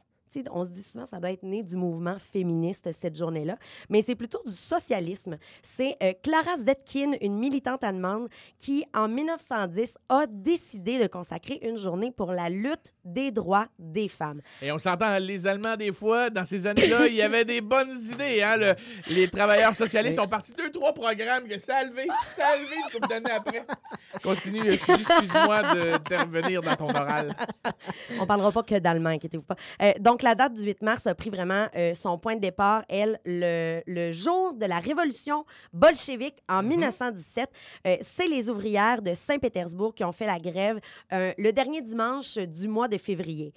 on 0.52 0.64
se 0.64 0.70
dit 0.70 0.84
souvent 0.84 1.06
ça 1.06 1.20
doit 1.20 1.32
être 1.32 1.44
né 1.44 1.64
du 1.64 1.76
mouvement 1.76 2.18
féministe 2.20 2.90
cette 3.00 3.16
journée-là, 3.16 3.58
mais 3.90 4.02
c'est 4.02 4.16
plutôt 4.16 4.42
du 4.46 4.52
socialisme. 4.54 5.38
C'est 5.62 5.96
euh, 6.04 6.14
Clara 6.24 6.56
Zetkin, 6.58 7.14
une 7.22 7.38
militante 7.38 7.84
allemande, 7.84 8.30
qui 8.58 8.86
en 8.94 9.08
1910 9.08 9.98
a 10.10 10.26
décidé 10.28 11.00
de 11.00 11.08
consacrer 11.08 11.60
une 11.64 11.78
journée 11.78 12.12
pour 12.12 12.32
la 12.32 12.50
lutte 12.50 12.94
des 13.04 13.32
droits 13.32 13.68
des 13.80 14.08
femmes. 14.08 14.42
Et 14.62 14.72
on 14.72 14.80
s'entend, 14.80 15.18
les 15.20 15.46
Allemands, 15.48 15.76
des 15.76 15.92
fois, 15.92 16.30
dans 16.30 16.44
ces 16.46 16.66
années-là, 16.68 17.08
il 17.08 17.16
y 17.16 17.22
avait 17.22 17.46
des 17.46 17.62
bonnes 17.62 17.98
idées. 18.14 18.42
Hein? 18.44 18.56
le- 18.58 18.76
les 19.14 19.30
travailleurs 19.30 19.76
socialistes 19.76 20.20
ont 20.20 20.28
parti 20.28 20.54
deux, 20.54 20.72
trois 20.72 20.94
programmes 20.94 21.48
que 21.48 21.60
ça 21.60 21.78
a 21.78 21.84
levé, 21.84 22.08
ça 22.26 22.48
a 22.48 22.58
levé 22.58 22.76
une 22.76 22.92
couple 22.92 23.08
d'années 23.10 23.32
après. 23.32 23.66
Continue, 24.24 24.68
excuse-moi 24.72 25.62
de- 25.74 25.92
d'intervenir 25.98 26.62
dans 26.62 26.76
ton 26.76 26.90
oral. 26.90 27.30
On 28.20 28.26
parlera 28.26 28.52
pas 28.52 28.64
que 28.64 28.76
d'allemand, 28.80 29.10
inquiétez-vous 29.10 29.44
pas. 29.44 29.56
Euh, 29.82 29.92
donc, 30.00 30.22
la 30.28 30.36
date 30.36 30.56
du 30.56 30.64
8 30.64 30.82
mars 30.82 31.08
a 31.08 31.16
pris 31.16 31.30
vraiment 31.30 31.68
euh, 31.74 31.96
son 31.96 32.18
point 32.18 32.36
de 32.36 32.42
départ, 32.42 32.84
elle, 32.90 33.18
le, 33.24 33.82
le 33.88 34.12
jour 34.12 34.54
de 34.56 34.66
la 34.66 34.80
révolution 34.80 35.46
bolchevique 35.72 36.44
en 36.50 36.64
1917. 36.64 37.50
Euh, 37.88 37.96
C'est 38.02 38.28
les 38.28 38.50
ouvrières 38.50 39.02
de 39.02 39.14
Saint-Pétersbourg 39.14 39.96
qui 39.96 40.04
ont 40.04 40.12
fait 40.12 40.26
la 40.26 40.38
grève 40.38 40.82
euh, 41.14 41.32
le 41.38 41.52
dernier 41.54 41.82
dimanche 41.82 42.38
du 42.38 42.68
mois 42.68 42.90
de 42.90 42.98
février. 42.98 43.54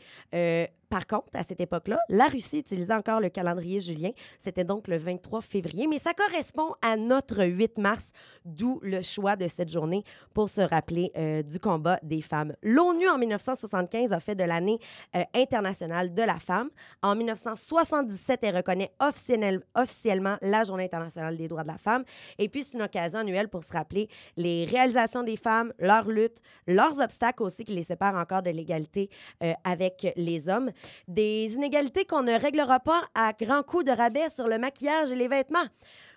Par 0.90 1.06
contre, 1.06 1.28
à 1.34 1.44
cette 1.44 1.60
époque-là, 1.60 2.00
la 2.08 2.26
Russie 2.26 2.58
utilisait 2.58 2.92
encore 2.92 3.20
le 3.20 3.28
calendrier 3.28 3.80
julien. 3.80 4.10
C'était 4.38 4.64
donc 4.64 4.88
le 4.88 4.98
23 4.98 5.40
février, 5.40 5.86
mais 5.86 5.98
ça 5.98 6.12
correspond 6.14 6.74
à 6.82 6.96
notre 6.96 7.44
8 7.44 7.78
mars, 7.78 8.08
d'où 8.44 8.80
le 8.82 9.00
choix 9.00 9.36
de 9.36 9.46
cette 9.46 9.70
journée 9.70 10.02
pour 10.34 10.50
se 10.50 10.60
rappeler 10.60 11.12
euh, 11.16 11.42
du 11.44 11.60
combat 11.60 11.98
des 12.02 12.20
femmes. 12.22 12.54
L'ONU, 12.62 13.08
en 13.08 13.18
1975, 13.18 14.12
a 14.12 14.18
fait 14.18 14.34
de 14.34 14.42
l'année 14.42 14.80
euh, 15.14 15.22
internationale 15.34 16.12
de 16.12 16.22
la 16.22 16.40
femme. 16.40 16.70
En 17.02 17.14
1977, 17.14 18.40
elle 18.42 18.56
reconnaît 18.56 18.92
officiel- 19.00 19.62
officiellement 19.76 20.36
la 20.42 20.64
Journée 20.64 20.84
internationale 20.84 21.36
des 21.36 21.46
droits 21.46 21.62
de 21.62 21.68
la 21.68 21.78
femme. 21.78 22.02
Et 22.38 22.48
puis, 22.48 22.64
c'est 22.64 22.74
une 22.76 22.82
occasion 22.82 23.20
annuelle 23.20 23.48
pour 23.48 23.62
se 23.62 23.72
rappeler 23.72 24.08
les 24.36 24.64
réalisations 24.64 25.22
des 25.22 25.36
femmes, 25.36 25.72
leurs 25.78 26.08
luttes, 26.08 26.38
leurs 26.66 26.98
obstacles 26.98 27.44
aussi 27.44 27.64
qui 27.64 27.74
les 27.74 27.84
séparent 27.84 28.16
encore 28.16 28.42
de 28.42 28.50
l'égalité 28.50 29.08
euh, 29.44 29.52
avec 29.62 30.12
les 30.16 30.48
hommes. 30.48 30.70
Des 31.08 31.52
inégalités 31.54 32.04
qu'on 32.04 32.22
ne 32.22 32.38
réglera 32.38 32.80
pas 32.80 33.02
à 33.14 33.32
grands 33.32 33.62
coups 33.62 33.84
de 33.84 33.92
rabais 33.92 34.28
sur 34.28 34.48
le 34.48 34.58
maquillage 34.58 35.12
et 35.12 35.16
les 35.16 35.28
vêtements. 35.28 35.66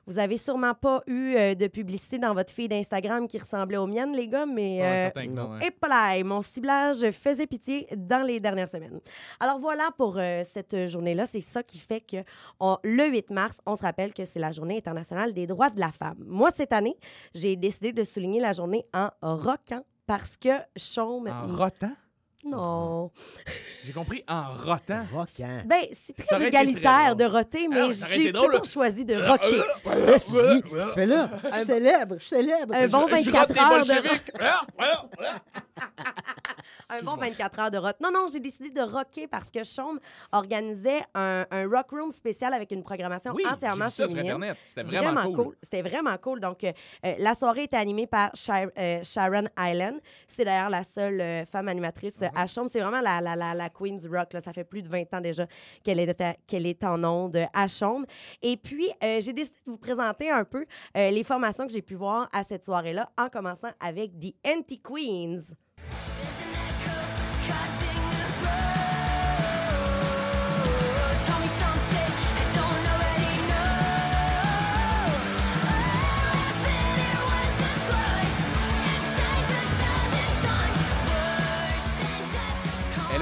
Vous 0.06 0.20
avez 0.20 0.36
sûrement 0.36 0.74
pas 0.74 1.02
eu 1.08 1.34
euh, 1.36 1.56
de 1.56 1.68
publicité 1.68 2.18
dans 2.18 2.34
votre 2.34 2.52
feed 2.52 2.72
d'Instagram 2.72 3.26
qui 3.26 3.38
ressemblait 3.40 3.78
aux 3.78 3.88
miennes, 3.88 4.12
les 4.14 4.28
gars, 4.28 4.46
mais... 4.46 4.82
Ouais, 4.82 5.12
euh, 5.16 5.22
que 5.22 5.28
non, 5.28 5.54
hein. 5.54 6.12
et 6.16 6.24
mon 6.24 6.42
ciblage 6.42 7.10
faisait 7.12 7.48
pitié 7.48 7.88
dans 7.96 8.22
les 8.26 8.42
dernières 8.42 8.68
semaines. 8.68 9.00
Alors 9.40 9.60
voilà 9.60 9.92
pour 9.98 10.18
euh, 10.18 10.44
cette 10.44 10.88
journée-là. 10.90 11.26
C'est 11.26 11.40
ça 11.40 11.64
qui 11.64 11.80
fait 11.80 12.02
que 12.02 12.18
on- 12.60 12.78
le 12.84 13.06
8 13.08 13.30
mars, 13.30 13.60
on 13.66 13.78
se 13.78 13.84
rappelle 13.84 14.14
que 14.14 14.26
c'est 14.26 14.40
la 14.40 14.52
journée 14.52 14.76
internationale 14.78 15.34
des 15.34 15.48
droits 15.48 15.70
de 15.70 15.80
la 15.80 15.94
femme. 15.94 16.22
Moi, 16.28 16.50
cette 16.54 16.74
année, 16.74 16.98
j'ai 17.34 17.56
décidé 17.56 17.94
de 17.94 18.04
souligner 18.04 18.42
la 18.42 18.52
journée 18.52 18.86
en 18.94 19.10
rockant 19.22 19.86
parce 20.06 20.36
que 20.36 20.50
Chaume... 20.76 21.30
En 21.30 21.48
rotant? 21.48 21.94
Non. 22.46 23.12
J'ai 23.86 23.94
compris, 23.94 24.24
en 24.28 24.52
rotant. 24.52 25.04
Rockant. 25.12 25.62
Ben, 25.66 25.86
c'est 25.92 26.18
Ça 26.20 26.26
très 26.26 26.36
aurait 26.36 26.48
été 26.48 26.52
très 26.58 26.64
égalitaire 26.64 27.16
de 27.16 27.24
roter, 27.26 27.68
Ah 27.72 27.74
mais 27.88 27.92
ça 27.94 28.06
aurait 28.08 28.16
j'ai 28.16 28.32
drôle, 28.32 28.48
plutôt 28.50 28.64
là. 28.64 28.70
choisi 28.70 29.06
de 29.06 29.16
rocker. 29.16 29.58
Là, 30.06 30.20
Suzy. 30.20 30.62
Tu 30.64 30.94
fais 30.94 31.06
là. 31.06 31.30
Je 31.44 31.56
suis 31.58 31.66
célèbre. 31.66 32.16
Je 32.18 32.20
suis 32.22 32.30
célèbre. 32.36 32.74
Un 32.76 32.88
bon 32.88 33.08
Je- 33.08 33.16
je 33.24 33.32
24 33.32 33.48
rote 33.48 33.54
des 33.54 33.60
heures 33.60 33.70
de 33.70 34.04
bolcheviks. 34.04 34.32
Ah, 34.42 34.62
ah, 34.80 35.06
ah. 35.20 35.40
Un 36.90 37.02
bon 37.02 37.16
24 37.16 37.60
heures 37.60 37.72
de 37.72 37.78
rock. 37.78 37.96
Non, 38.02 38.12
non, 38.14 38.26
j'ai 38.32 38.40
décidé 38.40 38.70
de 38.70 38.82
rocker 38.82 39.28
parce 39.28 39.50
que 39.50 39.64
Chaume 39.64 40.00
organisait 40.32 41.02
un, 41.16 41.46
un 41.50 41.68
rock 41.68 41.90
room 41.92 42.12
spécial 42.12 42.54
avec 42.54 42.72
une 42.72 42.84
programmation 42.84 43.34
Oui, 43.34 43.44
j'ai 43.48 43.54
entièrement 43.54 43.86
vu 43.86 43.92
ça 43.92 44.08
sur 44.08 44.10
féminine. 44.10 44.34
Internet. 44.34 44.58
C'était 44.66 44.84
vraiment, 44.84 45.34
cool. 45.34 45.56
C'était 45.64 45.82
vraiment 45.82 46.18
cool. 46.18 46.40
Donc, 46.40 46.64
euh, 46.64 46.72
euh, 47.06 47.14
la 47.18 47.34
soirée 47.34 47.64
était 47.64 47.78
animée 47.78 48.06
par 48.06 48.30
Shar- 48.36 48.70
euh, 48.78 49.00
Sharon 49.04 49.46
Island. 49.58 50.00
C'est 50.28 50.46
d'ailleurs 50.46 50.70
la 50.70 50.84
seule 50.84 51.20
euh, 51.22 51.46
femme 51.46 51.68
animatrice 51.68 52.14
euh, 52.22 52.28
à 52.36 52.48
Chaume. 52.48 52.68
C'est 52.72 52.80
vraiment 52.80 53.02
la, 53.02 53.22
la, 53.22 53.54
la, 53.54 53.70
queen 53.70 53.98
du 53.98 54.08
rock. 54.08 54.30
Ça 54.44 54.54
fait 54.54 54.64
plus 54.64 54.82
de 54.82 54.90
20 54.90 55.14
ans 55.14 55.22
déjà 55.22 55.48
qu'elle 55.84 56.00
est, 56.00 56.22
est 56.52 56.84
en 56.84 57.04
onde 57.04 57.38
à. 57.54 57.68
Et 58.42 58.58
puis, 58.58 58.90
euh, 59.04 59.22
j'ai 59.22 59.34
décidé 59.34 59.58
de 59.66 59.72
vous 59.72 59.78
présenter 59.78 60.30
un 60.30 60.44
peu 60.44 60.66
euh, 60.98 61.10
les 61.10 61.24
formations 61.24 61.66
que 61.66 61.74
j'ai 61.74 61.82
pu 61.82 61.96
voir 61.96 62.30
à 62.32 62.44
cette 62.44 62.64
soirée-là, 62.64 63.10
en 63.18 63.30
commençant 63.30 63.72
avec 63.80 64.12
The 64.20 64.34
Anti-Queens. 64.46 65.56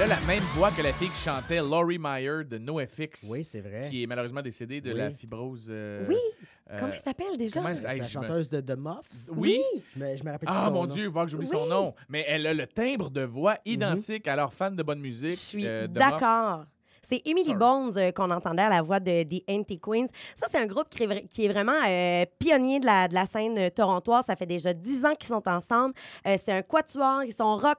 A 0.02 0.06
la 0.06 0.20
même 0.26 0.42
voix 0.56 0.70
que 0.72 0.82
la 0.82 0.92
fille 0.92 1.10
qui 1.10 1.18
chantait 1.22 1.58
Laurie 1.60 1.98
Meyer 1.98 2.44
de 2.44 2.58
NoFX. 2.58 3.26
Oui, 3.30 3.44
c'est 3.44 3.60
vrai. 3.60 3.88
Qui 3.90 4.02
est 4.02 4.06
malheureusement 4.06 4.42
décédée 4.42 4.80
de 4.80 4.90
Oui. 4.92 4.98
la 4.98 5.10
fibrose. 5.10 5.66
euh, 5.70 6.04
Oui, 6.08 6.16
euh, 6.70 6.76
Comment 6.78 6.92
il 6.92 6.98
s'appelle 7.00 7.36
déjà? 7.36 7.60
comment 7.60 7.68
elle- 7.68 7.80
C'est 7.80 7.88
Hey, 7.92 7.98
la 7.98 8.04
me- 8.04 8.08
chanteuse 8.10 8.50
de 8.50 8.60
The 8.60 8.76
Muffs. 8.76 9.30
Oui. 9.36 9.60
Je 9.94 10.00
me, 10.00 10.16
je 10.16 10.24
me 10.24 10.30
rappelle 10.32 10.48
plus 10.48 10.56
Ah 10.56 10.64
son 10.66 10.72
mon 10.72 10.80
nom. 10.86 10.86
Dieu, 10.86 11.06
voir 11.08 11.26
que 11.26 11.30
j'oublie 11.30 11.46
son 11.46 11.62
Oui. 11.64 11.68
nom. 11.70 11.94
Mais 12.08 12.24
elle 12.26 12.46
a 12.46 12.54
le 12.54 12.66
timbre 12.66 13.10
de 13.10 13.22
voix 13.22 13.56
identique 13.64 14.26
à 14.26 14.34
leur 14.36 14.52
fan 14.52 14.74
de 14.74 14.82
bonne 14.82 15.00
musique. 15.00 15.30
Je 15.32 15.36
suis 15.36 15.66
euh, 15.66 15.86
d'accord. 15.86 16.64
C'est 17.04 17.20
Emily 17.24 17.46
Sorry. 17.46 17.58
Bones 17.58 17.98
euh, 17.98 18.12
qu'on 18.12 18.30
entendait 18.30 18.62
à 18.62 18.70
la 18.70 18.80
voix 18.80 19.00
de 19.00 19.24
The 19.24 19.42
Anti-Queens. 19.50 20.06
Ça, 20.36 20.46
c'est 20.48 20.58
un 20.58 20.66
groupe 20.66 20.88
qui 20.88 21.02
est, 21.02 21.06
vra- 21.06 21.26
qui 21.28 21.44
est 21.44 21.48
vraiment 21.48 21.72
euh, 21.86 22.24
pionnier 22.38 22.78
de 22.80 22.86
la, 22.86 23.08
de 23.08 23.14
la 23.14 23.26
scène 23.26 23.58
euh, 23.58 23.70
torontoise. 23.70 24.24
Ça 24.26 24.36
fait 24.36 24.46
déjà 24.46 24.72
dix 24.72 25.04
ans 25.04 25.14
qu'ils 25.16 25.28
sont 25.28 25.42
ensemble. 25.46 25.94
Euh, 26.26 26.36
c'est 26.42 26.52
un 26.52 26.62
quatuor. 26.62 27.24
Ils 27.24 27.34
sont 27.34 27.56
rock, 27.56 27.76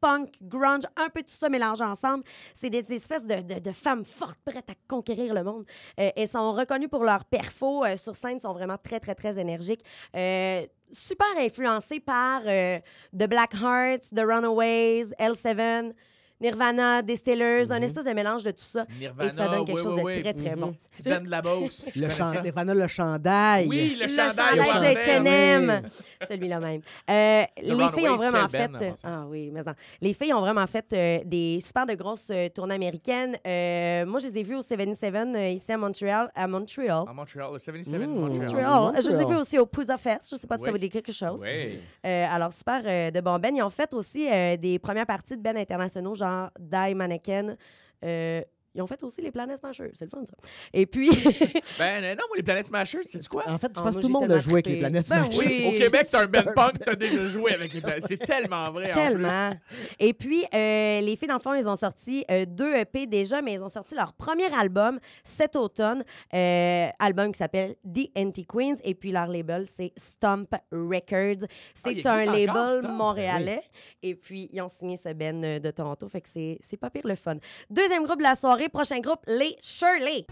punk, 0.00 0.30
grunge, 0.42 0.84
un 0.96 1.08
peu 1.08 1.22
tout 1.22 1.32
ça 1.32 1.48
mélangé 1.48 1.84
ensemble. 1.84 2.24
C'est 2.54 2.70
des 2.70 2.84
espèces 2.92 3.24
de, 3.26 3.58
de- 3.58 3.72
femmes 3.72 4.04
fortes, 4.04 4.38
prêtes 4.44 4.68
à 4.70 4.74
conquérir 4.88 5.32
le 5.34 5.44
monde. 5.44 5.64
Euh, 5.98 6.10
elles 6.16 6.28
sont 6.28 6.52
reconnues 6.52 6.88
pour 6.88 7.04
leur 7.04 7.24
perfo. 7.24 7.84
euh, 7.84 7.96
sur 7.96 8.14
scène, 8.14 8.40
sont 8.40 8.52
vraiment 8.52 8.78
très, 8.78 8.98
très, 9.00 9.14
très 9.14 9.38
énergiques. 9.38 9.84
Euh, 10.16 10.66
super 10.90 11.26
influencées 11.38 12.00
par 12.00 12.42
The 12.42 13.28
Black 13.28 13.54
Hearts, 13.54 14.10
The 14.14 14.20
Runaways, 14.26 15.06
L7, 15.20 15.92
Nirvana, 16.40 17.02
Distillers, 17.02 17.70
un 17.70 17.82
espèce 17.82 18.04
de 18.04 18.10
mélange 18.12 18.44
de 18.44 18.50
tout 18.50 18.64
ça. 18.64 18.84
Nirvana, 18.98 19.32
et 19.32 19.36
ça 19.36 19.48
donne 19.48 19.64
quelque 19.64 19.76
oui, 19.78 19.82
chose 19.82 19.94
oui, 19.94 20.00
de 20.00 20.06
oui. 20.18 20.22
très, 20.22 20.32
très 20.34 20.50
Mhm. 20.56 20.60
bon. 20.60 20.74
Petite 20.90 21.04
Ben 21.06 21.22
de 21.24 21.28
la 21.30 21.42
Beauce. 21.42 21.86
Le. 21.96 22.42
Nirvana, 22.42 22.74
le 22.74 22.88
chandail. 22.88 23.66
Oui, 23.68 23.96
le, 23.98 24.04
Le 24.04 24.08
chandail, 24.10 24.56
de. 24.56 24.98
H&M. 25.00 25.82
Celui-là 26.28 26.60
même. 26.60 26.80
Euh, 27.10 27.44
les 27.62 27.88
filles 27.94 28.08
ont 28.08 28.16
vraiment 28.16 28.48
fait... 28.48 28.70
ah 29.04 29.24
oui, 29.28 29.50
mais 29.52 29.62
non. 29.62 29.72
Les 30.00 30.12
filles 30.14 30.32
ont 30.34 30.40
vraiment 30.40 30.66
fait 30.66 30.86
euh, 30.92 31.18
des 31.24 31.60
super 31.64 31.86
de 31.86 31.94
grosses 31.94 32.28
euh, 32.30 32.48
tournées 32.48 32.74
américaines. 32.74 33.36
Euh, 33.46 34.06
moi, 34.06 34.20
je 34.20 34.28
les 34.28 34.38
ai 34.38 34.42
vues 34.42 34.56
au 34.56 34.62
77 34.62 35.14
euh, 35.14 35.48
ici 35.48 35.70
à 35.70 35.76
Montréal. 35.76 36.30
À 36.34 36.46
Montréal. 36.46 37.04
À 37.08 37.12
Montréal, 37.12 37.50
le 37.52 37.58
77 37.58 38.00
Mmh. 38.00 38.04
Montréal. 38.06 38.46
Montréal. 38.52 39.02
Je 39.02 39.08
les 39.10 39.20
ai 39.20 39.24
vues 39.26 39.36
aussi 39.36 39.58
au 39.58 39.66
Pouza 39.66 39.98
Fest. 39.98 40.28
Je 40.30 40.36
ne 40.36 40.40
sais 40.40 40.46
pas 40.46 40.56
si 40.56 40.62
ça 40.62 40.66
Oui. 40.68 40.72
vous 40.72 40.78
dit 40.78 40.90
quelque 40.90 41.12
chose. 41.12 41.40
Oui. 41.42 41.78
Euh, 42.06 42.26
alors, 42.30 42.52
super 42.52 42.82
euh, 42.86 43.10
de 43.10 43.20
bon 43.20 43.38
Ben. 43.38 43.54
Ils 43.54 43.62
ont 43.62 43.70
fait 43.70 43.92
aussi 43.94 44.28
euh, 44.30 44.56
des 44.56 44.78
premières 44.78 45.06
parties 45.06 45.36
de 45.36 45.42
Ben 45.42 45.56
internationaux, 45.56 46.14
genre 46.14 46.29
Die 46.58 46.94
Mannequin. 46.94 47.56
Euh, 48.02 48.42
ils 48.74 48.82
ont 48.82 48.86
fait 48.86 49.02
aussi 49.02 49.20
les 49.22 49.30
Planet 49.32 49.58
Smashers. 49.58 49.90
C'est 49.94 50.04
le 50.04 50.10
fun, 50.10 50.22
ça. 50.26 50.34
Et 50.72 50.86
puis... 50.86 51.10
Ben 51.78 52.00
non, 52.16 52.24
moi, 52.28 52.36
les 52.36 52.42
Planet 52.42 52.66
Smashers, 52.66 53.02
c'est 53.04 53.26
quoi? 53.28 53.44
En 53.48 53.58
fait, 53.58 53.70
je 53.74 53.80
Ah, 53.80 53.84
pense 53.84 53.96
que 53.96 54.00
tout 54.00 54.06
le 54.08 54.12
monde 54.12 54.24
a 54.24 54.26
tellement 54.28 54.42
joué 54.42 54.52
avec 54.54 54.66
les 54.66 54.78
planètes 54.78 55.08
Ben 55.08 55.30
Smashers. 55.32 55.38
oui. 55.46 55.64
Au 55.68 55.78
Québec, 55.78 56.06
t'as 56.10 56.24
un 56.24 56.28
C'est 56.32 56.38
un 56.48 56.52
punk, 56.52 56.78
t'as 56.84 56.94
déjà 56.94 57.26
joué 57.26 57.52
avec 57.54 57.72
les 57.72 57.80
Planet. 57.80 58.04
C'est 58.06 58.16
tellement 58.18 58.70
vrai, 58.70 58.92
en 58.92 58.94
Tellement. 58.94 59.50
Et 59.98 60.12
puis, 60.14 60.44
euh, 60.54 61.00
les 61.00 61.16
filles, 61.16 61.28
dans 61.28 61.34
le 61.34 61.40
fond, 61.40 61.54
ils 61.54 61.66
ont 61.66 61.76
sorti 61.76 62.24
euh, 62.30 62.44
deux 62.46 62.74
EP 62.74 63.06
déjà, 63.06 63.42
mais 63.42 63.54
ils 63.54 63.62
ont 63.62 63.68
sorti 63.68 63.94
leur 63.94 64.12
premier 64.12 64.52
album 64.54 64.98
cet 65.24 65.56
automne. 65.56 66.04
Euh, 66.34 66.88
album 66.98 67.32
qui 67.32 67.38
s'appelle 67.38 67.74
The 67.84 68.10
Anti-Queens. 68.16 68.76
Et 68.84 68.94
puis, 68.94 69.10
leur 69.12 69.26
label, 69.26 69.64
c'est 69.66 69.92
Stomp 69.96 70.48
Records. 70.70 71.46
C'est 71.74 71.88
Ah, 71.88 71.90
il 71.92 72.06
un 72.08 72.24
label 72.26 72.50
encore, 72.50 72.70
Stomp? 72.70 72.88
montréalais. 72.96 73.62
Et 74.02 74.14
puis, 74.14 74.48
ils 74.52 74.60
ont 74.60 74.68
signé 74.68 74.96
ce 74.96 75.12
Ben 75.12 75.40
de 75.60 75.70
Toronto. 75.70 76.08
Fait 76.08 76.20
que 76.20 76.28
c'est 76.32 76.58
c'est 76.60 76.76
pas 76.76 76.90
pire 76.90 77.06
le 77.06 77.14
fun. 77.14 77.36
Deuxième 77.68 78.04
groupe 78.04 78.18
de 78.18 78.22
la 78.22 78.36
soirée. 78.36 78.59
Prochain 78.68 79.00
groupe, 79.00 79.20
les 79.26 79.56
Shirley. 79.60 80.26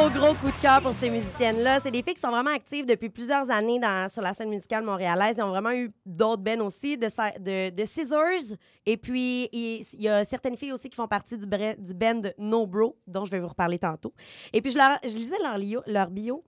Gros, 0.00 0.08
gros, 0.08 0.34
coup 0.36 0.46
de 0.46 0.62
cœur 0.62 0.80
pour 0.80 0.94
ces 0.94 1.10
musiciennes-là. 1.10 1.80
C'est 1.82 1.90
des 1.90 2.02
filles 2.02 2.14
qui 2.14 2.22
sont 2.22 2.30
vraiment 2.30 2.54
actives 2.54 2.86
depuis 2.86 3.10
plusieurs 3.10 3.50
années 3.50 3.78
sur 4.10 4.22
la 4.22 4.32
scène 4.32 4.48
musicale 4.48 4.82
montréalaise. 4.82 5.34
Ils 5.36 5.42
ont 5.42 5.50
vraiment 5.50 5.72
eu 5.72 5.92
d'autres 6.06 6.42
bands 6.42 6.64
aussi, 6.64 6.96
de, 6.96 7.68
de, 7.68 7.84
Scissors. 7.84 8.56
Et 8.86 8.96
puis, 8.96 9.50
il, 9.52 9.84
y 9.98 10.08
a 10.08 10.24
certaines 10.24 10.56
filles 10.56 10.72
aussi 10.72 10.88
qui 10.88 10.96
font 10.96 11.06
partie 11.06 11.36
du, 11.36 11.44
du 11.44 11.92
band 11.92 12.22
No 12.38 12.66
Bro, 12.66 12.96
dont 13.06 13.26
je 13.26 13.30
vais 13.30 13.40
vous 13.40 13.48
reparler 13.48 13.78
tantôt. 13.78 14.14
Et 14.54 14.62
puis, 14.62 14.70
je, 14.70 15.18
lisais 15.18 15.36
leur, 15.42 15.58
lio- 15.58 15.82
leur 15.86 16.08
bio. 16.08 16.42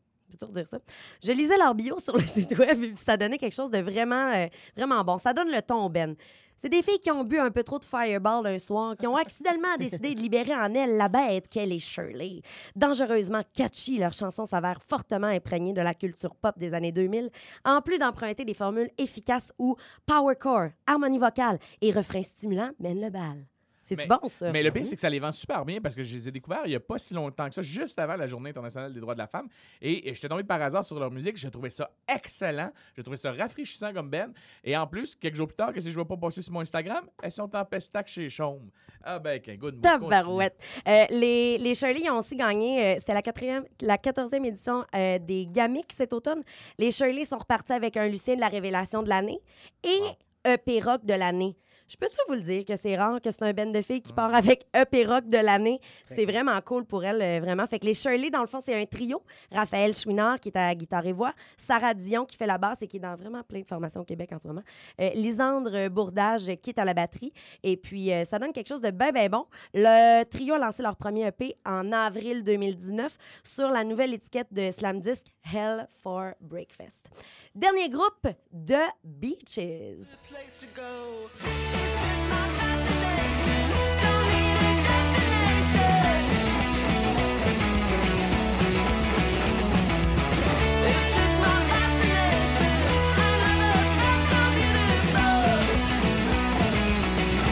Dire 0.48 0.66
ça. 0.66 0.78
Je 1.22 1.32
lisais 1.32 1.58
leur 1.58 1.74
bio 1.74 1.98
sur 1.98 2.16
le 2.16 2.22
site 2.26 2.58
web 2.58 2.82
et 2.82 2.94
ça 2.96 3.18
donnait 3.18 3.36
quelque 3.36 3.54
chose 3.54 3.70
de 3.70 3.80
vraiment, 3.80 4.32
euh, 4.32 4.46
vraiment 4.74 5.04
bon. 5.04 5.18
Ça 5.18 5.34
donne 5.34 5.50
le 5.50 5.60
ton 5.60 5.90
Ben. 5.90 6.16
C'est 6.56 6.68
des 6.68 6.82
filles 6.82 6.98
qui 6.98 7.10
ont 7.10 7.24
bu 7.24 7.38
un 7.38 7.50
peu 7.50 7.62
trop 7.62 7.78
de 7.78 7.84
Fireball 7.84 8.46
un 8.46 8.58
soir, 8.58 8.96
qui 8.96 9.06
ont 9.06 9.16
accidentellement 9.16 9.76
décidé 9.78 10.14
de 10.14 10.20
libérer 10.20 10.54
en 10.54 10.72
elles 10.74 10.96
la 10.96 11.08
bête 11.08 11.48
qu'elle 11.48 11.72
est 11.72 11.78
Shirley. 11.78 12.42
Dangereusement 12.76 13.42
catchy, 13.52 13.98
leur 13.98 14.12
chanson 14.12 14.46
s'avère 14.46 14.80
fortement 14.82 15.26
imprégnée 15.26 15.72
de 15.72 15.80
la 15.80 15.94
culture 15.94 16.34
pop 16.36 16.58
des 16.58 16.74
années 16.74 16.92
2000, 16.92 17.30
en 17.64 17.80
plus 17.80 17.98
d'emprunter 17.98 18.44
des 18.44 18.54
formules 18.54 18.90
efficaces 18.98 19.52
où 19.58 19.76
powercore, 20.06 20.70
harmonie 20.86 21.18
vocale 21.18 21.58
et 21.80 21.90
refrain 21.90 22.22
stimulant 22.22 22.70
mènent 22.78 23.00
le 23.00 23.10
bal. 23.10 23.51
C'est 23.92 24.08
Mais- 24.08 24.16
bon, 24.20 24.28
ça? 24.28 24.50
Mais 24.52 24.62
le 24.62 24.70
pire, 24.70 24.86
c'est 24.86 24.94
que 24.94 25.00
ça 25.00 25.10
les 25.10 25.20
vend 25.20 25.32
super 25.32 25.64
bien 25.64 25.80
parce 25.80 25.94
que 25.94 26.02
je 26.02 26.14
les 26.14 26.28
ai 26.28 26.30
découverts 26.30 26.62
il 26.64 26.70
n'y 26.70 26.74
a 26.76 26.80
pas 26.80 26.98
si 26.98 27.14
longtemps 27.14 27.48
que 27.48 27.54
ça, 27.54 27.62
juste 27.62 27.98
avant 27.98 28.16
la 28.16 28.26
Journée 28.26 28.50
internationale 28.50 28.92
des 28.92 29.00
droits 29.00 29.14
de 29.14 29.18
la 29.18 29.26
femme. 29.26 29.48
Et, 29.80 30.08
et 30.08 30.14
j'étais 30.14 30.28
tombé 30.28 30.44
par 30.44 30.60
hasard 30.62 30.84
sur 30.84 30.98
leur 30.98 31.10
musique. 31.10 31.36
J'ai 31.36 31.50
trouvé 31.50 31.70
ça 31.70 31.90
excellent. 32.14 32.70
J'ai 32.96 33.02
trouvé 33.02 33.16
ça 33.16 33.32
rafraîchissant 33.32 33.92
comme 33.92 34.08
Ben. 34.10 34.32
Et 34.64 34.76
en 34.76 34.86
plus, 34.86 35.14
quelques 35.14 35.36
jours 35.36 35.48
plus 35.48 35.56
tard, 35.56 35.72
que 35.72 35.80
si 35.80 35.90
je 35.90 35.98
ne 35.98 36.02
vais 36.02 36.08
pas 36.08 36.16
passer 36.16 36.42
sur 36.42 36.52
mon 36.52 36.60
Instagram, 36.60 37.04
elles 37.22 37.32
sont 37.32 37.54
en 37.54 37.64
pestac 37.64 38.06
chez 38.08 38.28
Chaume. 38.28 38.70
Ah 39.04 39.18
ben, 39.18 39.40
qu'un 39.40 39.56
good 39.56 39.74
move. 39.74 39.82
Tabarouette. 39.82 40.56
Euh, 40.86 41.04
les, 41.10 41.58
les 41.58 41.74
Shirley 41.74 42.08
ont 42.10 42.18
aussi 42.18 42.36
gagné, 42.36 42.84
euh, 42.84 42.94
c'était 42.98 43.14
la, 43.14 43.22
quatrième, 43.22 43.64
la 43.80 43.96
14e 43.96 44.44
édition 44.44 44.84
euh, 44.94 45.18
des 45.18 45.46
Gamics 45.46 45.92
cet 45.96 46.12
automne. 46.12 46.42
Les 46.78 46.92
Shirley 46.92 47.24
sont 47.24 47.38
repartis 47.38 47.72
avec 47.72 47.96
un 47.96 48.06
Lucien 48.08 48.36
de 48.36 48.40
la 48.40 48.48
révélation 48.48 49.02
de 49.02 49.08
l'année 49.08 49.38
et 49.84 50.48
EP 50.52 50.80
Rock 50.80 51.04
de 51.04 51.14
l'année. 51.14 51.56
Je 51.92 51.98
peux-tu 51.98 52.16
vous 52.26 52.34
le 52.34 52.40
dire 52.40 52.64
que 52.64 52.74
c'est 52.74 52.96
rare 52.96 53.20
que 53.20 53.30
c'est 53.30 53.42
un 53.42 53.52
band 53.52 53.66
de 53.66 53.82
filles 53.82 54.00
qui 54.00 54.14
part 54.14 54.34
avec 54.34 54.64
EP 54.74 55.04
Rock 55.04 55.28
de 55.28 55.36
l'année? 55.36 55.78
C'est 56.06 56.24
vraiment 56.24 56.58
cool 56.62 56.86
pour 56.86 57.04
elles, 57.04 57.20
euh, 57.20 57.38
vraiment. 57.38 57.66
Fait 57.66 57.78
que 57.78 57.84
les 57.84 57.92
Shirley, 57.92 58.30
dans 58.30 58.40
le 58.40 58.46
fond, 58.46 58.60
c'est 58.64 58.74
un 58.74 58.86
trio. 58.86 59.22
Raphaël 59.50 59.92
Chouinard, 59.92 60.40
qui 60.40 60.48
est 60.48 60.56
à 60.56 60.74
guitare 60.74 61.04
et 61.04 61.12
voix. 61.12 61.34
Sarah 61.58 61.92
Dion, 61.92 62.24
qui 62.24 62.38
fait 62.38 62.46
la 62.46 62.56
basse 62.56 62.78
et 62.80 62.86
qui 62.86 62.96
est 62.96 63.00
dans 63.00 63.14
vraiment 63.14 63.42
plein 63.42 63.60
de 63.60 63.66
formations 63.66 64.00
au 64.00 64.04
Québec 64.04 64.30
en 64.32 64.38
ce 64.38 64.48
moment. 64.48 64.62
Euh, 65.02 65.10
Lisandre 65.14 65.90
Bourdage, 65.90 66.48
euh, 66.48 66.54
qui 66.54 66.70
est 66.70 66.78
à 66.78 66.86
la 66.86 66.94
batterie. 66.94 67.34
Et 67.62 67.76
puis, 67.76 68.10
euh, 68.10 68.24
ça 68.24 68.38
donne 68.38 68.52
quelque 68.52 68.68
chose 68.68 68.80
de 68.80 68.90
bien, 68.90 69.12
bien 69.12 69.28
bon. 69.28 69.44
Le 69.74 70.24
trio 70.24 70.54
a 70.54 70.58
lancé 70.58 70.82
leur 70.82 70.96
premier 70.96 71.26
EP 71.26 71.56
en 71.66 71.92
avril 71.92 72.42
2019 72.42 73.18
sur 73.44 73.68
la 73.68 73.84
nouvelle 73.84 74.14
étiquette 74.14 74.48
de 74.50 74.70
Slam 74.70 74.98
Disc, 74.98 75.26
Hell 75.44 75.86
for 76.02 76.32
Breakfast. 76.40 77.10
Dernier 77.54 77.90
groupe, 77.90 78.28
The 78.50 78.78
Beaches. 79.04 79.58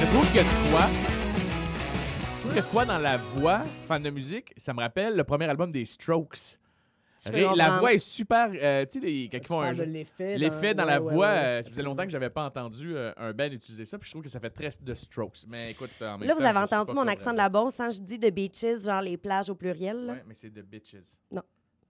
Je 0.01 0.07
trouve 0.07 0.27
qu'il 0.29 0.37
y 0.37 0.39
a 0.39 0.45
de 0.45 0.71
quoi. 0.71 0.89
Je 2.35 2.41
trouve 2.41 2.53
qu'il 2.53 2.57
y 2.57 2.59
a 2.59 2.63
de 2.63 2.69
quoi 2.69 2.87
dans 2.87 2.97
la 2.97 3.19
voix, 3.19 3.61
fan 3.87 4.03
de 4.03 4.09
musique. 4.09 4.55
Ça 4.57 4.73
me 4.73 4.81
rappelle 4.81 5.15
le 5.15 5.25
premier 5.25 5.45
album 5.45 5.71
des 5.71 5.85
Strokes. 5.85 6.59
La 7.57 7.79
voix 7.79 7.93
est 7.93 7.99
super. 7.99 8.51
euh, 8.55 8.85
tu 8.87 9.01
sais, 9.01 9.07
les- 9.07 9.29
quand 9.29 9.39
ils 9.39 9.47
font 9.47 9.61
un. 9.61 9.75
de 9.75 9.83
l'effet. 9.83 10.75
Dans, 10.75 10.85
la 10.85 11.01
ouais, 11.01 11.13
voix, 11.15 11.27
ouais, 11.27 11.33
euh, 11.37 11.63
ça 11.63 11.71
faisait 11.71 11.83
longtemps 11.83 12.05
que 12.05 12.11
j'avais 12.11 12.31
pas 12.31 12.45
entendu 12.45 12.97
euh, 12.97 13.13
un 13.17 13.33
band 13.33 13.47
utiliser 13.47 13.85
ça, 13.85 13.99
puis 13.99 14.07
je 14.07 14.13
trouve 14.13 14.23
que 14.23 14.29
ça 14.31 14.41
fait 14.41 14.51
très 14.51 14.71
de 14.81 14.95
Strokes. 14.95 15.45
Mais 15.49 15.73
écoute, 15.73 15.91
en 16.01 16.19
même 16.19 16.29
Là, 16.29 16.35
vous 16.35 16.43
avez 16.43 16.59
entendu 16.59 16.93
mon 16.95 17.07
accent 17.09 17.33
de 17.33 17.37
la 17.37 17.49
Beauce, 17.49 17.79
hein? 17.81 17.91
Je 17.91 18.01
dis 18.01 18.19
The 18.19 18.33
Beaches, 18.33 18.85
genre 18.85 19.01
les 19.03 19.17
plages 19.17 19.51
au 19.51 19.55
pluriel. 19.55 20.07
Ouais, 20.09 20.23
mais 20.27 20.35
c'est 20.35 20.51
The 20.51 20.63
Bitches. 20.65 21.17
Non, 21.31 21.43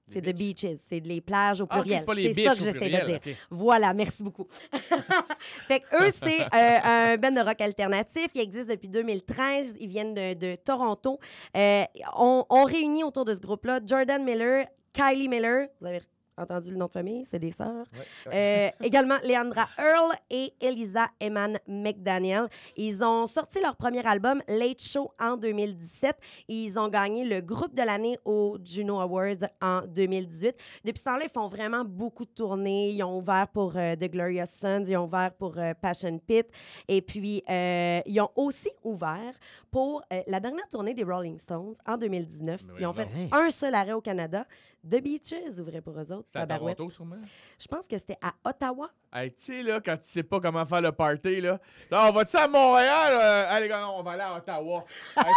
C'est 0.09 0.21
The 0.21 0.35
bitches. 0.35 0.63
Beaches, 0.65 0.79
c'est 0.89 1.01
les 1.01 1.21
plages 1.21 1.61
au 1.61 1.67
Ah, 1.71 1.81
pluriel. 1.81 2.01
c'est 2.01 2.07
pas 2.07 2.15
les 2.15 2.35
c'est 2.35 2.45
ça 2.45 2.55
que 2.55 2.61
j'essaie 2.63 2.89
de 2.91 3.07
dire. 3.07 3.37
Voilà, 3.51 3.95
merci 3.95 4.23
beaucoup. 4.23 4.47
fait 5.69 5.81
que 5.81 6.07
eux, 6.07 6.11
c'est 6.11 6.41
euh, 6.43 6.79
un 7.13 7.17
band 7.17 7.31
de 7.31 7.41
rock 7.41 7.61
alternatif. 7.61 8.29
Ils 8.35 8.41
existent 8.41 8.73
depuis 8.73 8.89
2013. 8.89 9.75
Ils 9.79 9.89
viennent 9.89 10.15
de, 10.15 10.35
de 10.35 10.57
Toronto. 10.57 11.19
Euh, 11.57 11.85
on, 12.17 12.45
on 12.51 12.65
réunit 12.65 13.05
autour 13.05 13.25
de 13.25 13.35
ce 13.35 13.41
groupe-là 13.41 13.81
Jordan 13.87 14.25
Miller, 14.25 14.67
Kylie 14.93 15.29
Miller. 15.29 15.69
Vous 15.81 15.87
avez 15.87 16.03
entendu 16.41 16.71
le 16.71 16.77
nom 16.77 16.87
de 16.87 16.93
famille, 16.93 17.25
c'est 17.25 17.39
des 17.39 17.53
sœurs. 17.53 17.87
Ouais. 18.27 18.33
Euh, 18.35 18.69
également 18.85 19.17
Leandra 19.25 19.69
Earl 19.79 20.13
et 20.31 20.53
Elisa 20.61 21.09
Eman 21.21 21.59
McDaniel. 21.67 22.49
Ils 22.77 23.03
ont 23.03 23.27
sorti 23.27 23.61
leur 23.61 23.77
premier 23.77 24.05
album 24.07 24.43
Late 24.49 24.83
Show 24.83 25.13
en 25.21 25.37
2017 25.37 26.17
et 26.49 26.55
ils 26.55 26.79
ont 26.79 26.89
gagné 26.89 27.25
le 27.25 27.41
groupe 27.41 27.75
de 27.75 27.83
l'année 27.83 28.19
au 28.25 28.59
Juno 28.65 29.01
Awards 29.01 29.49
en 29.61 29.83
2018. 29.87 30.55
Depuis 30.85 30.99
ce 30.99 31.05
temps-là, 31.05 31.25
ils 31.25 31.31
font 31.31 31.49
vraiment 31.49 31.85
beaucoup 31.85 32.25
de 32.25 32.31
tournées. 32.31 32.91
Ils 32.91 33.03
ont 33.03 33.19
ouvert 33.19 33.49
pour 33.49 33.77
euh, 33.77 33.95
The 33.97 34.11
Glorious 34.11 34.47
Sons, 34.47 34.85
ils 34.87 34.97
ont 34.97 35.05
ouvert 35.05 35.33
pour 35.33 35.59
euh, 35.59 35.73
Passion 35.81 36.19
Pit 36.19 36.47
et 36.89 37.03
puis 37.03 37.43
ils 37.49 38.21
ont 38.21 38.31
aussi 38.37 38.71
ouvert 38.83 39.35
pour 39.71 40.03
la 40.27 40.41
dernière 40.41 40.69
tournée 40.69 40.95
des 40.95 41.05
Rolling 41.05 41.39
Stones 41.39 41.75
en 41.87 41.97
2019. 41.97 42.63
Mais 42.67 42.81
Ils 42.81 42.87
ont 42.87 42.93
fait 42.93 43.09
un 43.33 43.51
seul 43.51 43.75
arrêt 43.75 43.93
au 43.93 44.01
Canada. 44.01 44.47
The 44.85 45.01
Beaches 45.03 45.59
ouvrait 45.59 45.81
pour 45.83 45.99
eux 45.99 46.13
autres. 46.13 46.30
C'était 46.33 46.39
à 46.39 46.47
tabarouette. 46.47 46.77
Toronto, 46.77 46.95
sûrement? 46.95 47.17
Je 47.59 47.67
pense 47.67 47.89
que 47.89 47.99
c'était 47.99 48.17
à 48.23 48.33
Ottawa. 48.49 48.89
Hey, 49.13 49.33
tu 49.33 49.43
sais, 49.47 49.63
là, 49.65 49.81
quand 49.85 49.97
tu 49.97 50.09
sais 50.09 50.23
pas 50.23 50.39
comment 50.39 50.65
faire 50.65 50.81
le 50.81 50.93
party, 50.93 51.41
là. 51.41 51.59
Là, 51.91 52.09
on 52.09 52.13
va-tu 52.13 52.37
à 52.37 52.47
Montréal? 52.47 53.13
Euh, 53.21 53.47
allez, 53.57 53.67
gars, 53.67 53.81
non, 53.81 53.95
on 53.99 54.03
va 54.05 54.13
aller 54.13 54.23
à 54.23 54.37
Ottawa. 54.37 54.85
Hey, 55.17 55.33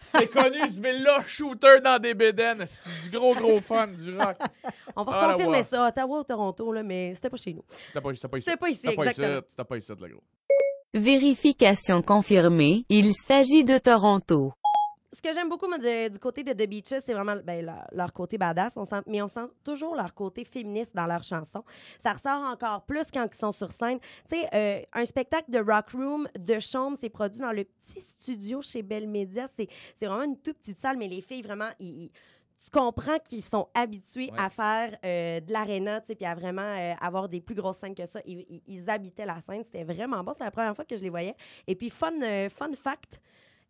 c'est- 0.00 0.26
connu, 0.28 0.58
ce 0.70 0.80
ville-là, 0.80 1.22
shooter 1.26 1.80
dans 1.84 2.00
des 2.00 2.14
bédaines. 2.14 2.64
C'est 2.66 3.10
du 3.10 3.16
gros, 3.18 3.34
gros 3.34 3.60
fun, 3.60 3.88
du 3.88 4.16
rock. 4.16 4.38
On 4.96 5.04
va 5.04 5.12
Ah, 5.14 5.32
confirmer 5.32 5.62
ça, 5.62 5.88
Ottawa 5.88 6.20
ou 6.20 6.24
Toronto, 6.24 6.72
là, 6.72 6.82
mais 6.82 7.12
c'était 7.12 7.28
pas 7.28 7.36
chez 7.36 7.52
nous. 7.52 7.64
C'était 7.86 8.00
pas, 8.00 8.08
pas 8.08 8.12
ici. 8.12 8.20
C'était 8.42 8.56
pas 8.56 8.70
ici. 8.70 8.80
C'était 8.80 9.64
pas 9.64 9.76
ici, 9.76 9.92
le 10.00 10.08
gros. 10.08 10.22
Vérification 10.94 12.02
confirmée, 12.02 12.84
il 12.88 13.12
s'agit 13.14 13.62
de 13.64 13.78
Toronto. 13.78 14.52
Ce 15.12 15.20
que 15.20 15.32
j'aime 15.32 15.48
beaucoup 15.48 15.66
moi, 15.66 15.78
de- 15.78 16.08
du 16.08 16.18
côté 16.20 16.44
de 16.44 16.52
The 16.52 16.68
Beaches, 16.68 17.02
c'est 17.04 17.12
vraiment 17.14 17.34
ben, 17.42 17.66
leur, 17.66 17.84
leur 17.90 18.12
côté 18.12 18.38
badass, 18.38 18.74
on 18.76 18.84
sent, 18.84 19.00
mais 19.08 19.20
on 19.20 19.26
sent 19.26 19.46
toujours 19.64 19.96
leur 19.96 20.14
côté 20.14 20.44
féministe 20.44 20.94
dans 20.94 21.06
leurs 21.06 21.24
chansons. 21.24 21.64
Ça 21.98 22.12
ressort 22.12 22.42
encore 22.44 22.84
plus 22.86 23.10
quand 23.12 23.26
ils 23.30 23.36
sont 23.36 23.50
sur 23.50 23.72
scène. 23.72 23.98
Tu 24.28 24.38
sais, 24.38 24.48
euh, 24.54 24.82
un 24.92 25.04
spectacle 25.04 25.50
de 25.50 25.58
Rock 25.58 25.90
Room 25.94 26.28
de 26.38 26.60
Chaume, 26.60 26.96
c'est 27.00 27.08
produit 27.08 27.40
dans 27.40 27.50
le 27.50 27.64
petit 27.64 28.00
studio 28.00 28.62
chez 28.62 28.82
Bell 28.82 29.08
Media. 29.08 29.46
C'est 29.48 29.68
vraiment 30.06 30.22
une 30.22 30.36
toute 30.38 30.58
petite 30.58 30.78
salle, 30.78 30.96
mais 30.96 31.08
les 31.08 31.22
filles, 31.22 31.42
vraiment, 31.42 31.70
ils- 31.80 32.04
ils- 32.04 32.10
tu 32.62 32.70
comprends 32.70 33.18
qu'ils 33.18 33.42
sont 33.42 33.68
habitués 33.74 34.30
Ouais. 34.30 34.38
à 34.38 34.48
faire 34.50 34.96
euh, 35.04 35.40
de 35.40 35.50
l'aréna, 35.52 36.02
tu 36.02 36.08
sais, 36.08 36.14
puis 36.14 36.26
à 36.26 36.34
vraiment 36.36 36.60
euh, 36.62 36.92
avoir 37.00 37.28
des 37.28 37.40
plus 37.40 37.54
grosses 37.56 37.78
scènes 37.78 37.94
que 37.96 38.06
ça. 38.06 38.20
Ils, 38.26 38.44
ils- 38.48 38.62
ils 38.66 38.90
habitaient 38.90 39.24
la 39.26 39.40
scène, 39.40 39.64
c'était 39.64 39.82
vraiment 39.82 40.22
bon. 40.22 40.32
C'était 40.34 40.44
la 40.44 40.50
première 40.52 40.76
fois 40.76 40.84
que 40.84 40.96
je 40.96 41.02
les 41.02 41.10
voyais. 41.10 41.34
Et 41.66 41.74
puis, 41.74 41.90
fun, 41.90 42.12
euh, 42.22 42.48
fun 42.50 42.70
fact, 42.74 43.18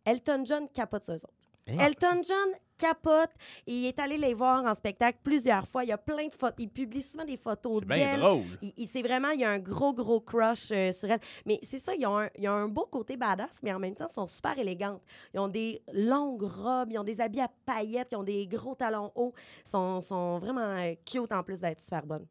Elton 0.05 0.43
John 0.45 0.67
capote 0.69 1.03
sur 1.03 1.13
eux 1.13 1.17
autres. 1.17 1.33
Hein? 1.67 1.77
Elton 1.79 2.21
John 2.27 2.49
capote. 2.75 3.29
Il 3.67 3.85
est 3.85 3.99
allé 3.99 4.17
les 4.17 4.33
voir 4.33 4.65
en 4.65 4.73
spectacle 4.73 5.19
plusieurs 5.23 5.67
fois. 5.67 5.83
Il 5.83 5.89
y 5.89 5.91
a 5.91 5.97
plein 5.99 6.27
de 6.27 6.33
photos. 6.33 6.55
Il 6.57 6.69
publie 6.69 7.03
souvent 7.03 7.23
des 7.23 7.37
photos 7.37 7.81
C'est 7.81 7.85
bien 7.85 7.97
d'elle. 8.13 8.19
drôle. 8.19 8.43
Il, 8.63 8.73
il- 8.77 8.87
c'est 8.87 9.03
vraiment, 9.03 9.29
il 9.29 9.41
y 9.41 9.45
a 9.45 9.51
un 9.51 9.59
gros, 9.59 9.93
gros 9.93 10.19
crush 10.19 10.71
euh, 10.71 10.91
sur 10.91 11.11
elle. 11.11 11.19
Mais 11.45 11.59
c'est 11.61 11.77
ça, 11.77 11.93
ils 11.95 12.05
ont, 12.07 12.17
un, 12.17 12.29
ils 12.39 12.49
ont 12.49 12.53
un 12.53 12.67
beau 12.67 12.87
côté 12.87 13.15
badass, 13.15 13.59
mais 13.61 13.71
en 13.71 13.77
même 13.79 13.93
temps, 13.93 14.07
ils 14.09 14.13
sont 14.13 14.25
super 14.25 14.57
élégantes. 14.57 15.01
Ils 15.35 15.39
ont 15.39 15.47
des 15.47 15.83
longues 15.93 16.41
robes, 16.41 16.91
ils 16.91 16.97
ont 16.97 17.03
des 17.03 17.21
habits 17.21 17.41
à 17.41 17.49
paillettes, 17.65 18.09
ils 18.11 18.15
ont 18.17 18.23
des 18.23 18.47
gros 18.47 18.73
talons 18.73 19.11
hauts. 19.13 19.33
Ils 19.63 19.69
sont, 19.69 20.01
sont 20.01 20.39
vraiment 20.39 20.61
euh, 20.61 20.95
cute 21.05 21.31
en 21.31 21.43
plus 21.43 21.61
d'être 21.61 21.79
super 21.81 22.03
bonnes. 22.07 22.25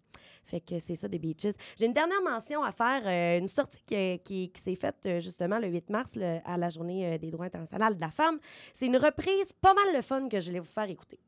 Fait 0.44 0.60
que 0.60 0.78
c'est 0.78 0.96
ça, 0.96 1.06
des 1.08 1.18
Beaches. 1.18 1.52
J'ai 1.78 1.86
une 1.86 1.92
dernière 1.92 2.20
mention 2.22 2.62
à 2.62 2.72
faire, 2.72 3.02
euh, 3.06 3.38
une 3.38 3.48
sortie 3.48 3.80
qui, 3.86 4.18
qui- 4.24 4.50
qui 4.50 4.60
s'est 4.60 4.74
faite 4.74 4.96
euh, 5.06 5.20
justement 5.20 5.58
le 5.58 5.68
8 5.68 5.90
mars 5.90 6.12
à 6.44 6.56
la 6.56 6.70
Journée 6.70 7.14
euh, 7.14 7.18
des 7.18 7.30
droits 7.30 7.46
internationaux 7.46 7.94
de 7.94 8.00
la 8.00 8.10
femme. 8.10 8.38
C'est 8.72 8.86
une 8.86 8.96
reprise 8.96 9.52
pas 9.60 9.74
mal 9.74 9.94
le 9.94 10.02
fun 10.02 10.28
que 10.28 10.40
je 10.40 10.50
vais 10.50 10.58
vous 10.60 10.64
faire 10.66 10.88
écouter. 10.90 11.18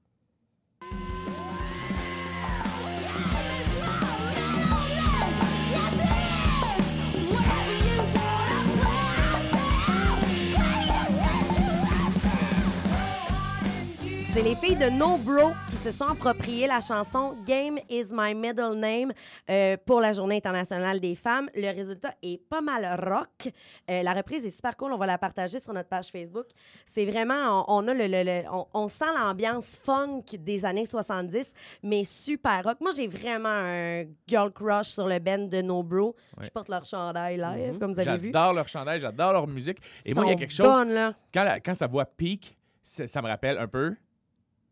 C'est 14.34 14.42
les 14.42 14.54
filles 14.56 14.76
de 14.76 14.88
No 14.90 15.18
Bro 15.18 15.52
se 15.82 15.90
sont 15.90 16.06
appropriées 16.10 16.68
la 16.68 16.78
chanson 16.80 17.34
Game 17.44 17.76
is 17.90 18.04
my 18.12 18.34
middle 18.34 18.74
name 18.76 19.12
euh, 19.50 19.76
pour 19.84 20.00
la 20.00 20.12
Journée 20.12 20.36
internationale 20.36 21.00
des 21.00 21.16
femmes. 21.16 21.48
Le 21.56 21.74
résultat 21.74 22.14
est 22.22 22.40
pas 22.48 22.60
mal 22.60 22.84
rock. 23.04 23.52
Euh, 23.90 24.02
la 24.04 24.12
reprise 24.14 24.44
est 24.46 24.50
super 24.50 24.76
cool. 24.76 24.92
On 24.92 24.96
va 24.96 25.06
la 25.06 25.18
partager 25.18 25.58
sur 25.58 25.72
notre 25.72 25.88
page 25.88 26.08
Facebook. 26.10 26.46
C'est 26.86 27.04
vraiment, 27.04 27.64
on, 27.68 27.84
on 27.84 27.88
a 27.88 27.94
le, 27.94 28.06
le- 28.06 28.22
le- 28.22 28.42
on, 28.52 28.66
on 28.74 28.86
sent 28.88 29.06
l'ambiance 29.18 29.76
funk 29.82 30.22
des 30.38 30.64
années 30.64 30.86
70, 30.86 31.52
mais 31.82 32.04
super 32.04 32.62
rock. 32.62 32.78
Moi, 32.80 32.92
j'ai 32.96 33.08
vraiment 33.08 33.48
un 33.48 34.04
girl 34.28 34.52
crush 34.52 34.88
sur 34.88 35.08
le 35.08 35.18
band 35.18 35.48
de 35.48 35.62
No 35.62 35.82
Bro. 35.82 36.14
Ouais. 36.38 36.44
Je 36.44 36.50
porte 36.50 36.68
leur 36.68 36.84
chandail 36.84 37.38
live, 37.38 37.72
Mhm. 37.72 37.78
comme 37.80 37.92
vous 37.92 38.00
avez 38.00 38.18
vu. 38.18 38.30
J'adore 38.32 38.52
leur 38.54 38.68
chandail, 38.68 39.00
j'adore 39.00 39.32
leur 39.32 39.46
musique. 39.48 39.78
Et 40.04 40.14
moi, 40.14 40.24
il 40.26 40.30
y 40.30 40.32
a 40.32 40.36
quelque 40.36 40.54
chose, 40.54 40.86
là. 40.86 41.14
quand, 41.34 41.42
la- 41.44 41.58
quand 41.58 41.74
sa 41.74 41.88
voix 41.88 42.04
pique, 42.04 42.56
ça 42.84 43.20
me 43.20 43.26
rappelle 43.28 43.58
un 43.58 43.66
peu 43.66 43.94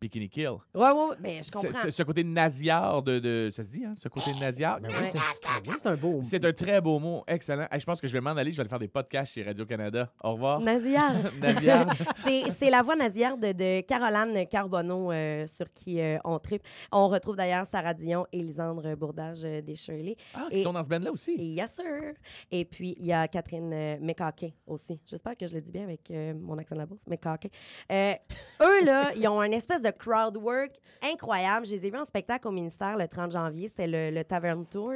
Bikini 0.01 0.29
Kill. 0.31 0.49
Ouais, 0.75 0.91
ouais, 0.91 0.93
ouais. 0.93 1.17
Ben, 1.21 1.45
je 1.45 1.51
comprends. 1.51 1.79
ce- 1.83 1.91
ce 1.91 2.03
côté 2.03 2.25
nasillarde 2.25 3.05
de, 3.07 3.19
de- 3.19 3.51
Ça 3.51 3.63
se 3.63 3.71
dit, 3.71 3.85
hein? 3.85 3.93
Ce 3.97 4.09
côté 4.09 4.33
nasillarde? 4.41 4.83
Ben 4.83 4.89
Ouais. 4.91 5.01
oui, 5.03 5.09
c'est 5.13 5.41
très 5.43 5.61
bien, 5.61 5.75
c'est 5.77 5.89
un 5.89 5.97
beau. 5.97 6.21
C'est 6.25 6.43
un 6.45 6.53
très 6.55 6.81
beau 6.81 6.99
mot, 6.99 7.23
excellent. 7.27 7.67
Hey, 7.71 7.81
je 7.81 7.85
pense 7.85 8.01
que 8.01 8.09
je 8.09 8.13
vais 8.15 8.21
m'en 8.23 8.31
aller, 8.31 8.51
je 8.51 8.57
vais 8.57 8.61
aller 8.63 8.71
faire 8.71 8.79
des 8.79 8.89
podcasts 8.89 9.35
chez 9.35 9.43
Radio-Canada. 9.43 10.11
Au 10.25 10.33
revoir. 10.33 10.61
Naziard. 10.61 11.13
Nasillarde. 11.39 11.91
C'est 12.57 12.71
la 12.71 12.83
voix 12.83 12.97
nasillarde 12.97 13.41
de, 13.41 13.53
de 13.53 13.81
Caroline 13.83 14.47
Carbonneau 14.47 15.13
euh, 15.13 15.47
sur 15.47 15.71
qui 15.73 16.01
euh, 16.01 16.17
on 16.25 16.39
tripe. 16.39 16.63
On 16.93 17.09
retrouve 17.09 17.37
d'ailleurs 17.37 17.67
Sarah 17.67 17.93
Dion 17.93 18.27
et 18.33 18.39
Lisandre 18.39 18.97
Bourdage 18.97 19.41
euh, 19.45 19.61
des 19.61 19.77
Shirley. 19.77 20.17
Ah, 20.35 20.47
qui 20.51 20.59
Et- 20.61 20.63
sont 20.63 20.73
dans 20.73 20.83
ce 20.83 20.89
band-là 20.89 21.11
Et 21.11 21.13
aussi. 21.13 21.35
yes, 21.37 21.75
sir. 21.75 22.15
Et 22.51 22.65
puis, 22.65 22.95
il 22.99 23.05
y 23.05 23.13
a 23.13 23.29
Catherine 23.29 23.71
euh, 23.73 23.97
McCaquet 24.01 24.55
aussi. 24.67 24.99
J'espère 25.07 25.37
que 25.37 25.47
je 25.47 25.55
le 25.55 25.61
dis 25.61 25.73
bien 25.73 25.83
avec 25.85 26.11
mon 26.11 26.57
accent 26.57 26.75
de 26.75 26.81
la 26.81 26.87
bourse. 26.87 27.07
McCaquet. 27.07 27.51
Eux, 27.91 28.85
là, 28.85 29.11
ils 29.17 29.29
ont 29.29 29.41
un 29.41 29.51
espèce 29.51 29.83
de 29.83 29.90
crowd 29.93 30.37
work 30.37 30.73
incroyable. 31.03 31.67
Je 31.67 31.73
les 31.77 31.87
ai 31.87 31.91
vus 31.91 31.99
en 31.99 32.05
spectacle 32.05 32.47
au 32.49 32.51
ministère 32.53 32.97
le 32.97 33.07
30 33.09 33.33
janvier. 33.33 33.69
C'était 33.69 33.87
le, 33.87 34.11
le 34.17 34.25
Tavern 34.25 34.65
Tour. 34.67 34.95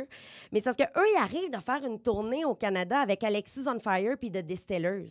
Mais 0.53 0.61
c'est 0.61 0.64
parce 0.64 0.76
qu'eux, 0.76 1.05
ils 1.14 1.20
arrivent 1.22 1.51
de 1.51 1.61
faire 1.64 1.84
une 1.84 2.01
tournée 2.01 2.45
au 2.45 2.55
Canada 2.55 2.99
avec 3.01 3.22
Alexis 3.24 3.64
on 3.66 3.78
Fire 3.80 4.16
puis 4.18 4.30
The 4.30 4.38
Distillers. 4.45 5.09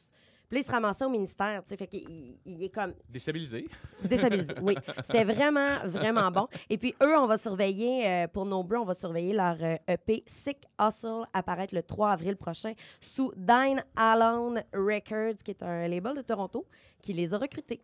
Puis 0.50 0.60
ils 0.62 0.66
se 0.66 0.72
ramassaient 0.72 1.06
au 1.06 1.10
ministère, 1.10 1.64
tu 1.64 1.70
sais, 1.70 1.78
fait 1.78 1.88
qu'il 1.88 2.08
il- 2.08 2.38
il 2.46 2.64
est 2.64 2.70
comme 2.70 2.94
Déstabilisé. 3.10 3.68
déstabilisé. 4.04 4.54
Oui, 4.62 4.76
c'était 5.04 5.24
vraiment, 5.24 5.80
vraiment 5.86 6.30
bon. 6.30 6.48
Et 6.70 6.78
puis, 6.78 6.94
eux, 7.02 7.18
on 7.18 7.26
va 7.26 7.40
surveiller, 7.40 8.08
euh, 8.08 8.28
pour 8.28 8.46
nos 8.46 8.62
bros, 8.64 8.82
on 8.82 8.86
va 8.86 8.94
surveiller 8.94 9.34
leur 9.34 9.56
euh, 9.64 9.78
EP 9.88 10.22
Sick 10.28 10.60
Hustle 10.80 11.24
apparaître 11.34 11.74
le 11.74 11.82
3 11.82 12.12
avril 12.12 12.36
prochain 12.38 12.74
sous 13.00 13.32
Dine 13.36 13.84
Alone 13.96 14.62
Records, 14.74 15.42
qui 15.44 15.52
est 15.52 15.64
un 15.64 15.88
label 15.88 16.14
de 16.18 16.22
Toronto, 16.22 16.68
qui 17.02 17.14
les 17.14 17.34
a 17.34 17.38
recrutés. 17.40 17.82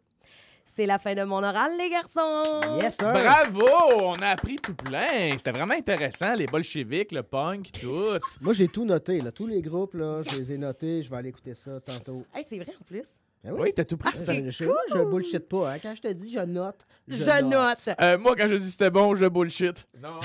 C'est 0.71 0.85
la 0.85 0.99
fin 0.99 1.13
de 1.15 1.23
mon 1.23 1.37
oral, 1.43 1.71
les 1.77 1.89
garçons! 1.89 2.43
Yes, 2.81 2.95
sir. 2.95 3.11
Bravo! 3.11 3.65
On 4.01 4.13
a 4.21 4.27
appris 4.27 4.55
tout 4.55 4.75
plein. 4.75 5.35
C'était 5.37 5.51
vraiment 5.51 5.73
intéressant. 5.73 6.35
Les 6.35 6.45
bolcheviks, 6.45 7.11
le 7.11 7.23
punk, 7.23 7.71
tout. 7.71 8.05
Moi, 8.41 8.53
j'ai 8.53 8.67
tout 8.67 8.85
noté. 8.85 9.19
Là. 9.19 9.31
Tous 9.31 9.47
les 9.47 9.61
groupes, 9.61 9.95
là, 9.95 10.21
je 10.23 10.37
les 10.37 10.53
ai 10.53 10.57
notés. 10.57 11.01
Je 11.03 11.09
vais 11.09 11.17
aller 11.17 11.29
écouter 11.29 11.53
ça 11.55 11.81
tantôt. 11.81 12.23
Hey, 12.33 12.45
c'est 12.47 12.57
vrai, 12.59 12.71
en 12.79 12.83
plus. 12.85 13.03
Ben 13.43 13.51
Oui, 13.57 13.73
t'as 13.73 13.83
tout 13.83 13.97
pris. 13.97 14.13
Ça, 14.13 14.33
je, 14.33 14.49
je, 14.51 14.63
je 14.93 15.03
bullshit 15.09 15.47
pas. 15.49 15.73
hein. 15.73 15.79
Quand 15.81 15.95
je 15.95 16.01
te 16.01 16.13
dis 16.13 16.31
je 16.31 16.39
note, 16.39 16.85
Je, 17.07 17.41
note. 17.43 17.89
Euh, 17.99 18.17
moi, 18.17 18.35
quand 18.37 18.47
je 18.47 18.55
dis 18.55 18.69
c'était 18.71 18.91
bon, 18.91 19.15
je 19.15 19.25
bullshit. 19.25 19.87
Non, 20.01 20.11
non, 20.11 20.19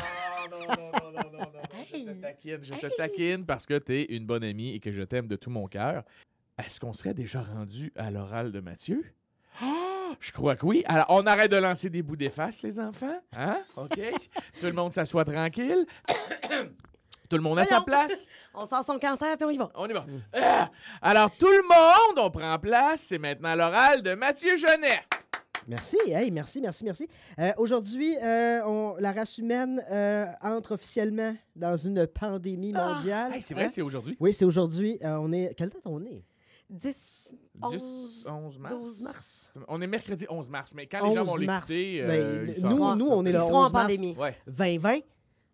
non, 0.61 0.75
non, 0.77 1.11
non, 1.13 1.31
non, 1.33 1.39
non. 1.39 1.63
Hey. 1.93 2.07
Je 2.07 2.13
te 2.13 2.21
taquine, 2.21 2.59
je 2.63 2.75
te 2.75 2.97
taquine 2.97 3.47
parce 3.47 3.67
que 3.67 3.79
t'es 3.79 4.05
une 4.15 4.27
bonne 4.27 4.45
amie 4.45 4.75
et 4.75 4.81
que 4.81 4.93
je 4.93 5.03
t'aime 5.03 5.27
de 5.27 5.37
tout 5.37 5.51
mon 5.51 5.67
cœur. 5.69 6.03
Est-ce 6.59 6.79
qu'on 6.81 6.93
serait 6.93 7.15
déjà 7.15 7.41
rendu 7.43 7.93
à 7.97 8.11
l'oral 8.11 8.53
de 8.53 8.61
Mathieu? 8.61 9.05
Ah, 10.15 10.19
je 10.21 10.33
crois 10.33 10.57
que 10.57 10.65
oui. 10.67 10.83
Alors, 10.87 11.07
on 11.09 11.27
arrête 11.27 11.51
de 11.51 11.57
lancer 11.57 11.91
des 11.91 12.03
bouts 12.03 12.17
d'efface, 12.17 12.63
les 12.63 12.79
enfants. 12.79 13.21
Hein? 13.37 13.61
OK? 13.77 13.91
tout 14.61 14.67
le 14.67 14.73
monde 14.73 14.93
s'assoit 14.93 15.25
tranquille. 15.25 15.87
tout 17.29 17.37
le 17.37 17.43
monde 17.43 17.59
à 17.59 17.65
sa 17.65 17.81
place. 17.81 18.27
On 18.55 18.67
sort 18.67 18.85
son 18.85 18.99
cancer, 18.99 19.37
puis 19.37 19.45
on 19.47 19.51
y 19.51 19.59
va. 19.59 19.71
On 19.75 19.89
y 19.89 19.93
va. 19.93 20.07
Ah! 20.35 20.71
Alors, 21.03 21.31
tout 21.37 21.49
le 21.51 21.63
monde, 21.63 22.25
on 22.25 22.31
prend 22.31 22.57
place. 22.59 23.01
C'est 23.09 23.19
maintenant 23.19 23.55
l'oral 23.57 24.01
de 24.03 24.15
Mathieu 24.15 24.57
Genet. 24.57 25.01
Merci, 25.67 25.97
hey, 26.07 26.31
merci, 26.31 26.61
merci, 26.61 26.85
merci. 26.85 27.09
Euh, 27.41 27.51
Aujourd'hui, 27.57 28.15
euh, 28.23 28.93
la 29.01 29.13
race 29.13 29.39
humaine 29.39 29.83
euh, 29.91 30.27
entre 30.43 30.75
officiellement 30.75 31.35
dans 31.57 31.77
une 31.77 32.07
pandémie 32.07 32.73
mondiale. 32.73 33.33
Hey, 33.35 33.43
c'est 33.43 33.55
vrai, 33.55 33.65
Hein? 33.65 33.69
c'est 33.71 33.83
aujourd'hui. 33.83 34.17
Oui, 34.21 34.33
c'est 34.35 34.45
aujourd'hui. 34.45 34.99
Euh, 35.03 35.17
on 35.21 35.33
est. 35.33 35.55
Quelle 35.57 35.71
date 35.71 35.87
on 35.87 36.05
est? 36.05 36.23
10, 36.71 37.24
10, 37.55 38.27
11, 38.27 38.27
11 38.29 38.59
mars? 38.59 38.75
12 38.75 39.01
mars. 39.03 39.53
On 39.69 39.81
est 39.81 39.87
mercredi 39.87 40.27
11 40.29 40.51
mars, 40.51 40.73
mais 40.75 40.87
quand 40.87 41.07
les 41.09 41.15
gens 41.15 41.23
vont 41.25 41.33
11 41.35 41.41
mars. 41.47 41.69
l'écouter, 41.71 42.03
Ben, 42.03 42.21
euh, 42.21 42.47
nous, 42.63 42.95
nous, 42.97 43.07
on 43.09 43.25
est 43.25 43.33
le 43.33 43.39
seront 43.39 43.55
en 43.59 43.67
11 43.67 43.73
mars 43.73 43.85
pandémie. 43.87 44.17
Ouais. 44.19 44.37
2020. 44.47 44.99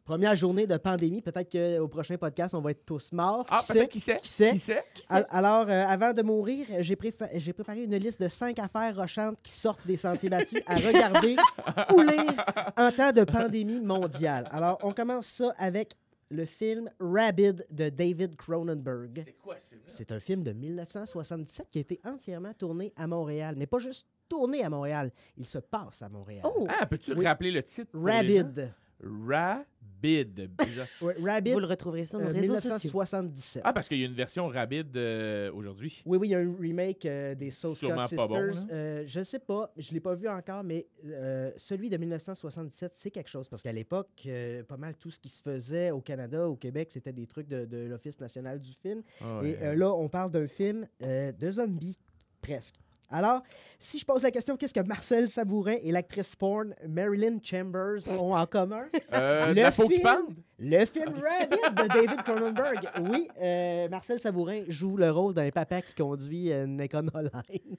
Première 0.07 0.35
journée 0.35 0.67
de 0.67 0.77
pandémie. 0.77 1.21
Peut-être 1.21 1.53
qu'au 1.79 1.87
prochain 1.87 2.17
podcast, 2.17 2.55
on 2.55 2.61
va 2.61 2.73
être 2.73 2.85
tous 2.85 3.13
morts. 3.13 3.45
Ah, 3.49 3.61
Qui 3.61 3.67
sait? 3.67 3.87
qui 3.89 4.01
sait? 4.01 4.17
Qui 4.17 4.27
sait? 4.29 4.51
Qui 4.53 4.59
sait? 4.59 4.85
Al- 5.09 5.27
Alors, 5.31 5.67
euh, 5.69 5.85
avant 5.87 6.13
de 6.13 6.23
mourir, 6.23 6.67
j'ai 6.81 6.97
préparé 6.97 7.85
une 7.85 7.95
liste 7.97 8.21
de 8.21 8.27
cinq 8.27 8.59
affaires 8.59 8.97
rochantes 8.97 9.37
qui 9.43 9.53
sortent 9.53 9.87
des 9.87 9.99
sentiers 9.99 10.31
battus 10.31 10.63
à 10.67 10.75
regarder 10.77 11.37
ou 11.95 12.01
lire 12.01 12.45
en 12.77 12.91
temps 12.91 13.13
de 13.13 13.23
pandémie 13.23 13.81
mondiale. 13.81 14.49
Alors, 14.51 14.79
on 14.83 14.93
commence 14.93 15.27
ça 15.27 15.55
avec 15.59 15.93
le 16.31 16.45
film 16.45 16.91
Rabid 17.01 17.67
de 17.71 17.89
David 17.89 18.37
Cronenberg. 18.37 19.21
C'est 19.25 19.33
quoi 19.33 19.59
ce 19.59 19.69
film-là? 19.71 19.85
C'est 19.89 20.13
un 20.13 20.21
film 20.21 20.43
de 20.43 20.53
1977 20.53 21.69
qui 21.71 21.79
a 21.79 21.81
été 21.81 22.01
entièrement 22.05 22.55
tourné 22.55 22.93
à 22.97 23.07
Montréal. 23.07 23.55
Mais 23.59 23.67
pas 23.67 23.79
juste 23.81 24.07
tourné 24.29 24.63
à 24.65 24.71
Montréal, 24.71 25.11
il 25.37 25.45
se 25.45 25.59
passe 25.59 26.03
à 26.03 26.09
Montréal. 26.09 26.43
Oh! 26.45 26.67
Ah, 26.69 26.87
peux-tu 26.87 27.13
Oui. 27.15 27.27
rappeler 27.27 27.51
le 27.51 27.63
titre? 27.65 27.91
Rabid. 27.93 28.73
Rabid. 29.03 30.51
Bizarre. 30.59 30.87
Ouais, 31.03 31.15
Rabid, 31.23 31.53
Vous 31.53 31.61
le 31.61 31.67
retrouverez 31.67 32.05
sur 32.07 32.19
nos 32.19 32.27
euh, 32.29 32.33
réseaux 32.33 32.55
sociaux. 32.57 32.71
1977. 32.91 33.63
ah, 33.67 33.73
parce 33.73 33.89
qu'il 33.89 33.99
y 33.99 34.03
a 34.03 34.07
une 34.07 34.15
version 34.15 34.49
Rabid 34.49 34.97
euh, 34.97 35.53
aujourd'hui. 35.53 36.03
Oui, 36.07 36.17
oui, 36.19 36.29
il 36.29 36.31
y 36.31 36.35
a 36.35 36.39
un 36.39 36.55
remake 36.59 37.05
euh, 37.05 37.35
des 37.35 37.51
Soska 37.51 37.79
Sûrement 37.79 37.97
pas 37.97 38.09
Sisters. 38.09 38.29
bon, 38.29 38.41
là. 38.41 38.53
Euh, 38.73 39.05
je 39.07 39.21
sais 39.23 39.39
pas, 39.39 39.73
je 39.77 39.93
l'ai 39.93 40.01
pas 40.01 40.15
vu 40.15 40.27
encore, 40.29 40.65
mais 40.65 40.87
euh, 41.07 41.51
celui 41.57 41.91
de 41.91 41.97
1977, 41.99 42.93
c'est 42.95 43.11
quelque 43.11 43.29
chose. 43.31 43.49
Parce 43.49 43.63
qu'à 43.63 43.73
l'époque, 43.73 44.09
euh, 44.27 44.63
pas 44.65 44.77
mal 44.79 44.95
tout 44.97 45.11
ce 45.11 45.21
qui 45.21 45.29
se 45.29 45.43
faisait 45.43 45.91
au 45.91 46.01
Canada, 46.01 46.49
au 46.49 46.57
Québec, 46.57 46.89
c'était 46.93 47.13
des 47.13 47.27
trucs 47.27 47.49
de, 47.49 47.65
de 47.67 47.87
l'Office 47.87 48.19
national 48.21 48.59
du 48.61 48.73
film. 48.73 49.03
Ah, 49.21 49.41
Et 49.43 49.49
ouais. 49.51 49.59
euh, 49.63 49.75
là, 49.75 49.93
on 49.93 50.09
parle 50.09 50.31
d'un 50.31 50.47
film 50.49 50.87
euh, 51.03 51.31
de 51.33 51.51
zombies, 51.51 51.99
presque. 52.41 52.77
Alors, 53.11 53.43
si 53.79 53.99
je 53.99 54.05
pose 54.05 54.23
la 54.23 54.31
question, 54.31 54.57
qu'est-ce 54.57 54.73
que 54.75 54.81
Marcel 54.81 55.29
Sabourin 55.29 55.77
et 55.83 55.91
l'actrice 55.91 56.37
porn 56.37 56.75
Marilyn 56.89 57.39
Chambers 57.43 58.07
ont 58.09 58.35
en 58.37 58.47
commun? 58.47 58.87
Euh, 59.13 59.49
le 59.49 59.55
la 59.55 59.73
film-? 59.73 60.37
Le 60.61 60.85
film 60.87 61.15
Rabbit 61.15 61.83
de 61.83 61.89
David 61.89 62.23
Cronenberg. 62.23 62.89
Oui, 63.11 63.29
euh, 63.41 63.89
Marcel 63.89 64.21
Sabourin 64.21 64.63
joue 64.69 64.97
le 64.97 65.11
rôle 65.11 65.35
d'un 65.35 65.51
papa 65.51 65.83
qui 65.83 65.95
conduit 65.95 66.53
une 66.53 66.81
Econoline. 66.81 67.77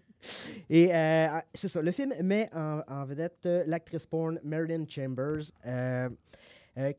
Et 0.70 0.94
euh, 0.94 1.28
c'est 1.54 1.68
ça, 1.70 1.82
le 1.82 1.92
film 1.92 2.14
met 2.22 2.50
en, 2.54 2.82
en 2.88 3.06
vedette 3.06 3.48
l'actrice 3.66 4.06
porn 4.06 4.40
Marilyn 4.44 4.86
Chambers, 4.88 5.44
euh, 5.66 6.10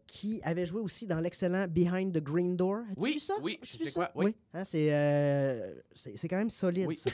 qui 0.06 0.40
avait 0.44 0.66
joué 0.66 0.80
aussi 0.80 1.06
dans 1.06 1.20
l'excellent 1.20 1.66
Behind 1.68 2.12
the 2.14 2.22
Green 2.22 2.56
Door. 2.56 2.80
As-tu 2.90 3.00
Oui, 3.00 3.12
vu 3.14 3.20
ça? 3.20 3.34
oui, 3.42 3.58
je 3.62 3.76
sais 3.78 3.90
quoi, 3.92 4.10
oui. 4.14 4.34
hein, 4.54 4.64
c'est, 4.64 4.88
euh, 4.92 5.74
c'est, 5.94 6.16
c'est 6.16 6.28
quand 6.28 6.36
même 6.36 6.50
solide. 6.50 6.86
Oui. 6.88 6.98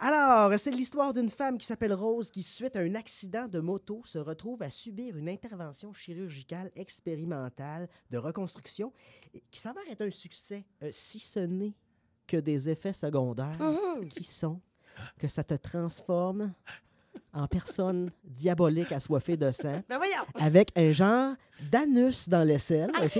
Alors, 0.00 0.56
c'est 0.58 0.70
l'histoire 0.70 1.12
d'une 1.12 1.28
femme 1.30 1.58
qui 1.58 1.66
s'appelle 1.66 1.92
Rose 1.92 2.30
qui, 2.30 2.42
suite 2.44 2.76
à 2.76 2.80
un 2.80 2.94
accident 2.94 3.48
de 3.48 3.58
moto, 3.58 4.00
se 4.04 4.18
retrouve 4.18 4.62
à 4.62 4.70
subir 4.70 5.16
une 5.16 5.28
intervention 5.28 5.92
chirurgicale 5.92 6.70
expérimentale 6.76 7.88
de 8.10 8.18
reconstruction 8.18 8.92
qui 9.50 9.60
s'avère 9.60 9.82
être 9.90 10.02
un 10.02 10.10
succès, 10.10 10.64
euh, 10.82 10.90
si 10.92 11.18
ce 11.18 11.40
n'est 11.40 11.74
que 12.26 12.36
des 12.36 12.68
effets 12.68 12.92
secondaires 12.92 13.58
Mhm. 13.58 14.08
qui 14.08 14.22
sont 14.24 14.60
que 15.18 15.26
ça 15.28 15.42
te 15.42 15.54
transforme 15.54 16.52
en 17.32 17.46
personne 17.48 18.10
diabolique 18.24 18.92
assoiffée 18.92 19.36
de 19.36 19.50
sang 19.50 19.82
Ben 19.88 19.98
avec 20.38 20.70
un 20.76 20.92
genre 20.92 21.34
d'anus 21.70 22.28
dans 22.28 22.44
l'aisselle, 22.46 22.90
OK? 23.02 23.18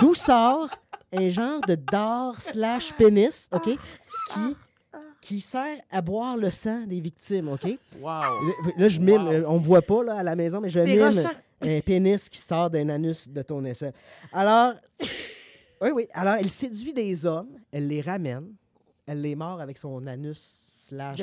D'où 0.00 0.14
sort 0.14 0.68
un 1.12 1.28
genre 1.28 1.60
de 1.62 1.74
dard 1.76 2.40
slash 2.40 2.92
pénis, 2.94 3.48
OK? 3.52 3.64
Qui, 4.32 4.56
qui 5.20 5.40
sert 5.40 5.78
à 5.90 6.00
boire 6.00 6.36
le 6.36 6.50
sang 6.50 6.86
des 6.86 7.00
victimes, 7.00 7.48
OK? 7.48 7.64
Wow. 8.00 8.22
Là, 8.76 8.88
je 8.88 9.00
mime, 9.00 9.22
Wow. 9.26 9.44
on 9.48 9.58
me 9.60 9.64
voit 9.64 9.82
pas 9.82 10.02
là, 10.04 10.16
à 10.18 10.22
la 10.22 10.36
maison, 10.36 10.60
mais 10.60 10.70
je 10.70 10.80
mime 10.80 11.02
rochant. 11.02 11.30
un 11.62 11.80
pénis 11.80 12.28
qui 12.28 12.38
sort 12.38 12.70
d'un 12.70 12.88
anus 12.88 13.28
de 13.28 13.42
ton 13.42 13.64
aisselle. 13.64 13.92
Alors, 14.32 14.74
oui, 15.80 15.90
oui. 15.94 16.08
Alors, 16.12 16.34
elle 16.34 16.48
séduit 16.50 16.92
des 16.92 17.26
hommes, 17.26 17.58
elle 17.72 17.88
les 17.88 18.00
ramène, 18.00 18.54
elle 19.06 19.20
les 19.20 19.34
mord 19.36 19.60
avec 19.60 19.78
son 19.78 20.06
anus 20.06 20.38
slash 20.38 21.16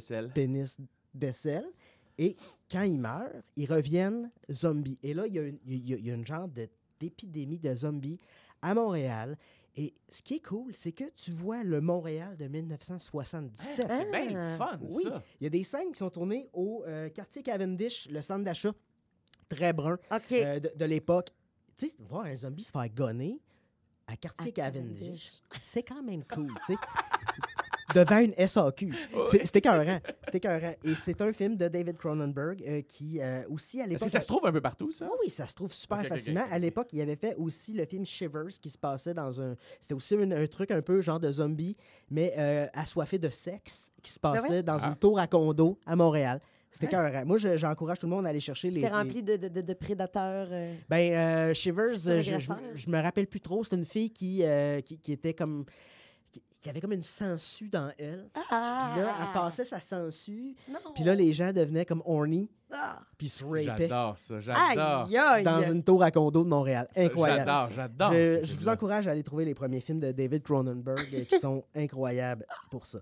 selles. 0.00 0.30
pénis 0.34 0.76
d'aisselle. 1.14 1.66
Et 2.18 2.34
quand 2.70 2.82
ils 2.82 2.98
meurent, 2.98 3.30
ils 3.56 3.72
reviennent 3.72 4.30
zombies. 4.50 4.98
Et 5.02 5.14
là, 5.14 5.26
il 5.26 5.34
y 5.34 5.38
a 5.38 5.42
une, 5.42 5.58
il 5.66 5.88
y 5.88 5.94
a- 5.94 5.96
il 5.96 6.06
y 6.06 6.10
a 6.10 6.14
une 6.14 6.26
genre 6.26 6.48
de- 6.48 6.68
d'épidémie 6.98 7.58
de 7.58 7.72
zombies 7.74 8.18
à 8.60 8.74
Montréal. 8.74 9.36
Et 9.76 9.94
ce 10.08 10.22
qui 10.22 10.34
est 10.34 10.40
cool, 10.44 10.74
c'est 10.74 10.92
que 10.92 11.04
tu 11.14 11.30
vois 11.30 11.62
le 11.62 11.80
Montréal 11.80 12.36
de 12.36 12.46
1977. 12.48 13.86
C'est 13.88 14.10
bien 14.10 14.30
le 14.30 14.36
Ah, 14.36 14.56
fun, 14.56 14.78
Oui, 14.90 15.04
ça. 15.04 15.22
il 15.40 15.44
y 15.44 15.46
a 15.46 15.50
des 15.50 15.62
scènes 15.64 15.92
qui 15.92 15.98
sont 15.98 16.10
tournées 16.10 16.48
au 16.52 16.82
euh, 16.86 17.08
quartier 17.10 17.42
Cavendish, 17.42 18.08
le 18.10 18.20
centre 18.22 18.44
d'achat 18.44 18.72
très 19.48 19.72
brun 19.72 19.98
euh, 20.32 20.60
de, 20.60 20.72
de 20.74 20.84
l'époque. 20.84 21.28
Tu 21.76 21.86
sais, 21.88 21.94
voir 22.00 22.24
un 22.26 22.34
zombie 22.34 22.64
se 22.64 22.72
faire 22.72 22.88
gonner 22.88 23.40
à 24.08 24.16
quartier 24.16 24.48
À 24.48 24.52
Cavendish, 24.52 24.98
Cavendish. 25.00 25.42
c'est 25.60 25.82
quand 25.84 26.02
même 26.02 26.24
cool, 26.24 26.48
tu 26.66 26.72
sais. 26.72 26.78
Devant 27.94 28.18
une 28.18 28.34
SAQ. 28.46 28.94
C'était 29.30 29.58
écœurant. 29.60 29.98
C'était 30.24 30.38
écœurant. 30.38 30.74
Et 30.84 30.94
c'est 30.94 31.20
un 31.22 31.32
film 31.32 31.56
de 31.56 31.68
David 31.68 31.96
Cronenberg 31.96 32.62
euh, 32.66 32.82
qui, 32.82 33.20
euh, 33.20 33.42
aussi, 33.50 33.80
à 33.80 33.84
Est-ce 33.84 33.90
l'époque... 33.92 34.06
que 34.06 34.12
ça 34.12 34.20
se 34.20 34.26
trouve 34.28 34.46
un 34.46 34.52
peu 34.52 34.60
partout, 34.60 34.90
ça? 34.92 35.06
Oui, 35.06 35.16
oui, 35.24 35.30
ça 35.30 35.46
se 35.46 35.54
trouve 35.54 35.72
super 35.72 35.98
Ok, 35.98 36.04
ok, 36.04 36.10
ok, 36.10 36.16
facilement. 36.18 36.44
À 36.50 36.58
l'époque, 36.58 36.88
il 36.92 37.00
avait 37.00 37.16
fait 37.16 37.34
aussi 37.36 37.72
le 37.72 37.84
film 37.86 38.04
Shivers 38.04 38.48
qui 38.60 38.70
se 38.70 38.78
passait 38.78 39.14
dans 39.14 39.40
un. 39.40 39.56
C'était 39.80 39.94
aussi 39.94 40.14
un, 40.16 40.30
un 40.30 40.46
truc 40.46 40.70
un 40.70 40.82
peu 40.82 41.00
genre 41.00 41.20
de 41.20 41.30
zombie, 41.30 41.76
mais 42.10 42.34
euh, 42.38 42.66
assoiffé 42.74 43.18
de 43.18 43.30
sexe 43.30 43.92
qui 44.02 44.12
se 44.12 44.20
passait 44.20 44.48
ouais? 44.50 44.62
dans 44.62 44.78
Ah. 44.82 44.88
une 44.88 44.96
tour 44.96 45.18
à 45.18 45.26
condo 45.26 45.78
à 45.86 45.96
Montréal. 45.96 46.40
C'était 46.70 46.86
écœurant. 46.86 47.24
Moi, 47.24 47.38
je- 47.38 47.56
j'encourage 47.56 47.98
tout 47.98 48.06
le 48.06 48.14
monde 48.14 48.26
à 48.26 48.28
aller 48.28 48.40
chercher 48.40 48.70
les. 48.70 48.82
Les- 48.82 48.88
rempli 48.88 49.22
de, 49.22 49.36
de, 49.36 49.48
de, 49.48 49.62
de 49.62 49.72
prédateurs. 49.74 50.48
euh. 50.50 50.74
Ben, 50.90 51.12
euh, 51.12 51.54
Shivers, 51.54 51.96
je, 51.96 52.20
je, 52.74 52.90
me 52.90 53.00
rappelle 53.02 53.26
plus 53.26 53.40
trop. 53.40 53.64
C'est 53.64 53.76
une 53.76 53.86
fille 53.86 54.10
qui, 54.10 54.44
euh, 54.44 54.82
qui, 54.82 54.98
qui 54.98 55.12
était 55.12 55.32
comme. 55.32 55.64
Qui, 56.58 56.64
qui 56.64 56.70
avait 56.70 56.80
comme 56.80 56.92
une 56.92 57.02
sangsue 57.02 57.68
dans 57.68 57.92
elle. 57.98 58.28
Ah! 58.50 58.90
Puis 58.92 59.02
là, 59.02 59.14
elle 59.20 59.32
passait 59.32 59.64
sa 59.64 59.80
sangsue. 59.80 60.54
Non. 60.68 60.78
Puis 60.94 61.04
là, 61.04 61.14
les 61.14 61.32
gens 61.32 61.52
devenaient 61.52 61.84
comme 61.84 62.02
horny. 62.04 62.50
Ah. 62.70 63.00
Puis 63.16 63.28
se 63.28 63.44
rapaient 63.44 63.88
J'adore 63.88 64.18
ça, 64.18 64.40
j'adore. 64.40 65.08
Dans 65.42 65.62
une 65.62 65.82
tour 65.82 66.02
à 66.02 66.10
condo 66.10 66.44
de 66.44 66.48
Montréal. 66.48 66.86
Incroyable. 66.94 67.46
J'adore, 67.46 67.70
j'adore. 67.72 68.12
Je, 68.12 68.54
vous 68.56 68.68
encourage 68.68 69.08
à 69.08 69.12
aller 69.12 69.22
trouver 69.22 69.44
les 69.44 69.54
premiers 69.54 69.80
films 69.80 70.00
de 70.00 70.12
David 70.12 70.42
Cronenberg 70.42 71.06
euh, 71.14 71.24
qui 71.24 71.38
sont 71.38 71.64
incroyables 71.74 72.44
pour 72.70 72.84
ça. 72.84 72.98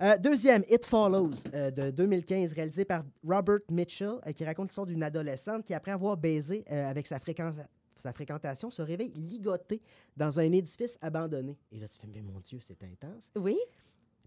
Euh, 0.00 0.16
deuxième, 0.16 0.62
It 0.70 0.84
Follows 0.84 1.32
euh, 1.54 1.72
de 1.72 1.90
2015, 1.90 2.52
réalisé 2.52 2.84
par 2.84 3.02
Robert 3.26 3.58
Mitchell, 3.70 4.12
euh, 4.26 4.32
qui 4.32 4.44
raconte 4.44 4.68
l'histoire 4.68 4.86
d'une 4.86 5.02
adolescente 5.02 5.64
qui, 5.64 5.74
après 5.74 5.90
avoir 5.90 6.16
baisé 6.16 6.64
euh, 6.70 6.88
avec 6.88 7.06
sa, 7.08 7.18
fréquence- 7.18 7.56
sa 8.02 8.12
fréquentation, 8.12 8.70
se 8.70 8.82
réveille 8.82 9.12
ligotée 9.12 9.80
dans 10.16 10.40
un 10.40 10.50
édifice 10.52 10.98
abandonné. 11.00 11.56
Et 11.72 11.78
là, 11.78 11.88
tu 11.88 11.98
fais, 11.98 12.06
mais 12.06 12.22
mon 12.22 12.40
Dieu, 12.40 12.58
c'est 12.60 12.82
intense. 12.82 13.30
Oui? 13.36 13.58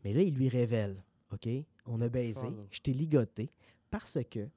Mais 0.03 0.13
là, 0.13 0.22
il 0.22 0.36
lui 0.36 0.49
révèle, 0.49 1.01
OK, 1.32 1.47
on 1.86 2.01
a 2.01 2.09
baisé, 2.09 2.47
je 2.69 2.80
t'ai 2.82 2.93
ligoté 2.93 3.51
parce 3.89 4.19
que 4.30 4.47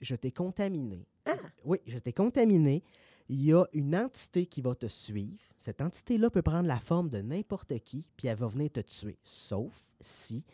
je 0.00 0.14
t'ai 0.14 0.30
contaminé. 0.30 1.06
Ah! 1.24 1.36
Oui, 1.64 1.78
je 1.86 1.98
t'ai 1.98 2.12
contaminé. 2.12 2.82
Il 3.28 3.42
y 3.42 3.54
a 3.54 3.64
une 3.72 3.96
entité 3.96 4.44
qui 4.44 4.60
va 4.60 4.74
te 4.74 4.86
suivre. 4.86 5.40
Cette 5.58 5.80
entité-là 5.80 6.28
peut 6.28 6.42
prendre 6.42 6.68
la 6.68 6.78
forme 6.78 7.08
de 7.08 7.22
n'importe 7.22 7.78
qui, 7.78 8.06
puis 8.16 8.28
elle 8.28 8.36
va 8.36 8.48
venir 8.48 8.70
te 8.70 8.80
tuer. 8.80 9.16
Sauf 9.22 9.94
si, 10.00 10.44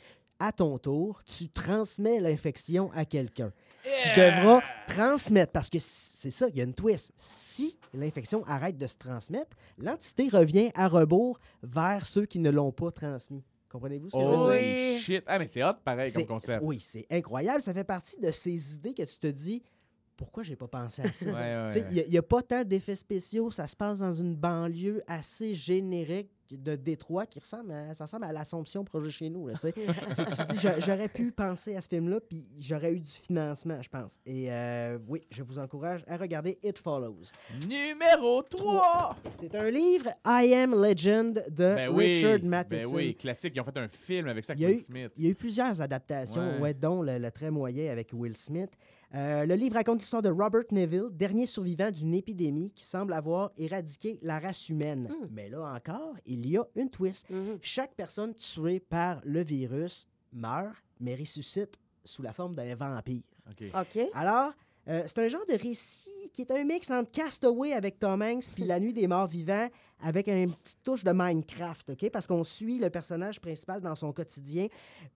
à 0.40 0.50
ton 0.52 0.78
tour, 0.78 1.22
tu 1.24 1.48
transmets 1.48 2.18
l'infection 2.18 2.90
à 2.92 3.04
quelqu'un. 3.04 3.52
Qui 3.84 4.20
devra 4.20 4.60
transmettre, 4.86 5.52
parce 5.52 5.70
que 5.70 5.78
c'est 5.80 6.30
ça, 6.30 6.48
il 6.48 6.56
y 6.56 6.60
a 6.60 6.64
une 6.64 6.74
twist. 6.74 7.12
Si 7.16 7.78
l'infection 7.94 8.44
arrête 8.46 8.76
de 8.76 8.86
se 8.86 8.96
transmettre, 8.96 9.56
l'entité 9.78 10.28
revient 10.28 10.70
à 10.74 10.88
rebours 10.88 11.38
vers 11.62 12.04
ceux 12.04 12.26
qui 12.26 12.38
ne 12.40 12.50
l'ont 12.50 12.72
pas 12.72 12.90
transmis. 12.90 13.42
Comprenez-vous 13.70 14.10
ce 14.10 14.16
que 14.16 14.20
je 14.20 14.26
veux 14.26 14.32
Oh 14.36 14.50
dire? 14.52 14.60
Oui. 14.60 14.98
shit. 14.98 15.24
Ah, 15.26 15.38
mais 15.38 15.46
c'est 15.46 15.62
hot 15.62 15.74
pareil 15.84 16.12
comme 16.12 16.26
concept. 16.26 16.58
Oui, 16.62 16.80
c'est 16.80 17.06
incroyable. 17.10 17.62
Ça 17.62 17.72
fait 17.72 17.84
partie 17.84 18.18
de 18.18 18.30
ces 18.32 18.74
idées 18.74 18.92
que 18.94 19.04
tu 19.04 19.18
te 19.18 19.28
dis 19.28 19.62
pourquoi 20.20 20.42
j'ai 20.44 20.54
pas 20.56 20.68
pensé 20.68 21.02
à 21.02 21.12
ça? 21.12 21.26
Ouais, 21.26 21.32
ouais. 21.32 21.84
Il 22.06 22.10
n'y 22.10 22.18
a, 22.18 22.22
pas 22.22 22.42
tant 22.42 22.62
d'effets 22.62 22.94
spéciaux. 22.94 23.50
Ça 23.50 23.66
se 23.66 23.74
passe 23.74 23.98
dans 24.00 24.12
une 24.14 24.36
banlieue 24.36 25.02
assez 25.08 25.54
générique 25.54 26.30
de 26.50 26.74
Détroit 26.74 27.26
qui 27.26 27.38
ressemble 27.38 27.70
à, 27.70 27.94
ça 27.94 28.04
ressemble 28.04 28.24
à 28.24 28.32
l'Assomption 28.32 28.84
proche 28.84 29.04
de 29.04 29.10
chez 29.10 29.30
nous. 29.30 29.46
là, 29.46 29.54
tu 29.62 29.72
dis, 29.72 30.58
j'a- 30.60 30.80
j'aurais 30.80 31.08
pu 31.08 31.30
penser 31.30 31.76
à 31.76 31.80
ce 31.80 31.88
film-là, 31.88 32.18
puis 32.20 32.44
j'aurais 32.58 32.92
eu 32.92 32.98
du 32.98 33.10
financement, 33.10 33.80
je 33.80 33.88
pense. 33.88 34.18
Et 34.26 34.50
euh, 34.52 34.98
oui, 35.06 35.22
je 35.30 35.44
vous 35.44 35.60
encourage 35.60 36.02
à 36.08 36.16
regarder 36.16 36.58
It 36.64 36.76
Follows. 36.78 37.22
Numéro 37.68 38.42
3! 38.42 39.16
C'est 39.30 39.54
un 39.54 39.70
livre, 39.70 40.08
I 40.26 40.52
Am 40.54 40.72
Legend, 40.74 41.34
de 41.50 41.74
Ben 41.76 41.88
oui, 41.88 42.06
Richard 42.14 42.40
ben 42.40 42.48
Matheson. 42.48 42.96
oui, 42.96 43.14
classique. 43.14 43.52
Ils 43.54 43.60
ont 43.60 43.64
fait 43.64 43.78
un 43.78 43.88
film 43.88 44.26
avec 44.26 44.44
ça 44.44 44.52
Il 44.56 44.64
avec 44.64 44.76
Will 44.76 44.82
eu- 44.82 44.84
Smith. 44.84 45.12
Il 45.16 45.24
y 45.24 45.26
a 45.28 45.30
eu 45.30 45.34
plusieurs 45.36 45.80
adaptations, 45.80 46.60
ouais. 46.60 46.74
dont 46.74 47.00
le, 47.02 47.18
le 47.18 47.30
très 47.30 47.52
moyen 47.52 47.92
avec 47.92 48.08
Will 48.12 48.36
Smith. 48.36 48.70
Euh, 49.14 49.44
le 49.44 49.54
livre 49.54 49.74
raconte 49.74 50.00
l'histoire 50.00 50.22
de 50.22 50.28
Robert 50.28 50.64
Neville, 50.70 51.08
dernier 51.10 51.46
survivant 51.46 51.90
d'une 51.90 52.14
épidémie 52.14 52.70
qui 52.70 52.84
semble 52.84 53.12
avoir 53.12 53.50
éradiqué 53.56 54.18
la 54.22 54.38
race 54.38 54.68
humaine. 54.68 55.08
Hmm. 55.08 55.26
Mais 55.32 55.48
là 55.48 55.62
encore, 55.74 56.14
il 56.26 56.46
y 56.46 56.56
a 56.56 56.64
une 56.76 56.90
twist. 56.90 57.28
Mhm. 57.28 57.58
Chaque 57.60 57.94
personne 57.94 58.34
tuée 58.34 58.78
par 58.78 59.20
le 59.24 59.42
virus 59.42 60.06
meurt, 60.32 60.76
mais 61.00 61.16
ressuscite 61.16 61.76
sous 62.04 62.22
la 62.22 62.32
forme 62.32 62.54
d'un 62.54 62.74
vampire. 62.76 63.22
OK. 63.50 63.64
OK. 63.74 64.08
Alors, 64.14 64.52
euh, 64.88 65.02
c'est 65.06 65.18
un 65.18 65.28
genre 65.28 65.46
de 65.46 65.54
récit 65.54 66.30
qui 66.32 66.42
est 66.42 66.50
un 66.50 66.64
mix 66.64 66.90
entre 66.90 67.10
Castaway 67.10 67.72
avec 67.72 67.98
Tom 67.98 68.22
Hanks 68.22 68.52
puis 68.54 68.64
La 68.64 68.80
Nuit 68.80 68.92
des 68.92 69.06
Morts 69.06 69.26
Vivants 69.26 69.68
avec 70.02 70.28
une 70.28 70.54
petite 70.54 70.82
touche 70.82 71.04
de 71.04 71.12
Minecraft, 71.12 71.90
OK? 71.90 72.10
Parce 72.10 72.26
qu'on 72.26 72.42
suit 72.42 72.78
le 72.78 72.88
personnage 72.88 73.40
principal 73.40 73.80
dans 73.80 73.94
son 73.94 74.12
quotidien 74.12 74.68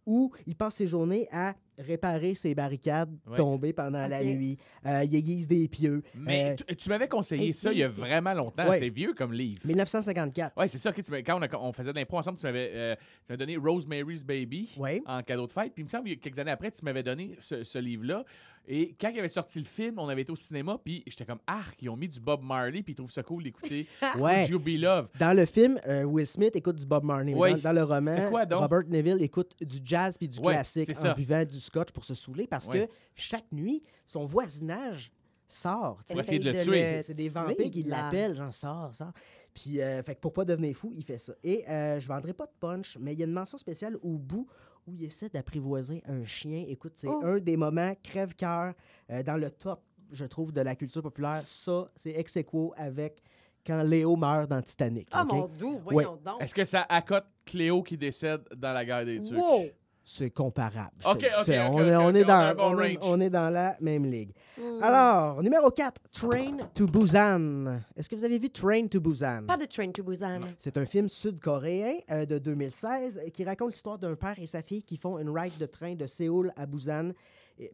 où 0.04 0.30
il 0.46 0.54
passe 0.54 0.76
ses 0.76 0.86
journées 0.86 1.26
à 1.32 1.54
réparer 1.78 2.34
ses 2.34 2.54
barricades 2.54 3.10
Ouais. 3.26 3.36
tombées 3.36 3.72
pendant 3.72 4.06
la 4.06 4.22
nuit. 4.22 4.58
Euh, 4.86 5.04
il 5.04 5.14
aiguise 5.14 5.48
des 5.48 5.68
pieux. 5.68 6.02
Mais 6.14 6.56
Euh, 6.70 6.74
tu, 6.74 6.88
m'avais 6.88 7.08
conseillé 7.08 7.48
et 7.48 7.52
ça 7.52 7.72
il 7.72 7.78
y 7.78 7.82
a 7.82 7.88
vraiment 7.88 8.32
longtemps. 8.34 8.68
Ouais. 8.68 8.78
C'est 8.78 8.90
vieux 8.90 9.14
comme 9.14 9.32
livre. 9.32 9.60
1954. 9.64 10.56
Ouais, 10.56 10.68
c'est 10.68 10.78
ça. 10.78 10.92
quand 10.92 11.38
on, 11.38 11.42
a- 11.42 11.58
on 11.58 11.72
faisait 11.72 11.92
de 11.92 11.98
l'impro 11.98 12.18
ensemble, 12.18 12.38
tu 12.38 12.46
m'avais 12.46 12.70
euh, 12.74 13.36
donné 13.36 13.56
Rosemary's 13.56 14.24
Baby 14.24 14.74
Oui. 14.78 15.02
en 15.06 15.22
cadeau 15.22 15.46
de 15.46 15.50
fête. 15.50 15.72
Puis 15.74 15.82
il 15.82 15.84
me 15.84 15.88
semble 15.90 16.08
que 16.08 16.14
quelques 16.14 16.38
années 16.38 16.50
après, 16.50 16.70
tu 16.70 16.84
m'avais 16.84 17.02
donné 17.02 17.32
ce, 17.38 17.64
ce 17.64 17.78
livre-là. 17.78 18.24
Et 18.66 18.94
quand 18.98 19.10
il 19.10 19.18
avait 19.18 19.28
sorti 19.28 19.58
le 19.58 19.66
film, 19.66 19.98
on 19.98 20.08
avait 20.08 20.22
été 20.22 20.32
au 20.32 20.36
cinéma. 20.36 20.78
Puis 20.82 21.02
j'étais 21.06 21.26
comme, 21.26 21.40
ah, 21.46 21.64
ils 21.82 21.90
ont 21.90 21.96
mis 21.96 22.08
du 22.08 22.18
Bob 22.18 22.42
Marley. 22.42 22.82
Puis 22.82 22.92
ils 22.92 22.96
trouvent 22.96 23.10
ça 23.10 23.22
cool 23.22 23.42
d'écouter 23.44 23.86
Ouais. 24.18 24.46
You 24.46 24.58
Be 24.58 24.78
Love. 24.80 25.08
Dans 25.20 25.36
le 25.36 25.44
film, 25.44 25.78
euh, 25.86 26.04
Will 26.04 26.26
Smith 26.26 26.56
écoute 26.56 26.76
du 26.76 26.86
Bob 26.86 27.04
Marley. 27.04 27.34
Oui. 27.36 27.52
Dans, 27.52 27.58
dans 27.58 27.72
le 27.74 27.82
roman, 27.82 28.30
quoi, 28.30 28.46
donc? 28.46 28.60
Robert 28.60 28.84
Neville 28.88 29.18
écoute 29.20 29.52
du 29.60 29.78
jazz 29.84 30.16
puis 30.16 30.28
du 30.28 30.38
Ouais, 30.38 30.54
classique 30.54 30.86
c'est 30.86 30.96
en 30.98 31.02
ça. 31.02 31.14
buvant 31.14 31.44
du 31.44 31.60
scotch 31.64 31.90
pour 31.92 32.04
se 32.04 32.14
saouler 32.14 32.46
parce 32.46 32.66
Ouais. 32.68 32.86
que 32.86 32.92
chaque 33.14 33.50
nuit, 33.52 33.82
son 34.06 34.24
voisinage 34.26 35.10
sort. 35.48 35.98
tu 36.04 36.08
sais. 36.08 36.14
Pour 36.14 36.22
essayer 36.22 36.38
de 36.40 36.44
le 36.44 36.54
Essaye 36.54 36.64
tuer. 36.66 37.02
C'est- 37.02 37.14
des 37.14 37.28
vampires 37.28 37.70
qui 37.70 37.82
l'appellent, 37.84 38.34
genre 38.34 38.52
sort, 38.52 38.92
sort. 38.94 39.12
Puis, 39.52 39.80
euh, 39.80 40.02
fait 40.02 40.14
que 40.16 40.20
pour 40.20 40.32
pas 40.32 40.44
devenir 40.44 40.74
fou, 40.76 40.90
il 40.94 41.04
fait 41.04 41.18
ça. 41.18 41.32
Et 41.44 41.68
euh, 41.68 42.00
je 42.00 42.08
vendrai 42.08 42.32
pas 42.32 42.46
de 42.46 42.52
punch, 42.58 42.96
mais 43.00 43.12
il 43.12 43.20
y 43.20 43.22
a 43.22 43.26
une 43.26 43.32
mention 43.32 43.56
spéciale 43.58 43.96
au 44.02 44.18
bout 44.18 44.48
où 44.86 44.94
il 44.94 45.04
essaie 45.04 45.28
d'apprivoiser 45.28 46.02
un 46.08 46.24
chien. 46.24 46.64
Écoute, 46.68 46.92
c'est 46.96 47.06
Oh. 47.08 47.20
un 47.24 47.38
des 47.38 47.56
moments 47.56 47.92
crève-cœur 48.02 48.74
euh, 49.10 49.22
dans 49.22 49.36
le 49.36 49.50
top, 49.50 49.80
je 50.10 50.24
trouve, 50.24 50.50
de 50.50 50.60
la 50.60 50.74
culture 50.74 51.02
populaire. 51.02 51.42
Ça, 51.46 51.90
c'est 51.94 52.10
ex 52.12 52.36
aequo 52.36 52.72
avec 52.76 53.22
quand 53.66 53.82
Léo 53.82 54.16
meurt 54.16 54.50
dans 54.50 54.60
Titanic. 54.60 55.08
Ah, 55.12 55.24
mon 55.24 55.46
doux, 55.46 55.78
voyons 55.84 56.16
donc. 56.16 56.42
Est-ce 56.42 56.54
que 56.54 56.64
ça 56.64 56.84
accote 56.88 57.26
Cléo 57.44 57.82
qui 57.82 57.96
décède 57.96 58.42
dans 58.56 58.72
la 58.72 58.84
guerre 58.84 59.04
des 59.04 59.20
Turcs? 59.20 59.38
Wow! 59.38 59.66
C'est 60.06 60.30
comparable. 60.30 60.92
on, 61.06 61.16
est, 61.16 61.96
on 61.96 62.12
dans, 62.26 62.28
a 62.28 62.34
un 62.50 62.54
bon 62.54 62.62
on 62.76 62.78
est- 62.80 62.96
range. 62.96 63.10
on 63.10 63.20
est 63.20 63.30
dans 63.30 63.48
la 63.50 63.76
même 63.80 64.04
ligue. 64.04 64.32
Hmm. 64.58 64.82
Alors, 64.82 65.42
numéro 65.42 65.70
4, 65.70 65.98
Train 66.12 66.58
to 66.74 66.86
Busan. 66.86 67.80
Est-ce 67.96 68.08
que 68.10 68.14
vous 68.14 68.24
avez 68.24 68.38
vu 68.38 68.50
Train 68.50 68.86
to 68.86 69.00
Busan? 69.00 69.46
Pas 69.46 69.56
de 69.56 69.64
Train 69.64 69.90
to 69.92 70.02
Busan. 70.04 70.40
C'est 70.58 70.76
un 70.76 70.84
film 70.84 71.08
sud-coréen 71.08 72.00
euh, 72.10 72.26
de 72.26 72.38
2016 72.38 73.18
euh, 73.18 73.28
qui 73.30 73.44
raconte 73.44 73.72
l'histoire 73.72 73.98
d'un 73.98 74.14
père 74.14 74.38
et 74.38 74.46
sa 74.46 74.62
fille 74.62 74.82
qui 74.82 74.98
font 74.98 75.18
une 75.18 75.30
ride 75.30 75.56
de 75.58 75.66
train 75.66 75.94
de 75.94 76.06
Séoul 76.06 76.52
à 76.56 76.66
Busan 76.66 77.12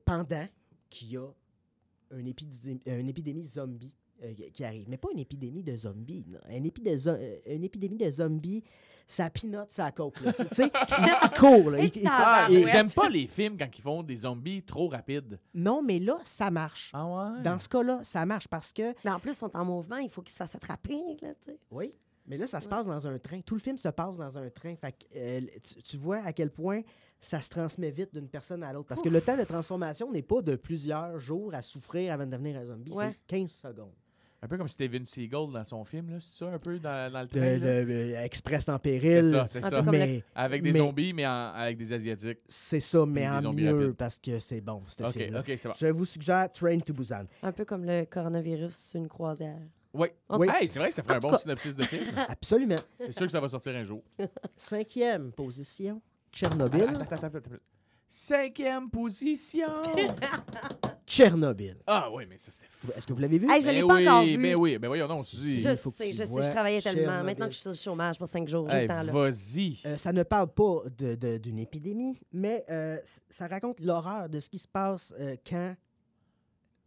pendant 0.04 0.46
qu'il 0.88 1.12
y 1.12 1.16
a 1.16 1.26
une, 2.16 2.28
épidémie, 2.28 2.80
une 2.86 3.08
épidémie 3.08 3.44
zombie 3.44 3.92
euh, 4.22 4.32
qui 4.52 4.64
arrive. 4.64 4.86
Mais 4.88 4.98
pas 4.98 5.08
une 5.12 5.18
épidémie 5.20 5.62
de 5.62 5.74
zombies. 5.76 6.26
Une, 6.48 6.64
épi- 6.66 6.82
de 6.82 6.96
zo- 6.96 7.10
euh, 7.10 7.36
une 7.46 7.64
épidémie 7.64 7.96
de 7.98 8.10
zombies, 8.10 8.62
ça 9.10 9.28
pinote 9.30 9.72
sa 9.72 9.90
coke. 9.92 10.14
Tu 10.14 10.44
sais, 10.52 10.70
il, 10.98 11.06
il 11.24 11.30
court. 11.38 11.70
là. 11.70 11.78
Il- 11.80 11.90
il- 11.94 12.06
Ah, 12.06 12.44
Tabarouette. 12.46 12.68
j'aime 12.72 12.90
pas 12.90 13.08
les 13.08 13.26
films 13.26 13.56
quand 13.58 13.68
ils 13.76 13.82
font 13.82 14.02
des 14.02 14.16
zombies 14.18 14.62
trop 14.62 14.88
rapides. 14.88 15.38
non, 15.54 15.82
mais 15.82 15.98
là, 15.98 16.18
ça 16.24 16.50
marche. 16.50 16.90
Ah 16.94 17.06
ouais? 17.06 17.42
Dans 17.42 17.58
ce 17.58 17.68
cas-là, 17.68 18.00
ça 18.04 18.24
marche 18.26 18.48
parce 18.48 18.72
que 18.72 18.94
Mais 19.04 19.10
en 19.10 19.18
plus, 19.20 19.32
ils 19.32 19.36
sont 19.36 19.50
en 19.56 19.64
mouvement, 19.64 19.96
il 19.96 20.08
faut 20.10 20.22
qu'ils 20.22 20.34
ça 20.36 20.46
s'attraper, 20.46 21.16
là, 21.22 21.34
tu 21.42 21.50
sais. 21.50 21.58
Oui. 21.70 21.92
Mais 22.26 22.36
là, 22.36 22.46
ça 22.46 22.60
se 22.60 22.68
passe 22.68 22.86
dans 22.86 23.06
un 23.08 23.18
train. 23.18 23.40
Tout 23.40 23.54
le 23.54 23.60
film 23.60 23.76
se 23.76 23.88
passe 23.88 24.16
dans 24.18 24.38
un 24.38 24.48
train. 24.50 24.76
Fait 24.76 24.92
que, 24.92 25.04
euh, 25.16 25.40
tu, 25.62 25.82
tu 25.82 25.96
vois 25.96 26.18
à 26.18 26.32
quel 26.32 26.50
point 26.50 26.82
ça 27.20 27.40
se 27.40 27.50
transmet 27.50 27.90
vite 27.90 28.14
d'une 28.14 28.28
personne 28.28 28.62
à 28.62 28.72
l'autre. 28.72 28.88
Parce 28.88 29.02
que 29.02 29.08
le 29.08 29.20
temps 29.20 29.36
de 29.36 29.42
transformation 29.44 30.12
n'est 30.12 30.22
pas 30.22 30.40
de 30.40 30.54
plusieurs 30.54 31.18
jours 31.18 31.52
à 31.54 31.60
souffrir 31.62 32.12
avant 32.12 32.24
de 32.26 32.30
devenir 32.30 32.56
un 32.60 32.64
zombie. 32.66 32.92
Ouais. 32.92 33.08
C'est 33.28 33.36
15 33.38 33.50
secondes. 33.50 33.92
Un 34.42 34.48
peu 34.48 34.56
comme 34.56 34.68
Steven 34.68 35.04
Seagal 35.04 35.52
dans 35.52 35.64
son 35.64 35.84
film, 35.84 36.08
là. 36.10 36.16
C'est 36.18 36.32
ça, 36.38 36.46
un 36.50 36.58
peu 36.58 36.78
dans, 36.78 37.12
dans 37.12 37.20
le 37.20 37.26
De, 37.26 37.30
train? 37.30 37.58
de- 37.58 38.14
Express 38.24 38.70
en 38.70 38.78
péril. 38.78 39.22
C'est 39.24 39.30
ça, 39.30 39.46
c'est 39.46 39.60
ça. 39.62 39.82
Mais 39.82 40.24
Avec 40.34 40.62
des 40.62 40.72
mais- 40.72 40.78
zombies, 40.78 41.12
mais 41.12 41.26
en- 41.26 41.52
avec 41.54 41.76
des 41.76 41.92
Asiatiques. 41.92 42.38
c'est 42.48 42.80
ça, 42.80 43.04
mais 43.04 43.28
en 43.28 43.52
mieux 43.52 43.74
rapides. 43.74 43.96
parce 43.96 44.18
que 44.18 44.38
c'est 44.38 44.62
bon, 44.62 44.82
ce 44.86 45.02
OK, 45.04 45.12
film-là. 45.12 45.40
OK, 45.40 45.52
c'est 45.58 45.68
bon. 45.68 45.74
Je 45.78 45.86
vous 45.88 46.04
suggère 46.06 46.50
Train 46.50 46.78
to 46.78 46.94
Busan. 46.94 47.24
Un 47.42 47.52
peu 47.52 47.66
comme 47.66 47.84
le 47.84 48.06
coronavirus 48.06 48.74
sur 48.74 49.00
une 49.00 49.08
croisière. 49.08 49.60
Oui. 49.92 50.08
Tout 50.30 50.42
Hey, 50.44 50.68
c'est 50.70 50.78
vrai 50.78 50.88
que 50.88 50.94
ça 50.94 51.02
ferait 51.02 51.14
en 51.14 51.18
un 51.18 51.20
bon 51.20 51.30
cas- 51.32 51.38
synopsis 51.38 51.76
de 51.76 51.82
film. 51.82 52.04
Absolument. 52.28 52.76
C'est 52.98 53.12
sûr 53.12 53.26
que 53.26 53.32
ça 53.32 53.40
va 53.40 53.48
sortir 53.48 53.74
un 53.76 53.84
jour. 53.84 54.02
Cinquième 54.56 55.32
position, 55.32 56.00
Tchernobyl. 56.32 56.84
Attends, 56.84 57.00
attends, 57.02 57.26
attends, 57.26 57.38
attends. 57.38 57.50
Cinquième 58.08 58.88
position. 58.88 59.68
Tchernobyl. 61.24 61.76
ah 61.86 62.10
oui, 62.12 62.24
mais 62.28 62.38
ça 62.38 62.50
c'était 62.50 62.66
fou. 62.70 62.88
Est-ce 62.96 63.06
que 63.06 63.12
vous 63.12 63.20
l'avez 63.20 63.38
vu? 63.38 63.46
Hey, 63.50 63.60
je 63.60 63.66
Ben 63.66 63.72
l'ai 63.74 63.80
pas 63.86 63.94
oui, 63.94 64.08
encore 64.08 64.24
vu. 64.24 64.38
Ben 64.38 64.56
oui, 64.58 64.78
ben 64.78 64.88
voyons, 64.88 65.08
non, 65.08 65.22
tu 65.22 65.36
dis. 65.36 65.60
Je 65.60 65.68
il 65.70 65.76
faut 65.76 65.90
que 65.90 65.96
sais, 65.98 66.12
je 66.12 66.24
sais, 66.24 66.42
je 66.42 66.50
travaillais 66.50 66.80
tellement. 66.80 67.02
Tchernobyl. 67.06 67.26
Maintenant 67.26 67.46
que 67.46 67.52
je 67.54 67.58
suis 67.58 67.68
le 67.70 67.74
chômage 67.74 68.18
pour 68.18 68.28
cinq 68.28 68.48
jours, 68.48 68.70
Hey. 68.70 68.86
Vas-y. 68.88 69.78
Euh, 69.86 69.96
ça 69.96 70.12
ne 70.12 70.22
parle 70.22 70.48
pas 70.52 70.82
de- 70.98 71.14
de- 71.14 71.38
d'une 71.38 71.58
épidémie, 71.58 72.18
mais 72.32 72.64
euh, 72.70 72.98
ça 73.28 73.46
raconte 73.46 73.80
l'horreur 73.80 74.28
de 74.28 74.40
ce 74.40 74.48
qui 74.48 74.58
se 74.58 74.68
passe 74.68 75.14
euh, 75.18 75.36
quand 75.48 75.74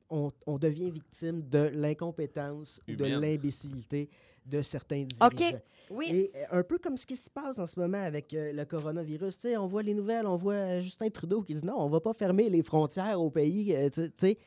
on, 0.09 0.31
on 0.45 0.57
devient 0.57 0.91
victime 0.91 1.41
de 1.49 1.69
l'incompétence 1.73 2.81
ou 2.87 2.95
de 2.95 3.05
l'imbécilité 3.05 4.09
de 4.45 4.61
certains 4.61 5.05
OK. 5.21 5.35
dirigeants. 5.35 5.59
Oui. 5.89 6.05
Et 6.09 6.31
euh, 6.35 6.59
un 6.59 6.63
peu 6.63 6.77
comme 6.77 6.95
ce 6.97 7.05
qui 7.05 7.15
se 7.15 7.29
passe 7.29 7.59
en 7.59 7.65
ce 7.65 7.79
moment 7.79 8.01
avec 8.01 8.33
euh, 8.33 8.53
le 8.53 8.65
coronavirus. 8.65 9.35
Tu 9.37 9.49
sais, 9.49 9.57
on 9.57 9.67
voit 9.67 9.83
les 9.83 9.93
nouvelles, 9.93 10.25
on 10.25 10.37
voit 10.37 10.53
euh, 10.53 10.79
Justin 10.81 11.09
Trudeau 11.09 11.41
qui 11.41 11.53
dit 11.53 11.65
non, 11.65 11.75
on 11.77 11.89
va 11.89 11.99
pas 11.99 12.13
fermer 12.13 12.49
les 12.49 12.63
frontières 12.63 13.19
au 13.21 13.29
pays. 13.29 13.75
euh, 13.75 13.89
tu 13.89 14.09
sais. 14.17 14.37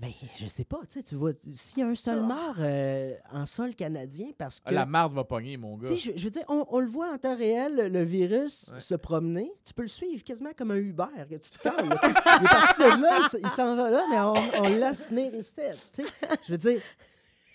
Mais 0.00 0.14
je 0.38 0.46
sais 0.46 0.64
pas, 0.64 0.80
tu 1.06 1.14
vois, 1.14 1.32
s'il 1.52 1.80
y 1.80 1.82
a 1.82 1.88
un 1.88 1.94
seul 1.94 2.22
mort 2.22 2.54
euh, 2.58 3.12
en 3.32 3.44
sol 3.44 3.74
canadien 3.74 4.28
parce 4.38 4.58
que... 4.58 4.64
Ah, 4.70 4.72
La 4.72 4.86
marde 4.86 5.12
va 5.12 5.24
pogner, 5.24 5.58
mon 5.58 5.76
gars. 5.76 5.90
Tu 5.90 5.98
sais, 5.98 6.12
je, 6.12 6.18
je 6.18 6.24
veux 6.24 6.30
dire, 6.30 6.44
on, 6.48 6.64
on 6.70 6.80
le 6.80 6.86
voit 6.86 7.12
en 7.12 7.18
temps 7.18 7.36
réel, 7.36 7.90
le, 7.92 8.02
virus 8.02 8.70
Ouais. 8.72 8.80
se 8.80 8.94
promener. 8.94 9.52
Tu 9.62 9.74
peux 9.74 9.82
le 9.82 9.88
suivre 9.88 10.24
quasiment 10.24 10.52
comme 10.56 10.70
un 10.70 10.76
Uber, 10.76 11.04
que 11.28 11.34
tu 11.34 11.50
te 11.50 11.58
calmes. 11.62 11.90
il 12.02 12.08
est 12.08 12.48
parti 12.48 12.80
de 12.82 13.02
là, 13.02 13.28
il 13.42 13.50
s'en 13.50 13.76
va 13.76 13.90
là, 13.90 14.04
mais 14.10 14.18
on, 14.20 14.62
on 14.64 14.68
le 14.70 14.78
laisse 14.80 15.06
venir 15.10 15.34
ici. 15.34 15.52
Tu 15.92 16.02
sais, 16.06 16.08
je 16.46 16.52
veux 16.52 16.58
dire, 16.58 16.80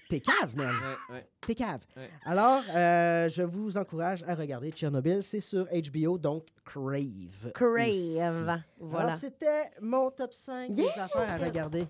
t'es 0.09 0.19
cave, 0.19 0.55
man. 0.55 0.73
Ouais, 1.09 1.15
ouais. 1.15 1.29
T'es 1.41 1.55
cave. 1.55 1.81
Ouais. 1.95 2.09
Alors, 2.25 2.63
euh, 2.75 3.29
je 3.29 3.43
vous 3.43 3.77
encourage 3.77 4.23
à 4.23 4.35
regarder 4.35 4.71
Tchernobyl. 4.71 5.21
C'est 5.23 5.39
sur 5.39 5.65
HBO, 5.65 6.17
donc 6.17 6.45
Crave. 6.63 7.51
Crave. 7.53 7.89
aussi. 7.89 8.17
Voilà. 8.79 9.05
Alors, 9.07 9.13
c'était 9.15 9.71
mon 9.81 10.09
top 10.11 10.33
5 10.33 10.71
des 10.71 10.87
affaires 10.97 11.31
à 11.31 11.37
regarder 11.37 11.85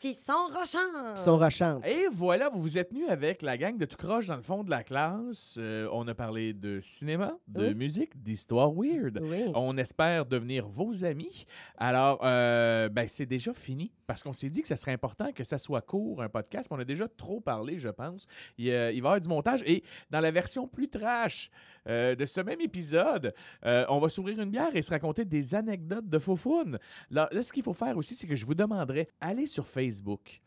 Qui 0.00 0.14
sont 0.14 0.32
rochants. 0.50 1.14
qui 1.14 1.22
sont 1.22 1.36
rochantes. 1.38 1.86
Et 1.86 2.06
voilà, 2.10 2.48
vous 2.48 2.60
vous 2.62 2.78
êtes 2.78 2.88
tenus 2.88 3.08
avec 3.10 3.42
la 3.42 3.58
gang 3.58 3.76
de 3.76 3.84
tout 3.84 3.98
croche 3.98 4.28
dans 4.28 4.36
le 4.36 4.42
fond 4.42 4.64
de 4.64 4.70
la 4.70 4.82
classe. 4.82 5.56
Euh, 5.58 5.88
on 5.92 6.08
a 6.08 6.14
parlé 6.14 6.54
de 6.54 6.80
cinéma, 6.80 7.36
de 7.48 7.68
Oui. 7.68 7.74
musique, 7.74 8.20
d'histoire 8.22 8.72
weird. 8.72 9.20
Oui. 9.22 9.44
On 9.54 9.76
espère 9.76 10.24
devenir 10.24 10.66
vos 10.66 11.04
amis. 11.04 11.44
Alors, 11.76 12.20
euh, 12.24 12.88
ben, 12.88 13.06
c'est 13.08 13.26
déjà 13.26 13.52
fini 13.52 13.92
parce 14.06 14.22
qu'on 14.22 14.32
s'est 14.32 14.48
dit 14.48 14.62
que 14.62 14.68
ça 14.68 14.76
serait 14.76 14.92
important 14.92 15.32
que 15.32 15.44
ça 15.44 15.58
soit 15.58 15.82
court, 15.82 16.22
un 16.22 16.28
podcast. 16.30 16.68
On 16.70 16.78
a 16.78 16.84
déjà 16.84 17.06
trop 17.06 17.40
parlé, 17.40 17.78
je 17.78 17.90
pense. 17.90 18.26
Il, 18.56 18.70
euh, 18.70 18.90
il 18.92 19.02
va 19.02 19.08
y 19.08 19.10
avoir 19.10 19.20
du 19.20 19.28
montage. 19.28 19.62
Et 19.66 19.84
dans 20.10 20.20
la 20.20 20.30
version 20.30 20.66
plus 20.66 20.88
trash 20.88 21.50
euh, 21.88 22.14
de 22.14 22.26
ce 22.26 22.40
même 22.40 22.60
épisode, 22.60 23.34
euh, 23.64 23.84
on 23.88 23.98
va 23.98 24.08
s'ouvrir 24.08 24.40
une 24.40 24.50
bière 24.50 24.74
et 24.74 24.82
se 24.82 24.90
raconter 24.90 25.24
des 25.24 25.54
anecdotes 25.54 26.08
de 26.08 26.18
Foufoune. 26.18 26.78
Là, 27.10 27.28
ce 27.32 27.52
qu'il 27.52 27.62
faut 27.62 27.74
faire 27.74 27.96
aussi, 27.96 28.14
c'est 28.14 28.26
que 28.26 28.36
je 28.36 28.44
vous 28.44 28.54
demanderai, 28.54 29.08
allez 29.20 29.46
sur 29.46 29.66
Facebook. 29.66 30.40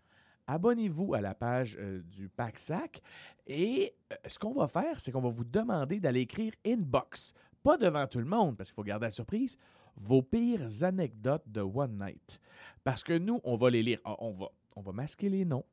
Abonnez-vous 0.45 1.13
à 1.13 1.21
la 1.21 1.33
page 1.33 1.77
euh, 1.79 2.01
du 2.03 2.27
Pack 2.29 2.59
Sac 2.59 3.01
et 3.47 3.93
ce 4.27 4.37
qu'on 4.37 4.53
va 4.53 4.67
faire, 4.67 4.99
c'est 4.99 5.11
qu'on 5.11 5.21
va 5.21 5.29
vous 5.29 5.45
demander 5.45 5.99
d'aller 5.99 6.21
écrire 6.21 6.51
inbox, 6.65 7.33
pas 7.63 7.77
devant 7.77 8.05
tout 8.07 8.19
le 8.19 8.25
monde 8.25 8.57
parce 8.57 8.69
qu'il 8.69 8.75
faut 8.75 8.83
garder 8.83 9.05
la 9.05 9.11
surprise, 9.11 9.57
vos 9.95 10.21
pires 10.21 10.83
anecdotes 10.83 11.43
de 11.47 11.61
One 11.61 11.97
Night. 11.97 12.39
Parce 12.83 13.03
que 13.03 13.17
nous, 13.17 13.39
on 13.43 13.55
va 13.55 13.69
les 13.69 13.83
lire. 13.83 13.99
Ah, 14.03 14.15
on, 14.19 14.33
va, 14.33 14.47
on 14.75 14.81
va 14.81 14.91
masquer 14.91 15.29
les 15.29 15.45
noms. 15.45 15.65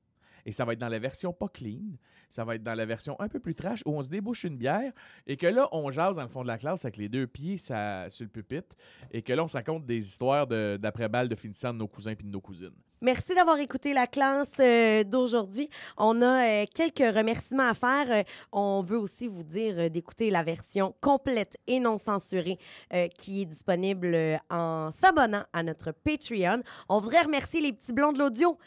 Et 0.46 0.52
ça 0.52 0.64
va 0.64 0.72
être 0.72 0.78
dans 0.78 0.88
la 0.88 0.98
version 0.98 1.32
pas 1.32 1.48
clean. 1.48 1.96
Ça 2.30 2.44
va 2.44 2.54
être 2.54 2.62
dans 2.62 2.74
la 2.74 2.86
version 2.86 3.20
un 3.20 3.28
peu 3.28 3.40
plus 3.40 3.54
trash 3.54 3.82
où 3.86 3.90
on 3.96 4.02
se 4.02 4.08
débouche 4.08 4.44
une 4.44 4.56
bière 4.56 4.92
et 5.26 5.36
que 5.36 5.46
là, 5.46 5.68
on 5.72 5.90
jase 5.90 6.16
dans 6.16 6.22
le 6.22 6.28
fond 6.28 6.42
de 6.42 6.46
la 6.48 6.58
classe 6.58 6.84
avec 6.84 6.96
les 6.96 7.08
deux 7.08 7.26
pieds 7.26 7.56
sur 7.58 7.74
le 7.74 8.26
pupitre 8.28 8.76
et 9.10 9.22
que 9.22 9.32
là, 9.32 9.42
on 9.44 9.48
se 9.48 9.56
raconte 9.56 9.84
des 9.84 9.98
histoires 10.06 10.46
de- 10.46 10.78
d'après-balles 10.80 11.28
de 11.28 11.34
finissant 11.34 11.72
de 11.72 11.78
nos 11.78 11.88
cousins 11.88 12.12
et 12.12 12.16
de 12.16 12.22
nos 12.24 12.40
cousines. 12.40 12.70
Merci 13.02 13.34
d'avoir 13.34 13.58
écouté 13.58 13.94
la 13.94 14.06
classe 14.06 14.52
euh, 14.60 15.04
d'aujourd'hui. 15.04 15.70
On 15.96 16.20
a 16.20 16.44
euh, 16.44 16.64
quelques 16.74 17.16
remerciements 17.16 17.70
à 17.70 17.72
faire. 17.72 18.10
Euh, 18.10 18.22
on 18.52 18.82
veut 18.82 18.98
aussi 18.98 19.26
vous 19.26 19.42
dire 19.42 19.90
d'écouter 19.90 20.28
la 20.28 20.42
version 20.42 20.94
complète 21.00 21.56
et 21.66 21.80
non 21.80 21.96
censurée 21.96 22.58
qui 23.16 23.42
est 23.42 23.44
disponible 23.46 24.38
en 24.50 24.90
s'abonnant 24.90 25.44
à 25.52 25.62
notre 25.62 25.92
Patreon. 25.92 26.62
On 26.88 27.00
voudrait 27.00 27.22
remercier 27.22 27.60
les 27.60 27.72
petits 27.72 27.92
blonds 27.92 28.12
de 28.12 28.18
l'audio, 28.18 28.58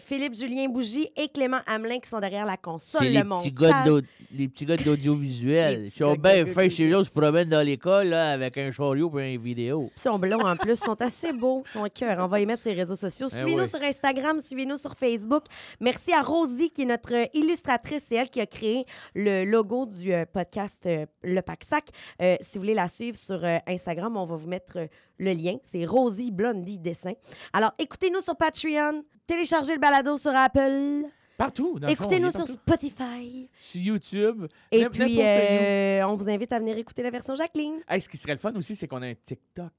Philippe 0.00 0.34
Julien 0.34 0.68
Bougie 0.68 1.08
et 1.16 1.28
Clément 1.28 1.60
Hamelin 1.66 1.98
qui 1.98 2.08
sont 2.08 2.20
derrière 2.20 2.46
la 2.46 2.56
console. 2.56 3.04
Le 3.04 3.10
les, 3.10 3.24
montage. 3.24 4.02
les 4.32 4.48
petits 4.48 4.64
gars 4.64 4.76
de 4.76 4.84
l'audiovisuel. 4.84 5.86
Ils 5.86 5.90
sont 5.90 6.14
bien 6.14 6.46
faits 6.46 6.72
chez 6.72 6.88
eux, 6.90 6.98
ils 6.98 7.04
se 7.04 7.10
promènent 7.10 7.48
dans 7.48 7.66
l'école 7.66 8.14
avec 8.14 8.56
un 8.58 8.70
chariot 8.70 9.12
et 9.18 9.34
une 9.34 9.42
vidéo. 9.42 9.90
Ils 9.96 10.00
sont 10.00 10.18
blonds 10.18 10.38
en 10.38 10.56
plus, 10.56 10.72
ils 10.72 10.76
sont 10.76 11.00
assez 11.02 11.32
beaux, 11.32 11.62
ils 11.66 11.70
sont 11.70 11.88
cœur. 11.92 12.18
On 12.20 12.28
va 12.28 12.38
les 12.38 12.46
mettre 12.46 12.62
sur 12.62 12.70
les 12.70 12.80
réseaux 12.80 12.96
sociaux. 12.96 13.26
Eh 13.32 13.36
Suivez-nous 13.36 13.66
sur 13.66 13.81
sur 13.82 13.88
Instagram, 13.88 14.40
suivez-nous 14.40 14.78
sur 14.78 14.94
Facebook. 14.94 15.44
Merci 15.80 16.12
à 16.12 16.22
Rosie, 16.22 16.70
qui 16.70 16.82
est 16.82 16.86
notre 16.86 17.12
illustratrice. 17.34 18.06
C'est 18.08 18.16
elle 18.16 18.30
qui 18.30 18.40
a 18.40 18.46
créé 18.46 18.84
le 19.14 19.44
logo 19.44 19.86
du 19.86 20.12
euh, 20.12 20.24
podcast 20.24 20.86
euh, 20.86 21.06
Le 21.22 21.40
Pack 21.42 21.64
Sac. 21.64 21.88
Euh, 22.20 22.36
si 22.40 22.54
vous 22.54 22.60
voulez 22.60 22.74
la 22.74 22.88
suivre 22.88 23.16
sur 23.16 23.44
Instagram, 23.66 24.16
on 24.16 24.24
va 24.24 24.36
vous 24.36 24.48
mettre 24.48 24.88
le 25.18 25.32
lien. 25.32 25.56
C'est 25.62 25.84
Rosie 25.84 26.30
Blondie 26.30 26.78
Dessin. 26.78 27.12
Alors, 27.52 27.72
écoutez-nous 27.78 28.20
sur 28.20 28.36
Patreon. 28.36 29.04
Téléchargez 29.26 29.74
le 29.74 29.80
balado 29.80 30.18
sur 30.18 30.34
Apple. 30.34 31.04
Partout. 31.36 31.78
Écoutez-nous 31.88 32.30
sur. 32.30 32.46
Spotify. 32.46 33.50
Sur 33.58 33.80
YouTube. 33.80 34.46
Et 34.70 34.86
puis, 34.88 35.20
euh, 35.20 36.06
on 36.06 36.14
vous 36.14 36.28
invite 36.28 36.52
à 36.52 36.58
venir 36.58 36.76
écouter 36.76 37.02
la 37.02 37.10
version 37.10 37.34
Jacqueline. 37.34 37.80
Hey, 37.88 38.00
ce 38.00 38.08
qui 38.08 38.16
serait 38.16 38.34
le 38.34 38.38
fun 38.38 38.52
aussi, 38.54 38.76
c'est 38.76 38.86
qu'on 38.86 39.02
a 39.02 39.08
un 39.08 39.14
TikTok. 39.14 39.72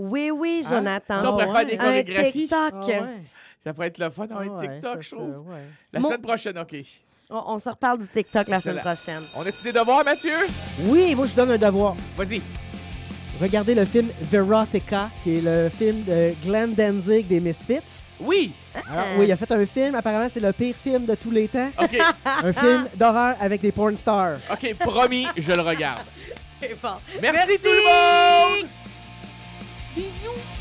Oui, 0.00 0.30
oui, 0.30 0.62
Hein? 0.64 0.68
Jonathan. 0.70 1.22
Ça, 1.22 1.28
on 1.28 1.32
pourrait 1.32 1.46
ouais. 1.46 1.52
faire 1.56 1.66
des 1.66 1.74
Un 1.74 1.78
chorégraphies. 1.78 2.32
TikTok. 2.32 2.72
Ah 2.74 2.86
ouais. 2.86 3.00
Ça 3.64 3.74
pourrait 3.74 3.86
être 3.88 3.98
le 3.98 4.10
fun 4.10 4.26
dans 4.26 4.36
Ah 4.38 4.42
un 4.42 4.46
ouais, 4.48 4.68
TikTok, 4.68 5.02
je 5.02 5.10
trouve. 5.10 5.38
ouais. 5.48 5.64
La 5.92 5.98
Mon- 6.00 6.08
semaine 6.08 6.22
prochaine, 6.22 6.58
OK. 6.58 6.76
On, 7.30 7.42
on 7.54 7.58
se 7.58 7.68
reparle 7.68 7.98
du 7.98 8.08
TikTok 8.08 8.46
la 8.48 8.60
semaine 8.60 8.78
prochaine. 8.78 9.22
On 9.36 9.42
a-tu 9.42 9.62
des 9.64 9.72
devoirs, 9.72 10.04
Mathieu? 10.04 10.32
Oui, 10.86 11.14
moi, 11.16 11.26
je 11.26 11.34
donne 11.34 11.50
un 11.50 11.58
devoir. 11.58 11.96
Vas-y. 12.16 12.40
Regardez 13.40 13.74
le 13.74 13.84
film 13.84 14.08
Verotica, 14.22 15.10
qui 15.22 15.38
est 15.38 15.40
le 15.40 15.68
film 15.68 16.02
de 16.04 16.32
Glenn 16.44 16.74
Danzig 16.74 17.26
des 17.26 17.38
Misfits. 17.40 18.12
Oui. 18.18 18.52
Alors, 18.74 19.04
oui, 19.18 19.26
il 19.26 19.32
a 19.32 19.36
fait 19.36 19.50
un 19.52 19.64
film, 19.66 19.94
apparemment, 19.94 20.28
c'est 20.28 20.40
le 20.40 20.52
pire 20.52 20.74
film 20.74 21.06
de 21.06 21.14
tous 21.14 21.30
les 21.30 21.46
temps. 21.48 21.70
OK. 21.80 21.98
un 22.44 22.52
film 22.52 22.88
d'horreur 22.96 23.36
avec 23.40 23.60
des 23.60 23.70
porn 23.72 23.96
stars. 23.96 24.38
OK, 24.50 24.74
promis, 24.78 25.26
je 25.36 25.52
le 25.52 25.60
regarde. 25.60 26.00
C'est 26.60 26.76
bon. 26.82 26.88
Merci, 27.22 27.50
Merci. 27.50 27.58
tout 27.62 27.68
le 27.70 27.84
monde! 28.62 28.68
Bisous! 29.98 30.57